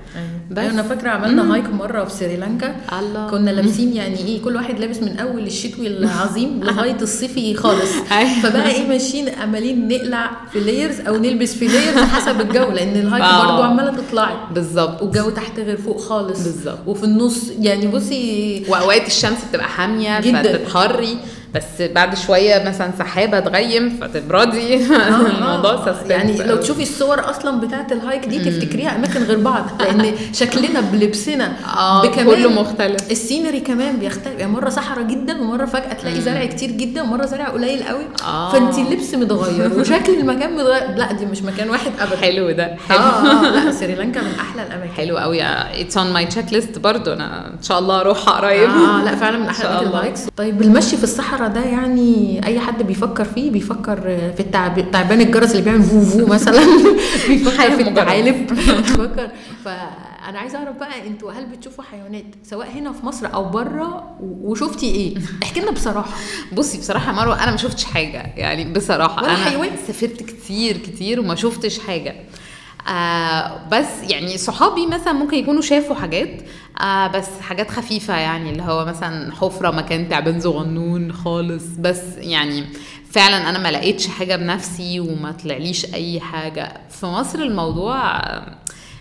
بس. 0.50 0.58
أيوه 0.58 0.70
أنا 0.72 0.82
فاكرة 0.82 1.10
عملنا 1.10 1.54
hike 1.54 1.64
مرة 1.72 2.04
في 2.04 2.12
سريلانكا 2.14 2.76
الله. 2.98 3.30
كنا 3.30 3.50
لابسين 3.50 3.92
يعني 3.96 4.18
إيه 4.18 4.42
كل 4.42 4.56
واحد 4.56 4.78
لابس 4.78 4.98
من 5.02 5.18
أول 5.18 5.46
الشتوي 5.46 5.86
العظيم 5.86 6.60
لغاية 6.64 6.96
الصيفي 7.02 7.54
خالص 7.54 7.90
أيوة. 8.12 8.40
فبقى 8.42 8.70
إيه 8.70 8.88
ماشيين 8.88 9.28
عمالين 9.28 9.88
نقلع 9.88 10.30
في 10.52 10.60
layers 10.60 11.00
أو 11.00 11.16
نلبس 11.16 11.54
في 11.54 11.66
layers 11.68 11.98
حسب 11.98 12.40
الجو 12.40 12.70
لأن 12.70 12.96
ال 12.96 13.05
hike. 13.05 13.46
برضو 13.48 13.62
عمالة 13.62 13.90
تطلعي 13.96 14.34
بالظبط 14.54 15.02
والجو 15.02 15.30
تحت 15.30 15.58
غير 15.60 15.76
فوق 15.76 16.00
خالص 16.00 16.42
بالظبط. 16.42 16.78
وفي 16.86 17.04
النص 17.04 17.50
يعني 17.60 17.86
بصي 17.86 18.62
وأوقات 18.68 19.06
الشمس 19.06 19.38
بتبقى 19.50 19.68
حامية 19.68 20.20
جداً. 20.20 20.42
فتتحري 20.42 21.16
بس 21.54 21.82
بعد 21.94 22.16
شوية 22.16 22.68
مثلا 22.68 22.90
سحابة 22.98 23.40
تغيم 23.40 23.98
فتبردي 24.00 24.74
الموضوع 25.38 25.72
آه، 25.72 25.84
suspense 25.92 26.10
يعني 26.10 26.42
لو 26.42 26.56
تشوفي 26.56 26.82
الصور 26.82 27.30
أصلا 27.30 27.60
بتاعت 27.60 27.92
ال 27.92 27.99
hike 27.99 28.24
دي 28.26 28.38
تفتكريها 28.38 28.96
أماكن 28.96 29.22
غير 29.22 29.38
بعض 29.38 29.64
لأن 29.80 30.12
شكلنا 30.40 30.80
بلبسنا 30.80 31.52
آه 31.76 32.06
كله 32.06 32.48
مختلف. 32.62 33.10
ال 33.10 33.17
scenery 33.17 33.60
كمان 33.60 33.96
بيختلف. 33.96 34.38
يعني 34.38 34.52
مرة 34.52 34.68
صحراء 34.68 35.04
جدا 35.06 35.40
ومرة 35.40 35.64
فجأة 35.64 35.92
تلاقي 35.92 36.20
زرع 36.20 36.44
كتير 36.44 36.70
جدا 36.70 37.02
ومرة 37.02 37.26
زرع 37.26 37.48
قليل 37.48 37.82
قوي. 37.82 38.04
آه. 38.26 38.52
فانت 38.52 38.78
اللبس 38.78 39.14
متغير 39.14 39.80
وشكل 39.80 40.14
المكان 40.14 40.54
متغير. 40.56 40.96
لا 40.96 41.12
دي 41.12 41.26
مش 41.26 41.42
مكان 41.42 41.70
واحد 41.70 41.90
ابدا. 42.00 42.16
حلو 42.16 42.50
ده. 42.50 42.64
آه 42.64 42.76
حلو. 42.88 43.00
آه، 43.00 43.64
لا 43.64 43.70
سريلانكا 43.80 44.20
من 44.20 44.32
أحلى 44.40 44.62
الأماكن. 44.62 44.92
حلو 44.92 45.18
قوي. 45.18 45.42
it's 45.42 45.96
on 45.98 46.12
my 46.12 46.26
checklist 46.26 46.78
برضه. 46.78 47.12
أنا 47.12 47.46
إن 47.46 47.62
شاء 47.62 47.78
الله 47.78 48.00
أروح 48.00 48.28
قريب 48.28 48.70
آه 48.70 49.04
لا 49.04 49.16
فعلا 49.16 49.38
من 49.38 49.46
أحلى. 49.48 49.80
ال 49.82 49.88
hikes. 49.88 50.20
طيب 50.36 50.62
المشي 50.62 50.96
في 50.96 51.04
الصحراء 51.04 51.39
ده 51.48 51.64
يعني 51.64 52.40
أي 52.46 52.60
حد 52.60 52.82
بيفكر 52.82 53.24
فيه 53.24 53.50
بيفكر 53.50 54.00
في 54.36 54.40
التعب... 54.40 54.90
تعبان 54.90 55.20
الجرس 55.20 55.50
اللي 55.50 55.62
بيعمل 55.62 55.82
فو 55.82 56.00
فو 56.00 56.26
مثلا. 56.34 56.60
بيفكر 57.28 57.70
في. 57.76 57.82
الثعالب 57.88 58.46
بيفكر. 58.52 59.30
فأنا 59.64 60.38
عايزة 60.38 60.58
أعرف 60.58 60.76
بقى 60.76 61.06
أنتوا 61.06 61.32
هل 61.32 61.46
بتشوفوا 61.46 61.84
حيوانات 61.84 62.24
سواء 62.44 62.68
هنا 62.70 62.92
في 62.92 63.06
مصر 63.06 63.34
أو 63.34 63.44
بره 63.44 64.16
وشفتي 64.20 64.86
إيه؟ 64.86 65.14
احكي 65.42 65.60
لنا 65.60 65.70
بصراحة. 65.70 66.10
بصي 66.52 66.78
بصراحة 66.78 67.06
يا 67.12 67.16
مروة 67.16 67.42
أنا 67.42 67.50
ما 67.50 67.56
شفتش 67.56 67.84
حاجة 67.84 68.32
يعني 68.36 68.72
بصراحة. 68.72 69.22
ولا 69.22 69.30
أنا 69.34 69.44
حيوان؟ 69.44 69.70
سافرت 69.86 70.22
كتير 70.22 70.76
كتير 70.76 71.20
وما 71.20 71.34
شفتش 71.34 71.78
حاجة. 71.78 72.14
آه 72.88 73.68
بس 73.72 73.86
يعني 74.10 74.38
صحابي 74.38 74.86
مثلا 74.86 75.12
ممكن 75.12 75.36
يكونوا 75.36 75.62
شافوا 75.62 75.94
حاجات 75.96 76.30
آه 76.80 77.06
بس 77.06 77.28
حاجات 77.40 77.70
خفيفة 77.70 78.16
يعني 78.16 78.50
اللي 78.50 78.62
هو 78.62 78.84
مثلا 78.84 79.32
حفرة 79.32 79.70
مكان 79.70 80.08
تعبان 80.08 80.40
صغنون 80.40 81.12
خالص. 81.12 81.64
بس 81.78 82.02
يعني 82.18 82.64
فعلا 83.10 83.48
أنا 83.50 83.58
ما 83.58 83.70
لقيتش 83.70 84.06
حاجة 84.08 84.36
بنفسي 84.36 85.00
وما 85.00 85.32
طلعليش 85.32 85.94
أي 85.94 86.20
حاجة. 86.20 86.72
في 86.90 87.06
مصر 87.06 87.38
الموضوع 87.38 88.20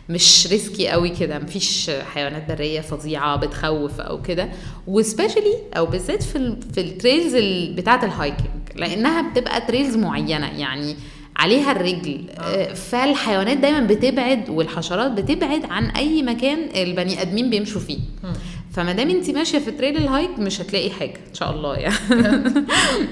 مش 0.10 0.48
risky 0.52 0.88
قوي 0.90 1.10
كده 1.10 1.40
مفيش 1.40 1.92
حيوانات 2.14 2.48
برية 2.52 2.82
فظيعة 2.82 3.36
بتخوف 3.36 4.00
أو 4.02 4.22
كده. 4.22 4.50
و 4.88 4.95
specially 4.95 5.56
أو 5.78 5.86
بالذات 5.86 6.24
في 6.24 6.56
في 6.74 6.82
ال 6.82 6.89
trails 6.89 7.36
ال- 7.36 7.74
بتاعة 7.74 8.06
ال 8.06 8.12
hiking 8.12 8.48
لأنها 8.76 9.22
بتبقى 9.32 9.62
trails 9.62 9.96
معينة 9.98 10.48
يعني. 10.60 10.96
عليها 11.40 11.72
الرجل. 11.72 12.22
آه، 12.40 12.74
فالحيوانات 12.74 13.58
دايما 13.58 13.80
بتبعد 13.80 14.50
والحشرات 14.50 15.12
بتبعد 15.12 15.66
عن 15.70 15.86
أي 15.90 16.24
مكان 16.24 16.58
البني 16.76 17.22
آدمين 17.22 17.50
بيمشوا 17.50 17.82
فيه. 17.82 18.00
فما 18.74 18.94
دام 18.94 19.10
انت 19.10 19.30
ماشية 19.30 19.60
في 19.60 19.72
trail 19.72 19.98
ال 19.98 20.06
hike 20.06 20.40
مش 20.40 20.62
هتلاقي 20.62 20.90
حاجة 20.92 21.14
إن 21.30 21.34
شاء 21.34 21.52
الله 21.52 21.76
يعني. 21.76 21.96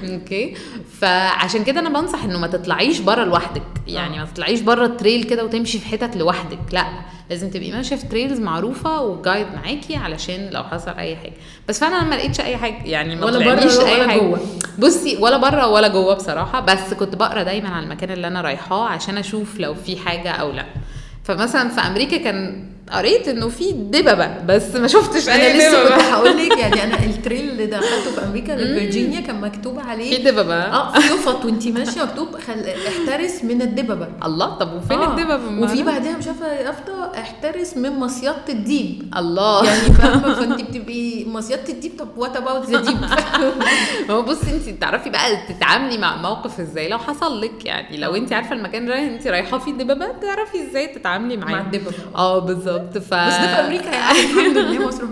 okay؟ 0.14 0.54
فعشان 1.00 1.64
كده 1.64 1.80
أنا 1.80 2.00
بنصح 2.00 2.24
إنه 2.24 2.38
ما 2.38 2.46
تطلعيش 2.46 2.98
بره 3.00 3.24
لوحدك. 3.24 3.62
يعني 3.86 4.18
ما 4.18 4.24
تطلعيش 4.24 4.60
بره 4.60 4.86
ال 4.86 4.92
trail 4.92 5.22
كده 5.24 5.44
وتمشي 5.44 5.78
في 5.78 5.86
حتت 5.86 6.16
لوحدك 6.16 6.58
لأ. 6.72 6.84
لازم 7.30 7.50
تبقي 7.50 7.70
ماشية 7.72 7.96
في 7.96 8.06
trails 8.06 8.40
معروفة 8.40 9.00
و 9.02 9.09
guide 9.09 9.46
معاكي 9.54 9.96
علشان 9.96 10.50
لو 10.52 10.64
حصل 10.64 10.90
أي 10.90 11.16
حاجة. 11.16 11.32
بس 11.68 11.80
فعلا 11.80 11.96
أنا 12.00 12.08
ما 12.10 12.14
لقيتش 12.14 12.40
أي 12.40 12.56
حاجة 12.56 12.82
يعني 12.84 13.16
ما 13.16 13.24
ولا 13.26 13.38
بره 13.38 13.60
اي 13.88 13.94
ولا 14.00 14.08
حاجة. 14.08 14.18
جوه. 14.20 14.40
بصي 14.78 15.16
ولا 15.16 15.36
بره 15.36 15.66
ولا 15.66 15.88
جوه 15.88 16.14
بصراحة 16.14 16.60
بس 16.60 16.94
كنت 16.94 17.14
بقرا 17.16 17.42
دايما 17.42 17.68
عن 17.68 17.82
المكان 17.82 18.10
اللي 18.10 18.26
أنا 18.26 18.40
رايحاه 18.40 18.84
عشان 18.88 19.18
أشوف 19.18 19.60
لو 19.60 19.74
في 19.74 19.96
حاجة 19.96 20.30
أو 20.30 20.52
لأ. 20.52 20.66
فمثلا 21.24 21.68
في 21.68 21.80
أمريكا 21.80 22.16
كان 22.16 22.66
قريت 22.92 23.28
إنه 23.28 23.48
في 23.48 23.72
دببة 23.72 24.38
بس 24.46 24.74
ما 24.76 24.86
شفتش 24.86 25.28
أنا 25.28 25.58
لسه 25.58 25.82
كنت 25.88 26.02
هقول 26.02 26.36
لك. 26.36 26.58
يعني 26.62 26.84
أنا 26.84 27.04
ال 27.04 27.12
trail 27.12 27.50
اللي 27.50 27.66
دخلته 27.66 28.10
في 28.14 28.24
أمريكا 28.24 28.52
في 28.52 28.69
فرجينيا 28.69 29.20
كان 29.20 29.40
مكتوب 29.40 29.78
عليه. 29.78 30.16
في 30.16 30.22
دببة. 30.22 30.54
آه 30.54 30.98
في 30.98 31.14
يفط 31.14 31.44
وانت 31.44 31.68
ماشية 31.68 32.02
مكتوب 32.02 32.28
خل... 32.46 32.64
احترس 32.88 33.44
من 33.44 33.62
الدببة. 33.62 34.08
الله 34.24 34.54
طب 34.54 34.72
وفين 34.72 34.98
آه. 34.98 35.10
الدببة؟ 35.14 35.64
وفي؟ 35.64 35.82
بعدها 35.82 36.16
مش 36.16 36.26
عارفة 36.26 36.52
يافطه 36.52 37.12
احترس 37.18 37.76
من 37.76 37.90
مصيدة 37.90 38.36
الدببة. 38.48 39.14
الله. 39.16 39.64
يعني 39.68 39.80
فاهمة؟ 39.80 40.34
فانت 40.34 40.60
بتبقي 40.60 41.24
مصيدة 41.24 41.68
الديب. 41.68 41.92
طب 41.98 42.08
what 42.16 42.36
about 42.36 42.70
the 42.70 42.80
ديب 42.80 42.98
هو 44.10 44.22
بصي 44.22 44.50
انت 44.50 44.80
تعرفي 44.80 45.10
بقى 45.10 45.36
تتعاملي 45.48 45.98
مع 45.98 46.14
الموقف 46.14 46.60
إزاي؟ 46.60 46.88
لو 46.88 46.98
حصل 46.98 47.40
لك 47.40 47.64
يعني 47.64 47.96
لو 47.96 48.16
انت 48.16 48.32
عارفة 48.32 48.52
المكان 48.52 48.82
اللي 48.82 49.14
انت 49.14 49.26
رايحة 49.26 49.58
فيه 49.58 49.72
دببة 49.72 50.06
تعرفي 50.22 50.68
إزاي 50.70 50.86
تتعاملي 50.86 51.36
معاه 51.36 51.52
مع 51.52 51.60
الدببة. 51.60 51.92
آه 52.16 52.38
بالظبط. 52.38 52.77
ف 52.78 53.14
بس 53.14 53.34
ده 53.34 53.54
في 53.54 53.60
أمريكا 53.66 53.90
يعني. 53.90 54.18
الحمد 54.24 54.56
لله 54.56 54.86
مصر 54.88 55.04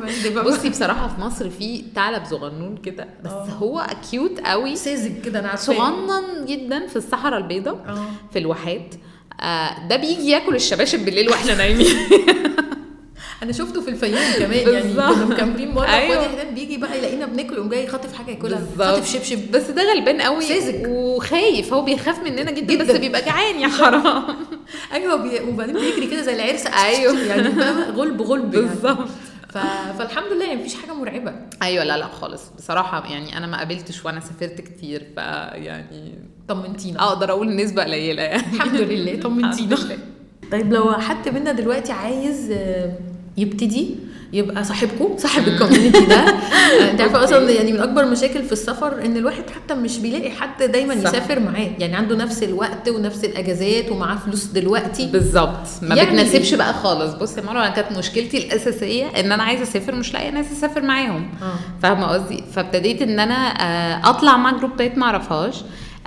بصي 0.48 0.70
بصراحة 0.70 1.08
في 1.08 1.20
مصر 1.20 1.50
في 1.50 1.84
ثعلب 1.94 2.24
صغنون 2.24 2.76
كده 2.76 3.06
بس 3.24 3.30
آه. 3.30 3.44
هو 3.44 3.86
cute 4.10 4.40
قوي. 4.40 4.76
ساذج 4.76 5.20
كده 5.24 5.38
أنا 5.40 5.48
عارفه 5.48 5.62
صغنن 5.64 6.46
جدا 6.46 6.86
في 6.86 6.96
الصحراء 6.96 7.38
البيضاء 7.38 7.74
آه. 7.88 8.06
في 8.32 8.38
الواحات. 8.38 8.94
آه 9.40 9.88
ده 9.88 9.96
بيجي 9.96 10.30
ياكل 10.30 10.54
الشباشب 10.54 11.04
بالليل 11.04 11.28
وإحنا 11.30 11.54
نايمين. 11.54 11.96
أنا 13.42 13.52
شفته 13.52 13.80
في 13.80 13.88
الفيوم 13.90 14.20
كمان 14.38 14.68
يعني. 14.74 14.92
كنا 14.94 15.24
مكامبين 15.24 15.74
بره 15.74 15.86
أيوة. 15.86 16.18
وادي 16.18 16.54
بيجي 16.54 16.76
بقى 16.76 16.98
يلاقينا 16.98 17.26
بناكل 17.26 17.54
يقوم 17.54 17.68
جاي 17.68 17.86
خاطف 17.86 18.12
حاجة 18.14 18.30
ياكلها. 18.30 18.62
خاطف 18.78 19.12
شبشب 19.12 19.50
بس 19.50 19.70
ده 19.70 19.92
غلبان 19.92 20.20
قوي 20.20 20.42
ساذج. 20.44 20.86
وخايف 20.88 21.72
هو 21.72 21.82
بيخاف 21.82 22.18
مننا 22.22 22.50
جدا, 22.50 22.74
جداً. 22.74 22.84
بس 22.84 22.96
بيبقى 23.00 23.22
جعان 23.24 23.60
يا 23.60 23.68
حرام 23.68 24.24
أيوه 24.92 25.16
بي... 25.16 25.40
وبعدين 25.40 25.74
بيجري 25.74 26.06
كده 26.06 26.22
زي 26.22 26.34
العرس 26.34 26.66
أيوة. 26.66 27.20
يعني 27.20 27.48
غلب 27.90 28.22
غلب 28.22 28.54
يعني. 28.54 28.66
بالظبط 28.66 29.08
ف... 29.48 29.58
فالحمد 29.98 30.32
لله 30.32 30.44
يعني 30.44 30.60
مفيش 30.60 30.74
حاجة 30.74 30.92
مرعبة 30.94 31.32
أيوه 31.62 31.84
لا 31.84 31.96
لا 31.98 32.06
خالص 32.08 32.42
بصراحة 32.58 33.12
يعني 33.12 33.36
أنا 33.36 33.46
ما 33.46 33.58
قابلتش 33.58 34.04
وأنا 34.04 34.20
سافرت 34.20 34.60
كتير 34.60 35.06
فيعني 35.14 36.18
طمنتينا 36.48 37.02
أقدر 37.02 37.30
أقول 37.30 37.56
نسبة 37.56 37.84
قليلة 37.84 38.22
يعني 38.22 38.42
الحمد 38.54 38.80
لله 38.80 39.20
طمنتينا. 39.20 39.76
طيب 40.52 40.72
لو 40.72 40.92
حد 40.92 41.28
منا 41.28 41.52
دلوقتي 41.52 41.92
عايز 41.92 42.50
آه، 42.52 42.92
يبتدي 43.36 43.94
يبقى 44.32 44.64
صاحبكم 44.64 45.16
صاحب 45.18 45.48
الكوميونتي 45.48 46.04
ده. 46.06 46.14
آه، 46.28 46.90
انت 46.90 47.00
عارفه 47.00 47.24
أصلا 47.24 47.50
يعني 47.50 47.72
من 47.72 47.80
أكبر 47.80 48.02
المشاكل 48.02 48.42
في 48.42 48.52
السفر 48.52 49.04
إن 49.04 49.16
الواحد 49.16 49.42
حتى 49.54 49.74
مش 49.74 49.98
بيلاقي 49.98 50.30
حد 50.30 50.62
دايما 50.62 50.94
صح. 50.94 51.00
يسافر 51.00 51.40
معاه. 51.40 51.70
يعني 51.78 51.94
عنده 51.96 52.16
نفس 52.16 52.42
الوقت 52.42 52.88
ونفس 52.88 53.24
الأجازات 53.24 53.92
ومعاه 53.92 54.16
فلوس 54.16 54.44
دلوقتي. 54.44 55.06
بالظبط. 55.06 55.66
ما 55.82 55.94
يعني 55.94 56.10
بتناسبش؟ 56.10 56.54
بقى 56.54 56.74
خالص. 56.74 57.14
بصي 57.14 57.40
يا 57.40 57.46
مروة 57.46 57.66
أنا 57.66 57.74
كانت 57.74 57.98
مشكلتي 57.98 58.38
الأساسية 58.38 59.06
إن 59.20 59.32
أنا 59.32 59.42
عايزة 59.42 59.62
أسافر 59.62 59.94
مش 59.94 60.14
لاقية 60.14 60.30
ناس 60.30 60.46
اسافر 60.52 60.82
معاهم. 60.82 61.28
آه. 61.42 61.54
فاهمة 61.82 62.06
قصدي؟ 62.06 62.44
فابتديت 62.52 63.02
إن 63.02 63.20
أنا 63.20 63.34
آه، 63.34 64.10
أطلع 64.10 64.36
مع 64.36 64.50
جروبات 64.58 64.98
ما 64.98 65.06
أعرفهاش. 65.06 65.54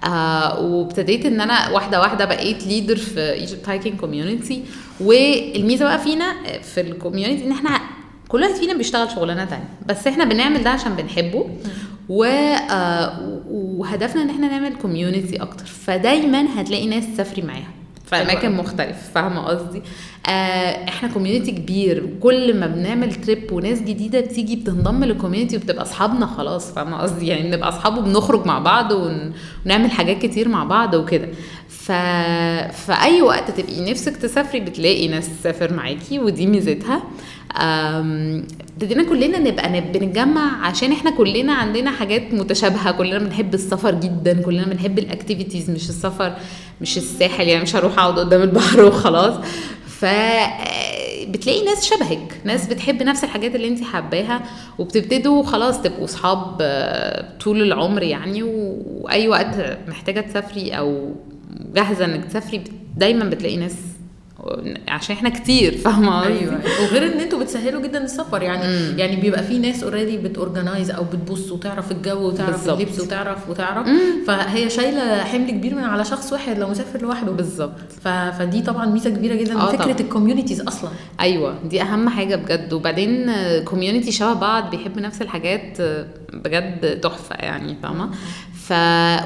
آه 0.03 0.59
وابتديت 0.59 1.25
إن 1.25 1.41
أنا 1.41 1.69
واحدة 1.69 1.99
واحدة 1.99 2.25
بقيت 2.25 2.67
leader 2.67 2.95
في 2.95 3.31
Egypt 3.33 3.69
Hiking 3.69 3.99
Community 3.99 4.63
والميزة 5.01 5.85
بقى 5.85 5.99
فينا 5.99 6.35
في 6.61 6.81
ال 6.81 6.88
community 6.88 7.45
إن 7.45 7.51
إحنا 7.51 7.79
كل 8.27 8.41
واحد 8.41 8.53
فينا 8.53 8.73
بيشتغل 8.73 9.11
شغلانة 9.11 9.45
تانية 9.45 9.69
بس 9.85 10.07
إحنا 10.07 10.23
بنعمل 10.25 10.63
ده 10.63 10.69
عشان 10.69 10.93
بنحبه. 10.95 11.49
و 12.09 12.23
آه 12.23 13.41
وهدفنا 13.51 14.21
إن 14.21 14.29
إحنا 14.29 14.47
نعمل 14.47 14.75
community 14.75 15.41
أكتر. 15.41 15.65
فدايما 15.65 16.61
هتلاقي 16.61 16.87
ناس 16.87 17.03
تسافري 17.13 17.41
معاها. 17.41 17.67
في 18.09 18.15
أماكن 18.15 18.47
أوي. 18.47 18.55
مختلف 18.57 19.11
فاهمة 19.15 19.41
قصدي؟ 19.41 19.81
آه 20.27 20.29
إحنا 20.89 21.09
community 21.09 21.51
كبير 21.51 22.03
وكل 22.05 22.59
ما 22.59 22.67
بنعمل 22.67 23.13
trip 23.15 23.51
وناس 23.51 23.81
جديدة 23.81 24.19
بتيجي 24.19 24.55
بتنضم 24.55 25.03
لل 25.03 25.13
community 25.13 25.57
وبتبقى 25.57 25.81
أصحابنا 25.81 26.25
خلاص 26.25 26.73
فاهمة 26.73 26.97
قصدي؟ 26.97 27.27
يعني 27.27 27.51
بنبقى 27.51 27.69
أصحاب 27.69 27.97
وبنخرج 27.97 28.45
مع 28.45 28.59
بعض 28.59 28.91
ون... 28.91 29.33
ونعمل 29.65 29.91
حاجات 29.91 30.17
كتير 30.21 30.49
مع 30.49 30.63
بعض 30.63 30.93
وكده. 30.93 31.27
ف 31.89 31.91
في 32.85 32.93
اي 33.03 33.21
وقت 33.21 33.51
تبقي 33.51 33.91
نفسك 33.91 34.17
تسافري 34.17 34.59
بتلاقي 34.59 35.07
ناس 35.07 35.29
تسافر 35.39 35.73
معاكي 35.73 36.19
ودي 36.19 36.45
ميزتها. 36.47 37.03
ابتدينا 37.55 39.03
كلنا 39.03 39.39
نبقى 39.39 39.69
نب- 39.69 39.91
بنتجمع 39.91 40.65
عشان 40.67 40.91
إحنا 40.91 41.11
كلنا 41.11 41.53
عندنا 41.53 41.91
حاجات 41.91 42.33
متشابهة. 42.33 42.91
كلنا 42.91 43.17
بنحب 43.19 43.53
السفر 43.53 43.91
جدا 43.95 44.41
كلنا 44.41 44.65
بنحب 44.65 44.99
الاكتيفيتيز 44.99 45.69
مش 45.69 45.89
السفر 45.89 46.33
مش 46.81 46.97
الساحل 46.97 47.47
يعني 47.47 47.63
مش 47.63 47.75
هروح 47.75 47.99
أقعد 47.99 48.19
قدام 48.19 48.41
البحر 48.41 48.83
وخلاص. 48.83 49.33
ف 49.87 50.05
بتلاقي 51.27 51.65
ناس 51.65 51.89
شبهك 51.93 52.33
ناس 52.43 52.67
بتحب 52.67 53.03
نفس 53.03 53.23
الحاجات 53.23 53.55
اللي 53.55 53.67
انت 53.67 53.83
حباها 53.83 54.41
وبتبتدوا 54.79 55.43
خلاص 55.43 55.81
تبقوا 55.81 56.07
صحاب 56.07 56.57
آه، 56.61 57.25
طول 57.43 57.61
العمر 57.61 58.03
يعني. 58.03 58.43
وأي 58.43 59.27
وقت 59.27 59.77
محتاجة 59.87 60.19
تسافري 60.21 60.71
أو 60.71 61.15
جاهزة 61.75 62.05
إنك 62.05 62.25
تسافري 62.25 62.63
دايما 62.97 63.25
بتلاقي 63.25 63.57
ناس 63.57 63.75
عشان 64.87 65.15
إحنا 65.15 65.29
كتير 65.29 65.77
فاهمة 65.77 66.19
قصدي؟ 66.21 66.33
أيوه 66.39 66.59
وغير 66.83 67.13
إن 67.13 67.19
أنتوا 67.19 67.39
بتسهلوا 67.39 67.81
جدا 67.81 68.03
السفر 68.03 68.41
يعني 68.41 68.67
مم. 68.67 68.99
يعني 68.99 69.15
بيبقى 69.15 69.43
في 69.43 69.59
ناس 69.59 69.83
already 69.83 70.17
بت 70.17 70.32
organize 70.32 70.91
أو 70.91 71.03
بتبص 71.03 71.51
وتعرف 71.51 71.91
الجو 71.91 72.27
وتعرف 72.27 72.49
بالظبط. 72.51 72.79
اللبس 72.79 72.99
وتعرف 72.99 73.49
وتعرف 73.49 73.87
مم. 73.87 74.23
فهي 74.27 74.69
شايلة 74.69 75.23
حمل 75.23 75.51
كبير 75.51 75.75
من 75.75 75.83
على 75.83 76.05
شخص 76.05 76.33
واحد 76.33 76.59
لو 76.59 76.69
مسافر 76.69 77.01
لوحده 77.01 77.31
بالظبط 77.31 77.91
ف... 78.03 78.07
فدي 78.07 78.61
طبعا 78.61 78.85
ميزة 78.85 79.09
كبيرة 79.09 79.35
جدا 79.35 79.59
آه 79.61 79.71
فكرة. 79.71 80.01
ال 80.01 80.06
communities 80.06 80.61
أصلا 80.61 80.89
أيوه 81.19 81.55
دي 81.65 81.81
أهم 81.81 82.09
حاجة 82.09 82.35
بجد 82.35 82.73
وبعدين 82.73 83.31
community 83.63 84.11
شبه 84.11 84.33
بعض 84.33 84.69
بيحب 84.69 84.99
نفس 84.99 85.21
الحاجات 85.21 85.77
بجد 86.33 86.99
تحفة 87.01 87.35
يعني 87.35 87.75
فاهمة 87.83 88.09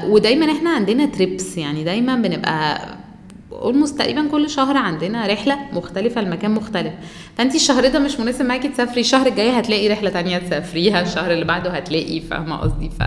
ودايما 0.08 0.52
إحنا 0.52 0.70
عندنا 0.70 1.06
trips 1.06 1.56
يعني 1.58 1.84
دايما 1.84 2.16
بنبقى 2.16 2.88
almost 3.52 3.98
تقريبا 3.98 4.28
كل 4.28 4.50
شهر 4.50 4.76
عندنا 4.76 5.26
رحلة 5.26 5.58
مختلفة 5.72 6.20
لمكان 6.20 6.50
مختلف. 6.50 6.92
فانت 7.38 7.54
الشهر 7.54 7.88
ده 7.88 7.98
مش 7.98 8.20
مناسب 8.20 8.44
معاكي 8.44 8.68
تسافري 8.68 9.00
الشهر 9.00 9.26
الجاي 9.26 9.50
هتلاقي 9.50 9.88
رحلة 9.88 10.10
تانية 10.10 10.38
تسافريها 10.38 11.02
الشهر 11.02 11.32
اللي 11.32 11.44
بعده 11.44 11.70
هتلاقي 11.70 12.20
فاهمة 12.20 12.56
قصدي؟ 12.56 12.90
ف 12.90 13.02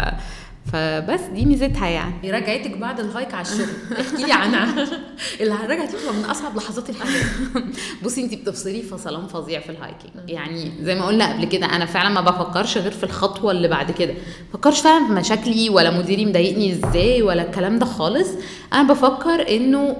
فبس 0.72 1.22
دي 1.34 1.45
ميزتها 1.45 1.88
يعني. 1.88 2.32
رجعتك 2.38 2.78
بعد 2.78 2.99
ال 2.99 3.06
hike 3.06 3.33
على 3.34 3.41
الشغل. 3.41 3.99
احكي 3.99 4.24
لي 4.24 4.34
عنها. 4.34 4.86
الرجعه 5.41 5.86
دي 5.86 5.97
من 6.20 6.26
أصعب 6.26 6.55
لحظات 6.57 6.89
الحياة. 6.89 7.26
بصي 8.03 8.24
انت 8.24 8.34
بتفصلي 8.34 8.82
فصلان 8.82 9.28
فظيع 9.28 9.59
في 9.59 9.70
ال 9.69 9.78
hiking 9.78 10.29
يعني 10.30 10.72
زي 10.82 10.95
ما 10.95 11.05
قلنا 11.05 11.34
قبل 11.34 11.45
كده 11.45 11.65
أنا 11.65 11.86
فعلا 11.86 12.09
ما 12.09 12.22
بفكرش 12.22 12.78
غير 12.78 12.91
في 12.91 13.03
الخطوة 13.03 13.51
اللي 13.51 13.68
بعد 13.68 13.91
كده. 13.91 14.13
بفكرش 14.53 14.80
فعلا 14.82 15.07
في 15.07 15.13
مشاكلي 15.13 15.70
ولا 15.70 15.97
مديري 15.99 16.26
مضايقني 16.26 16.74
إزاي 16.74 17.22
ولا 17.22 17.41
الكلام 17.49 17.80
ده 17.80 17.86
خالص. 17.86 18.30
أنا 18.74 18.84
بفكر 18.93 19.55
إنه 19.55 19.95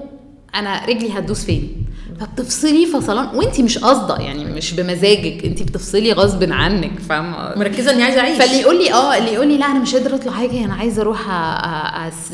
أنا 0.54 0.86
رجلي 0.86 1.12
هتدوس 1.12 1.44
فين؟ 1.44 1.86
فبتفصلي 2.20 2.86
فصلان. 2.86 3.36
وانت 3.36 3.60
مش 3.60 3.78
قاصدة 3.78 4.16
يعني 4.16 4.44
مش 4.44 4.72
بمزاجك. 4.74 5.44
انت 5.44 5.62
بتفصلي 5.62 6.12
غصب 6.12 6.52
عنك 6.52 6.98
فاهمة؟ 7.08 7.58
مركزة 7.58 7.92
إني 7.92 8.02
عايزة 8.02 8.20
أعيش. 8.20 8.38
فاللي 8.38 8.60
يقول 8.60 8.78
لي 8.78 8.92
آه 8.92 9.16
اللي 9.18 9.32
يقول 9.32 9.48
لي 9.48 9.58
لا 9.58 9.66
أنا 9.66 9.78
مش 9.78 9.94
قادرة 9.94 10.14
أطلع 10.14 10.32
حاجة 10.32 10.64
أنا 10.64 10.74
عايزة 10.74 11.02
أروح 11.02 11.20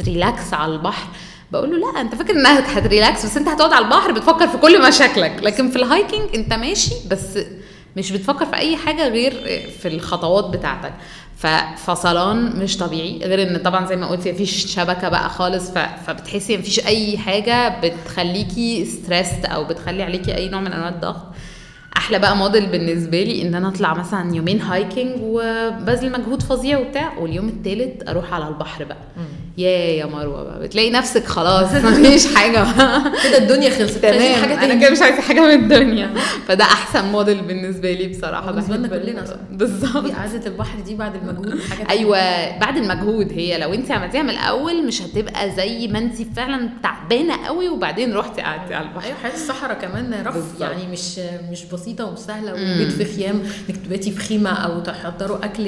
relax 0.07 0.55
على 0.55 0.72
البحر. 0.72 1.09
بقول 1.53 1.70
له 1.70 1.93
لا 1.93 2.01
أنت 2.01 2.14
فاكر 2.14 2.35
إنك 2.37 2.64
هت 2.68 2.85
relax 2.85 3.26
بس 3.26 3.37
أنت 3.37 3.49
هتقعد 3.49 3.72
على 3.72 3.85
البحر 3.85 4.12
بتفكر 4.12 4.49
في 4.49 4.59
كل 4.59 4.89
مشاكلك. 4.89 5.41
لكن 5.43 5.70
في 5.70 5.76
ال 5.76 5.85
hiking 5.85 6.34
أنت 6.35 6.53
ماشي 6.53 6.95
بس 7.11 7.39
مش 7.97 8.12
بتفكر 8.12 8.47
في 8.47 8.57
أي 8.57 8.76
حاجة 8.76 9.09
غير 9.09 9.32
في 9.80 9.88
الخطوات 9.88 10.45
بتاعتك. 10.45 10.92
ففصلان 11.36 12.59
مش 12.59 12.76
طبيعي 12.76 13.18
غير 13.22 13.42
إن 13.42 13.57
طبعا 13.59 13.86
زي 13.86 13.97
ما 13.97 14.07
قلت 14.07 14.28
مفيش 14.28 14.66
شبكة 14.74 15.09
بقى 15.09 15.28
خالص. 15.30 15.70
فبتحسي 16.07 16.57
مفيش 16.59 16.86
أي 16.86 17.18
حاجة 17.18 17.80
بتخليكي 17.80 18.84
stressed 18.84 19.46
أو 19.47 19.64
بتخلي 19.64 20.03
عليكي 20.03 20.36
أي 20.36 20.49
نوع 20.49 20.61
من 20.61 20.72
أنواع 20.72 20.88
الضغط. 20.88 21.22
أحلى 21.97 22.18
بقى 22.18 22.36
موديل 22.36 22.66
بالنسبة 22.66 23.22
لي 23.22 23.42
إن 23.42 23.55
أنا 23.55 23.68
أطلع 23.68 23.95
مثلا 23.95 24.34
يومين 24.36 24.61
hiking 24.61 25.16
وبذل 25.22 26.12
مجهود 26.12 26.42
فظيع 26.42 26.78
وبتاع 26.78 27.18
واليوم 27.18 27.49
التالت 27.49 28.09
أروح 28.09 28.32
على 28.34 28.49
البحر 28.49 28.84
بقى. 28.84 28.97
يا 29.59 29.68
يا 29.70 30.07
مروة 30.07 30.44
بقى 30.44 30.61
بتلاقي 30.61 30.90
نفسك 30.90 31.24
خلاص 31.26 31.72
مفيش 31.84 32.34
حاجة 32.34 32.66
كده 33.24 33.38
الدنيا 33.38 33.70
خلصت 33.70 33.98
تمام 33.98 34.34
حاجة 34.42 34.64
أنا 34.64 34.74
كده 34.74 34.90
مش 34.90 35.02
عايزة 35.02 35.20
حاجة 35.20 35.40
من 35.40 35.50
الدنيا 35.50 36.14
فده 36.48 36.64
أحسن 36.64 37.05
موديل 37.05 37.42
بالنسبة 37.42 37.92
لي 37.92 38.09
بصراحة 38.09 38.50
بالنسبة 38.52 38.76
لنا 38.76 38.88
كلنا. 38.88 39.24
بالظبط 39.52 40.11
قعده 40.12 40.46
البحر 40.46 40.80
دي 40.80 40.94
بعد 40.94 41.12
المجهود 41.16 41.61
حاجة. 41.70 41.90
أيوه 41.90 42.18
بعد 42.59 42.76
المجهود 42.76 43.32
هي 43.32 43.59
لو 43.59 43.74
أنت 43.74 43.90
عملتيها 43.90 44.22
من 44.22 44.30
الأول 44.30 44.86
مش 44.86 45.02
هتبقى 45.02 45.50
زي 45.50 45.88
ما 45.88 45.98
أنت 45.98 46.14
فعلا 46.36 46.68
تعبانة 46.82 47.46
قوي 47.46 47.68
وبعدين 47.68 48.14
رحتي 48.14 48.40
قعدتي 48.42 48.74
على 48.74 48.86
البحر 48.86 49.07
أيوه 49.07 49.16
حياة 49.22 49.34
الصحراء 49.34 49.78
كمان 49.78 50.26
رف. 50.26 50.61
يعني 50.61 50.86
مش 50.92 51.18
مش 51.50 51.64
بسيطة 51.64 52.05
ومش 52.05 52.18
سهله. 52.18 52.52
وبيت 52.52 52.92
في 52.92 53.05
خيام 53.05 53.42
إنك 53.70 53.76
تباتي 53.86 54.11
في 54.11 54.20
خيمة 54.20 54.50
أو 54.50 54.80
تحضروا 54.80 55.44
أكل. 55.44 55.66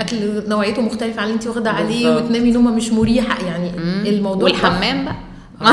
أكل 0.00 0.16
نوعيته 0.48 0.82
مختلفة 0.82 1.20
عن 1.20 1.26
اللي 1.26 1.34
أنت 1.34 1.46
واخدة 1.46 1.70
عليه. 1.70 2.16
وتنامي 2.16 2.50
نومة 2.50 2.70
مش 2.70 2.92
مريحة 2.92 3.07
يعني 3.16 3.70
مم. 3.78 4.06
الموضوع 4.06 4.44
والحمام 4.44 5.04
بقى؟ 5.04 5.14
آه، 5.62 5.70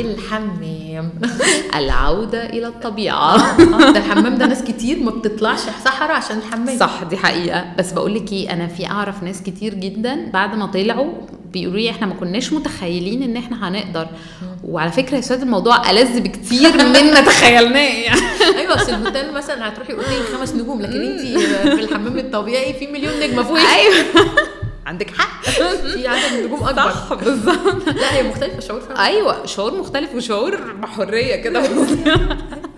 الحمام 0.00 0.62
الحمام. 1.02 1.10
العودة 1.80 2.46
إلى 2.46 2.66
الطبيعة. 2.66 3.36
آه، 3.36 3.90
ده 3.90 3.98
الحمام 3.98 4.38
ده 4.38 4.46
ناس 4.46 4.62
كتير 4.62 4.98
ما 4.98 5.10
بتطلعش 5.10 5.60
صحراء 5.84 6.16
عشان 6.16 6.38
الحمام. 6.38 6.78
صح 6.78 7.02
دي 7.10 7.16
حقيقة. 7.16 7.64
بس 7.78 7.92
بقول 7.92 8.14
لك 8.14 8.32
إيه 8.32 8.52
أنا 8.52 8.66
في 8.66 8.86
أعرف 8.86 9.22
ناس 9.22 9.42
كتير 9.42 9.74
جدا 9.74 10.30
بعد 10.32 10.54
ما 10.54 10.66
طلعوا 10.66 11.12
بيقولوا 11.52 11.80
لي 11.80 11.90
إحنا 11.90 12.06
ما 12.06 12.14
كناش 12.14 12.52
متخيلين 12.52 13.22
إن 13.22 13.36
إحنا 13.36 13.68
هنقدر. 13.68 14.06
وعلى 14.64 14.92
فكرة 14.92 15.16
يا 15.16 15.20
سيد 15.20 15.42
الموضوع 15.42 15.90
ألذ 15.90 16.20
بكتير 16.20 16.72
من 16.72 16.92
ما 16.92 17.20
تخيلناه 17.20 17.80
يعني. 17.80 18.20
أيوه 18.58 18.74
أصل 18.74 18.92
الهوتيل 18.92 19.32
مثلا 19.34 19.68
هتروحي 19.68 19.92
اوتيل 19.92 20.38
خمس 20.38 20.54
نجوم 20.54 20.82
لكن 20.82 21.00
انت 21.02 21.20
في 21.68 21.80
الحمام 21.80 22.18
الطبيعي 22.18 22.72
في 22.72 22.86
مليون 22.86 23.12
نجمة 23.20 23.42
فوقك 23.42 23.60
أيوه. 23.60 24.04
عندك 24.86 25.10
حق. 25.10 25.42
في 25.94 26.08
عدد 26.08 26.44
نجوم 26.46 26.62
أكبر. 26.64 26.90
صح 26.90 27.14
بالظبط. 27.14 27.86
لا 27.88 28.14
هي 28.14 28.22
مختلفة 28.22 28.60
شعور 28.60 28.80
فعلا. 28.80 29.04
أيوه 29.06 29.46
شعور 29.46 29.74
مختلف 29.78 30.14
وشعور 30.14 30.56
بحريه 30.72 31.36
كده. 31.36 31.62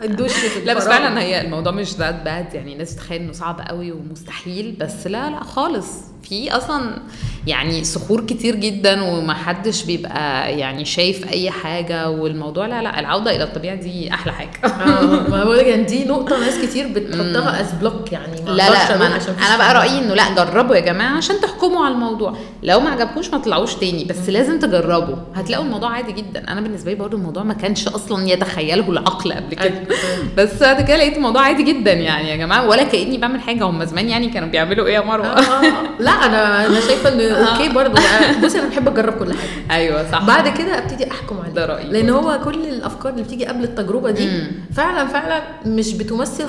الدش 0.04 0.32
في 0.32 0.64
لا 0.64 0.74
بس. 0.74 0.84
فعلا 0.84 1.20
هي 1.20 1.40
الموضوع 1.40 1.72
مش 1.72 1.94
ذات 1.94 2.22
باد 2.24 2.54
يعني 2.54 2.72
الناس 2.72 2.94
تتخيل 2.96 3.20
إنه 3.22 3.32
صعب 3.32 3.60
قوي 3.68 3.92
ومستحيل 3.92 4.76
بس 4.80 5.06
لا 5.06 5.30
لا 5.30 5.44
خالص. 5.44 5.86
في 6.28 6.52
أصلا 6.52 6.98
يعني 7.46 7.84
صخور 7.84 8.20
كتير 8.20 8.54
جدا 8.54 9.02
ومحدش 9.02 9.84
بيبقى 9.84 10.58
يعني 10.58 10.84
شايف 10.84 11.28
أي 11.32 11.50
حاجة 11.50 12.10
والموضوع 12.10 12.66
لا 12.66 12.82
لا 12.82 13.00
العودة 13.00 13.36
إلى 13.36 13.44
الطبيعة 13.44 13.74
دي 13.74 14.10
أحلى 14.14 14.32
حاجة. 14.32 14.50
آه 14.64 15.02
ما 15.28 15.44
بقول 15.44 15.58
يعني 15.58 15.82
دي 15.82 16.04
نقطة 16.04 16.40
ناس 16.40 16.58
كتير 16.62 16.88
بتحطها 16.88 17.60
as 17.60 17.72
block 17.72 18.12
يعني 18.12 18.40
ما 18.42 18.50
لا 18.50 18.70
لا 18.70 18.98
ما 18.98 19.04
عشان 19.14 19.34
أنا, 19.34 19.46
أنا 19.46 19.56
بقى. 19.56 19.74
رأيي 19.74 19.98
إنه 19.98 20.14
لا 20.14 20.34
جربوا 20.34 20.76
يا 20.76 20.80
جماعة 20.80 21.16
عشان 21.16 21.40
تحكموا 21.40 21.84
على 21.84 21.94
الموضوع. 21.94 22.36
لو 22.62 22.80
ما 22.80 22.90
عجبكوش 22.90 23.30
ما 23.30 23.38
تطلعوش 23.38 23.74
تاني 23.74 24.04
بس 24.04 24.28
لازم 24.28 24.58
تجربوا. 24.58 25.16
هتلاقوا 25.34 25.64
الموضوع 25.64 25.90
عادي 25.90 26.12
جدا. 26.12 26.48
أنا 26.52 26.60
بالنسبة 26.60 26.90
لي 26.90 26.96
برضو 26.98 27.16
الموضوع 27.16 27.42
ما 27.42 27.54
كانش 27.54 27.88
أصلا 27.88 28.28
يتخيله 28.28 28.90
العقل 28.90 29.32
قبل 29.32 29.54
كده. 29.54 29.64
أيوة. 29.64 29.86
بس 30.38 30.60
بعد 30.62 30.84
كده 30.84 30.96
لقيت 30.96 31.16
الموضوع 31.16 31.42
عادي 31.42 31.62
جدا 31.62 31.92
يعني 31.92 32.30
يا 32.30 32.36
جماعة 32.36 32.68
ولا 32.68 32.82
كأني 32.82 33.18
بعمل 33.18 33.40
حاجة. 33.40 33.64
هم 33.64 33.84
زمان 33.84 34.08
يعني 34.08 34.28
كانوا 34.28 34.48
بيعملوا 34.48 34.86
إيه 34.86 34.94
يا 34.94 35.00
مروة؟ 35.00 35.26
آه، 35.26 35.62
لا 36.00 36.10
أنا 36.10 36.66
أنا 36.66 36.80
شايفة 36.80 37.08
إن 37.12 37.20
okay 37.46 37.68
برضه 37.68 38.00
بصي 38.44 38.58
أنا 38.60 38.68
بحب 38.68 38.88
أجرب 38.88 39.12
كل 39.12 39.32
حاجة. 39.34 39.76
أيوه 39.78 40.10
صح. 40.12 40.24
بعد 40.26 40.48
كده 40.58 40.78
أبتدي 40.78 41.10
أحكم 41.10 41.38
عليه. 41.40 41.52
ده 41.54 41.66
رأيي 41.66 41.86
لأن 41.88 42.10
هو 42.10 42.40
كل 42.44 42.54
الأفكار 42.68 43.12
اللي 43.12 43.22
بتيجي 43.22 43.46
قبل 43.46 43.64
التجربة 43.64 44.10
دي. 44.10 44.28
فعلا 44.76 45.06
فعلا 45.08 45.42
مش 45.66 45.94
بتمثل 45.94 46.44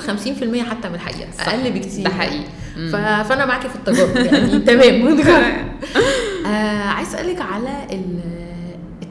حتى 0.70 0.88
من 0.88 0.94
الحقيقة. 0.94 1.28
صح. 1.38 1.48
أقل 1.48 1.70
بكتير. 1.70 2.04
ده 2.04 2.10
حقيقي. 2.14 2.44
فأنا 3.28 3.46
معاكي 3.46 3.68
في 3.68 3.74
التجارب 3.76 4.16
يعني 4.16 4.58
تمام. 4.68 5.18
آه 6.46 6.82
عايز 6.88 7.08
أسألك 7.08 7.40
على 7.40 7.68
ال- 7.92 8.25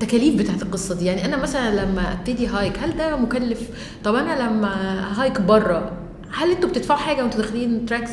التكاليف 0.01 0.35
بتاعت 0.35 0.61
القصة 0.61 0.95
دي. 0.95 1.05
يعني 1.05 1.25
أنا 1.25 1.37
مثلا 1.37 1.85
لما 1.85 2.13
أبتدي 2.13 2.47
hike 2.47 2.79
هل 2.79 2.97
ده 2.97 3.15
مكلف؟ 3.15 3.59
طب 4.03 4.15
أنا 4.15 4.41
لما 4.49 4.73
hike 5.21 5.41
بره 5.41 5.91
هل 6.33 6.51
أنتوا 6.51 6.69
بتدفعوا 6.69 6.99
حاجة 6.99 7.21
وأنتوا 7.23 7.41
داخلين 7.41 7.85
tracks 7.85 8.11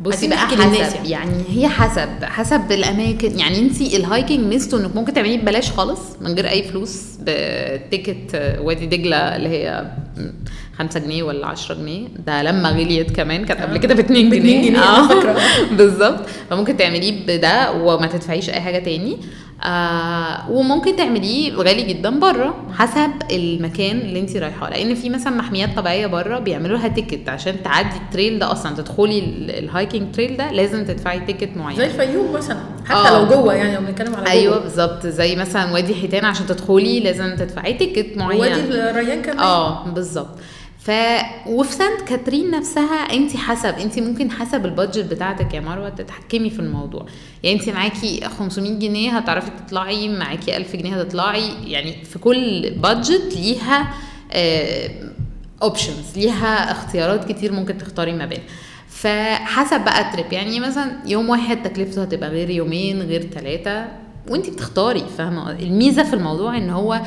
بصي 0.00 0.28
بقى 0.28 0.38
حسب 0.38 1.04
يعني. 1.04 1.44
هي 1.48 1.68
حسب 1.68 2.24
حسب 2.24 2.72
الأماكن. 2.72 3.38
يعني 3.38 3.58
انت 3.58 3.80
ال 3.80 3.89
hiking 3.89 4.40
ميزته 4.40 4.78
إنك 4.80 4.96
ممكن 4.96 5.12
تعمليه 5.12 5.38
ببلاش 5.38 5.70
خالص 5.70 6.00
من 6.20 6.34
غير 6.34 6.48
أي 6.48 6.62
فلوس 6.62 7.02
ب 7.20 7.39
ticket 7.39 8.56
وادي 8.60 8.86
دجلة 8.86 9.16
اللي 9.16 9.48
هي 9.48 9.90
5 10.78 11.00
جنيه 11.00 11.22
ولا 11.22 11.46
10 11.46 11.74
جنيه. 11.74 12.08
ده 12.26 12.42
لما 12.42 12.70
غليت 12.70 13.10
كمان 13.10 13.44
كانت 13.44 13.60
قبل 13.60 13.78
كده 13.78 13.94
ب 13.94 13.98
2 13.98 14.30
ب 14.30 14.34
جنيه 14.34 14.58
2 14.58 14.62
جنيه، 14.62 15.08
فاكرة. 15.08 15.36
بالظبط. 15.78 16.26
فممكن 16.50 16.76
تعمليه 16.76 17.26
بده 17.26 17.72
وما 17.72 18.06
تدفعيش 18.06 18.50
أي 18.50 18.60
حاجة 18.60 18.78
تاني. 18.78 19.16
آه 19.62 20.50
وممكن 20.50 20.96
تعمليه 20.96 21.52
غالي 21.52 21.82
جدا 21.82 22.10
بره 22.20 22.54
حسب 22.74 23.10
المكان 23.32 23.98
اللي 23.98 24.20
انت 24.20 24.36
رايحاه. 24.36 24.70
لأن 24.70 24.94
في 24.94 25.10
مثلا 25.10 25.36
محميات 25.36 25.76
طبيعية 25.76 26.06
بره 26.06 26.38
بيعملوا 26.38 26.78
لها 26.78 26.88
ticket 26.88 27.28
عشان 27.28 27.62
تعدي 27.62 27.96
ال 27.96 28.03
trail 28.03 28.38
ده 28.38 28.52
أصلا 28.52 28.76
تدخلي 28.76 29.18
ال- 29.18 29.50
ال 29.50 29.59
hiking 29.59 30.14
trail 30.14 30.36
ده 30.36 30.52
لازم 30.52 30.84
تدفعي 30.84 31.20
ticket 31.20 31.56
معين. 31.56 31.76
زي 31.78 31.86
الفيوم 31.86 32.32
مثلا 32.32 32.58
حتى 32.84 33.08
آه. 33.08 33.18
لو 33.18 33.26
جوه 33.28 33.54
يعني 33.54 33.74
لو 33.74 33.80
بنتكلم 33.80 34.14
على 34.14 34.30
أيوه. 34.30 34.58
بالظبط 34.58 35.06
زي 35.06 35.36
مثلا 35.36 35.72
وادي 35.72 35.94
حيتان 35.94 36.24
عشان 36.24 36.46
تدخلي 36.46 37.00
لازم 37.00 37.36
تدفعي 37.36 37.72
ticket 37.74 38.16
معين. 38.16 38.40
وادي 38.40 38.60
الريان 38.90 39.22
كمان. 39.22 39.38
آه 39.38 39.84
بالظبط. 39.88 40.38
ف 40.86 40.90
وفي 41.46 41.72
سانت 41.72 42.00
كاترين 42.08 42.50
نفسها 42.50 42.94
انت 42.94 43.36
حسب 43.36 43.74
انت 43.78 43.98
ممكن 43.98 44.30
حسب 44.30 44.64
ال 44.66 44.71
budget 44.71 45.04
بتاعتك 45.04 45.54
يا 45.54 45.60
مروة 45.60 45.88
تتحكمي 45.88 46.50
في 46.50 46.58
الموضوع. 46.58 47.06
يعني 47.42 47.58
انت 47.60 47.68
معاكي 47.68 48.20
500 48.38 48.78
جنيه 48.78 49.18
هتعرفي 49.18 49.50
تطلعي 49.50 50.08
معاكي 50.08 50.56
1000 50.56 50.76
جنيه 50.76 51.00
هتطلعي 51.00 51.50
يعني 51.70 52.04
في 52.04 52.18
كل 52.18 52.70
budget 52.70 53.34
ليها 53.36 53.94
options 55.62 56.16
ليها 56.18 56.70
اختيارات 56.72 57.32
كتير 57.32 57.52
ممكن 57.52 57.78
تختاري 57.78 58.12
ما 58.12 58.26
بين. 58.26 58.40
فحسب 58.88 59.80
بقى 59.80 60.00
ال 60.08 60.13
trip 60.13 60.32
يعني 60.32 60.60
مثلا 60.60 60.92
يوم 61.06 61.28
واحد 61.28 61.62
تكلفته 61.62 62.02
هتبقى 62.02 62.28
غير 62.30 62.50
يومين 62.50 63.02
غير 63.02 63.22
ثلاثة 63.22 63.86
وانت 64.30 64.50
بتختاري 64.50 65.04
فاهمة؟ 65.18 65.50
الميزة 65.50 66.02
في 66.02 66.14
الموضوع 66.14 66.56
إن 66.56 66.70
هو 66.70 67.00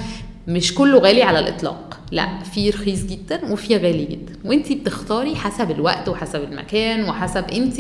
مش 0.50 0.74
كله 0.76 1.00
غالي 1.00 1.24
على 1.24 1.40
الإطلاق. 1.40 2.00
لا 2.12 2.40
في 2.54 2.70
رخيص 2.70 3.04
جدا 3.04 3.52
وفي 3.52 3.78
غالي 3.78 4.06
جدا. 4.06 4.34
وانت 4.46 4.72
بتختاري 4.72 5.36
حسب 5.36 5.72
الوقت 5.72 6.10
وحسب 6.10 6.44
المكان 6.44 7.04
وحسب 7.04 7.46
انت 7.52 7.78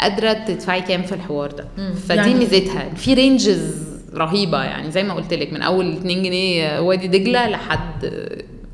قادرة 0.00 0.32
تدفعي 0.32 0.80
كام 0.80 1.02
في 1.02 1.14
الحوار 1.14 1.50
ده. 1.50 1.68
فدي 2.08 2.18
يعني- 2.18 2.34
ميزتها. 2.34 2.94
في 2.94 3.14
ranges 3.14 3.74
رهيبة 4.14 4.64
يعني. 4.64 4.90
زي 4.90 5.02
ما 5.02 5.14
قلت 5.14 5.34
لك 5.34 5.52
من 5.52 5.62
أول 5.62 5.92
2 5.92 6.22
جنيه 6.22 6.80
وادي 6.80 7.08
دجلة 7.08 7.48
لحد 7.48 8.10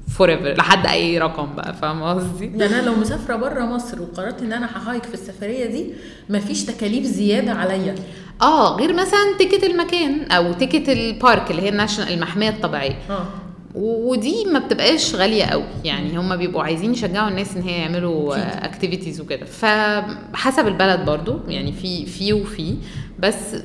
four 0.08 0.34
لحد 0.54 0.86
أي 0.86 1.18
رقم 1.18 1.56
بقى. 1.56 1.74
فاهمة 1.74 2.12
قصدي؟ 2.14 2.44
يعني 2.44 2.64
أنا 2.66 2.82
لو 2.82 2.94
مسافرة 2.94 3.36
بره 3.36 3.64
مصر 3.64 4.02
وقررت 4.02 4.42
إن 4.42 4.52
أنا 4.52 4.68
هه 4.76 4.86
hike 4.86 5.04
في 5.04 5.14
السفرية 5.14 5.66
دي 5.66 5.86
مفيش 6.30 6.64
تكاليف 6.64 7.04
زيادة 7.04 7.52
عليا. 7.52 7.94
آه 8.42 8.76
غير 8.76 8.92
مثلا 8.92 9.36
ticket 9.38 9.64
المكان 9.64 10.30
أو 10.30 10.52
ticket 10.52 10.88
ال 10.88 11.01
park 11.01 11.50
اللي 11.50 11.62
هي 11.62 11.68
ال 11.68 11.73
national 11.73 12.12
المحمية 12.12 12.48
الطبيعية. 12.48 12.98
آه. 13.10 13.26
ودي 13.74 14.44
ما 14.44 14.58
بتبقاش 14.58 15.14
غالية 15.14 15.44
قوي 15.44 15.64
يعني 15.84 16.18
هم 16.18 16.36
بيبقوا 16.36 16.62
عايزين 16.62 16.92
يشجعوا 16.92 17.28
الناس 17.28 17.56
إن 17.56 17.62
هي 17.62 17.78
يعملوا. 17.78 18.36
activities 18.64 19.20
وكده. 19.20 19.46
فحسب 19.46 20.66
البلد 20.66 21.04
برضو 21.04 21.38
يعني 21.48 21.72
في 21.72 22.06
في 22.06 22.32
وفي. 22.32 22.74
بس 23.18 23.56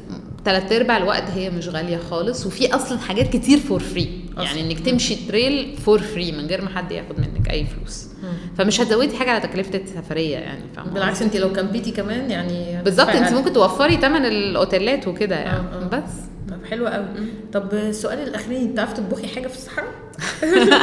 تلات 0.46 0.72
أرباع 0.72 0.98
الوقت 0.98 1.24
هي 1.36 1.50
مش 1.50 1.68
غالية 1.68 1.98
خالص. 1.98 2.46
وفي 2.46 2.76
أصلا 2.76 3.00
حاجات 3.00 3.34
كتير 3.34 3.58
for 3.60 3.80
free 3.80 4.10
يعني. 4.44 4.62
إنك 4.62 4.80
تمشي 4.80 5.16
trail 5.28 5.78
for 5.86 6.00
free 6.00 6.32
من 6.32 6.46
غير 6.48 6.62
ما 6.62 6.70
حد 6.70 6.92
ياخد 6.92 7.20
منك 7.20 7.50
أي 7.50 7.66
فلوس 7.66 8.08
فمش 8.58 8.82
هتزودي 8.82 9.18
حاجة 9.18 9.32
على 9.32 9.40
تكلفة 9.40 9.78
السفرية 9.80 10.38
يعني 10.38 10.62
فاهمة 10.76 10.92
بالعكس 10.92 11.22
انت 11.22 11.36
لو 11.36 11.54
كمبيتي 11.54 11.92
كمان 11.92 12.32
يعني 12.32 12.82
بالظبط 12.84 13.10
انت. 13.10 13.34
ممكن 13.34 13.54
توفري 13.54 13.98
ثمن 13.98 14.26
الأوتيلات 14.26 15.08
وكده 15.08 15.36
يعني 15.36 15.58
آه، 15.58 15.84
آه. 15.84 15.88
بس 15.88 16.14
طب 16.50 16.66
حلو 16.70 16.88
قوي 16.88 17.06
طب 17.54 17.74
السؤال 17.74 18.20
الاخراني 18.20 18.62
انت 18.62 18.80
عارفه 18.80 18.94
تطبخي 18.94 19.28
حاجة 19.28 19.48
في 19.48 19.56
الصحراء 19.56 19.94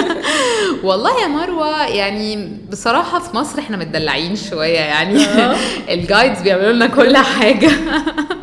والله 0.87 1.23
يا 1.23 1.29
مروة 1.29 1.87
يعني 1.87 2.59
بصراحة 2.71 3.19
في 3.19 3.37
مصر 3.37 3.59
إحنا 3.59 3.77
متدلعين 3.77 4.37
شوية 4.37 4.79
يعني 4.79 5.25
آه. 5.25 5.57
الجايدز 5.95 6.43
بيعملوا 6.43 6.73
لنا 6.73 6.87
كل 6.87 7.17
حاجة 7.17 7.71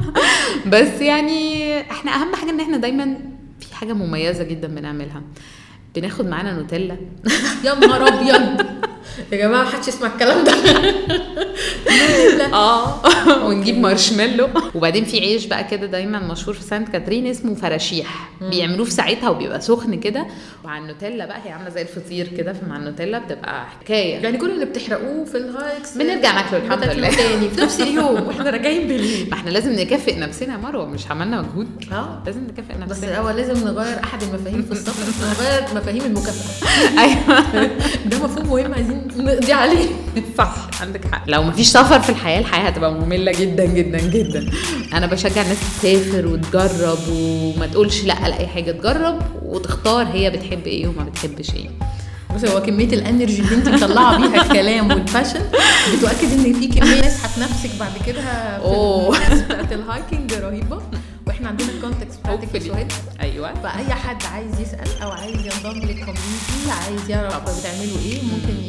بس 0.74 1.02
يعني 1.02 1.80
إحنا 1.82 2.12
أهم 2.12 2.36
حاجة 2.36 2.50
إن 2.50 2.60
إحنا 2.60 2.78
دايما 2.78 3.18
حاجة 3.82 3.94
مميزة 3.94 4.44
جدا 4.44 4.68
بنعملها. 4.68 5.22
بناخد 5.96 6.28
معانا 6.28 6.54
نوتيلا؟ 6.54 6.98
يا 7.66 7.74
نهار 7.74 8.08
أبيض. 8.08 8.66
يا 9.32 9.38
جماعة 9.38 9.64
محدش 9.64 9.88
يسمع 9.88 10.08
الكلام 10.14 10.44
ده. 10.44 10.54
آه. 12.54 13.02
ونجيب 13.46 13.78
مارشميلو. 13.78 14.48
وبعدين 14.76 15.06
في 15.06 15.20
عيش 15.20 15.46
بقى 15.46 15.64
كده 15.64 15.88
دايما 15.88 16.20
مشهور 16.20 16.56
في 16.56 16.64
سانت 16.64 16.90
كاترين 16.90 17.28
اسمه 17.28 17.56
فراشيح 17.56 18.30
بيعملوه 18.42 18.86
في 18.86 18.92
ساعتها 18.92 19.30
وبيبقى 19.30 19.62
سخن 19.62 20.00
كده. 20.00 20.28
ومع 20.64 20.78
النوتيلا 20.78 21.26
بقى 21.26 21.38
هي 21.46 21.52
عاملة 21.52 21.70
زي 21.70 21.82
الفطير 21.82 22.28
كده 22.28 22.54
فمع 22.54 22.78
النوتيلا 22.78 23.20
بتبقى 23.20 23.66
حكاية. 23.70 24.14
يعني 24.16 24.38
كل 24.38 24.52
اللي 24.52 24.66
بتحرقوه 24.66 25.26
في 25.26 25.38
ال 25.38 25.48
hikes 25.48 25.98
بنرجع 25.98 26.32
ناكله 26.36 26.58
الحمد 26.66 26.84
لله. 26.84 27.10
تاني 27.16 27.50
في 27.50 27.62
نفس 27.62 27.82
اليوم. 27.82 28.24
وإحنا 28.28 28.50
راجعين 28.50 28.88
بالليل. 28.88 29.28
ما 29.30 29.34
إحنا 29.38 29.50
لازم 29.50 29.72
نكافئ 29.74 30.20
نفسنا 30.20 30.54
يا 30.54 30.58
مروة 30.58 30.86
مش 30.86 31.12
عملنا 31.12 31.42
مجهود. 31.42 31.68
آه. 31.92 32.24
لازم 32.26 32.44
نكافئ 32.44 32.74
بس 32.74 32.90
نفسنا. 32.90 33.12
الأول 33.12 33.36
لازم 33.36 33.68
نغير 33.68 34.00
أحد 34.04 34.24
المفاهيم 34.24 34.62
في 34.62 34.72
السفر 34.72 35.26
نغير 35.28 35.64
مفاهيم 35.82 36.02
المكافأة. 36.06 36.70
أيوه. 37.00 37.40
ده 38.10 38.18
مفهوم 38.24 38.48
مهم 38.50 38.74
عايزين 38.74 39.08
نقضي 39.18 39.54
عليه. 39.54 39.88
صح 40.38 40.56
عندك 40.82 41.06
حق. 41.12 41.24
لو 41.28 41.44
مفيش 41.44 41.68
سفر 41.68 42.00
في 42.00 42.10
الحياة 42.10 42.40
الحياة 42.40 42.62
هتبقى 42.68 42.94
مملة 42.94 43.32
جدا 43.32 43.66
جدا 43.66 44.00
جدا. 44.00 44.50
أنا 44.94 45.06
بشجع 45.06 45.42
الناس 45.42 45.58
تسافر 45.82 46.28
وتجرب 46.28 47.00
وما 47.12 47.68
تقولش 47.68 48.04
لأ 48.04 48.28
لأي 48.30 48.48
حاجة. 48.48 48.72
تجرب 48.72 49.20
وتختار 49.46 50.06
هي 50.08 50.30
بتحب 50.30 50.68
إيه 50.68 50.88
وما 50.88 51.04
بتحبش 51.04 51.54
إيه. 51.54 51.70
بص 52.36 52.46
هو 52.46 52.62
كمية 52.62 52.88
ال 52.94 53.01
energy 53.01 53.42
اللي 53.42 53.56
أنت 53.56 53.70
مطلعة 53.70 54.18
بيها 54.18 54.42
الكلام 54.42 54.92
وال 54.92 55.02
passion 55.02 55.40
بتؤكد 55.98 56.32
إن 56.34 56.54
في 56.54 56.68
كمية 56.68 57.02
ناس 57.02 57.26
هتنافسك 57.26 57.70
بعد 57.80 57.92
كده 58.08 58.22
في 58.60 59.46
بتاعت 59.46 59.72
ال 59.74 59.82
hiking 59.82 60.34
رهيبة. 60.34 60.82
وإحنا 61.28 61.50
عندنا 61.50 61.70
ال 61.70 61.76
context 61.76 62.20
Hopefully. 62.28 62.58
سهيل 62.68 62.88
أيوه. 63.22 63.54
فأي 63.54 63.94
حد 63.94 64.24
عايز 64.34 64.60
يسأل 64.60 65.02
أو 65.02 65.12
عايز 65.12 65.36
ينضم 65.40 65.80
لل 65.80 65.96
community 65.96 66.72
عايز 66.86 67.10
يعرف 67.10 67.60
بتعملوا 67.60 67.98
إيه 68.06 68.22
ممكن 68.22 68.64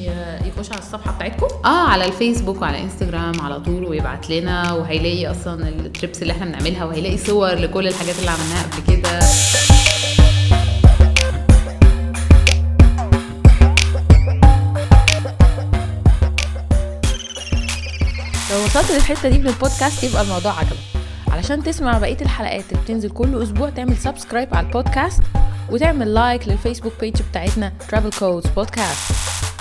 يخش 0.48 0.72
على 0.72 0.80
الصفحة 0.80 1.12
بتاعتكم. 1.12 1.46
آه 1.64 1.88
على 1.88 2.04
الفيسبوك 2.04 2.62
وعلى 2.62 2.80
إنستجرام 2.80 3.40
على 3.40 3.60
طول 3.60 3.84
ويبعت 3.84 4.30
لنا 4.30 4.72
وهيلاقي 4.72 5.30
أصلا 5.30 5.68
ال 5.68 5.77
trips 5.77 6.22
اللي 6.22 6.32
إحنا 6.32 6.44
بنعملها 6.46 6.84
وهيلاقي 6.84 7.18
صور 7.18 7.54
لكل 7.54 7.88
الحاجات 7.88 8.18
اللي 8.18 8.30
عملناها 8.30 8.62
قبل 8.62 8.96
كده. 8.96 9.20
لو 18.50 18.64
وصلت 18.64 18.90
للحتة 18.90 19.28
دي 19.28 19.38
من 19.38 19.46
البودكاست 19.46 20.04
يبقى 20.04 20.22
الموضوع 20.22 20.52
عجبك. 20.58 21.01
علشان 21.32 21.62
تسمع 21.62 21.98
بقية 21.98 22.20
الحلقات 22.22 22.64
اللي 22.72 22.82
بتنزل 22.82 23.10
كل 23.10 23.42
أسبوع 23.42 23.70
تعمل 23.70 23.96
subscribe 23.96 24.54
على 24.54 24.66
البودكاست 24.66 25.22
وتعمل 25.70 26.14
like 26.14 26.48
لل 26.48 26.57
Facebook 26.57 26.92
page 27.00 27.22
بتاعتنا 27.30 27.72
Travel 27.90 28.14
Codes 28.14 28.48
Podcast. 28.58 29.51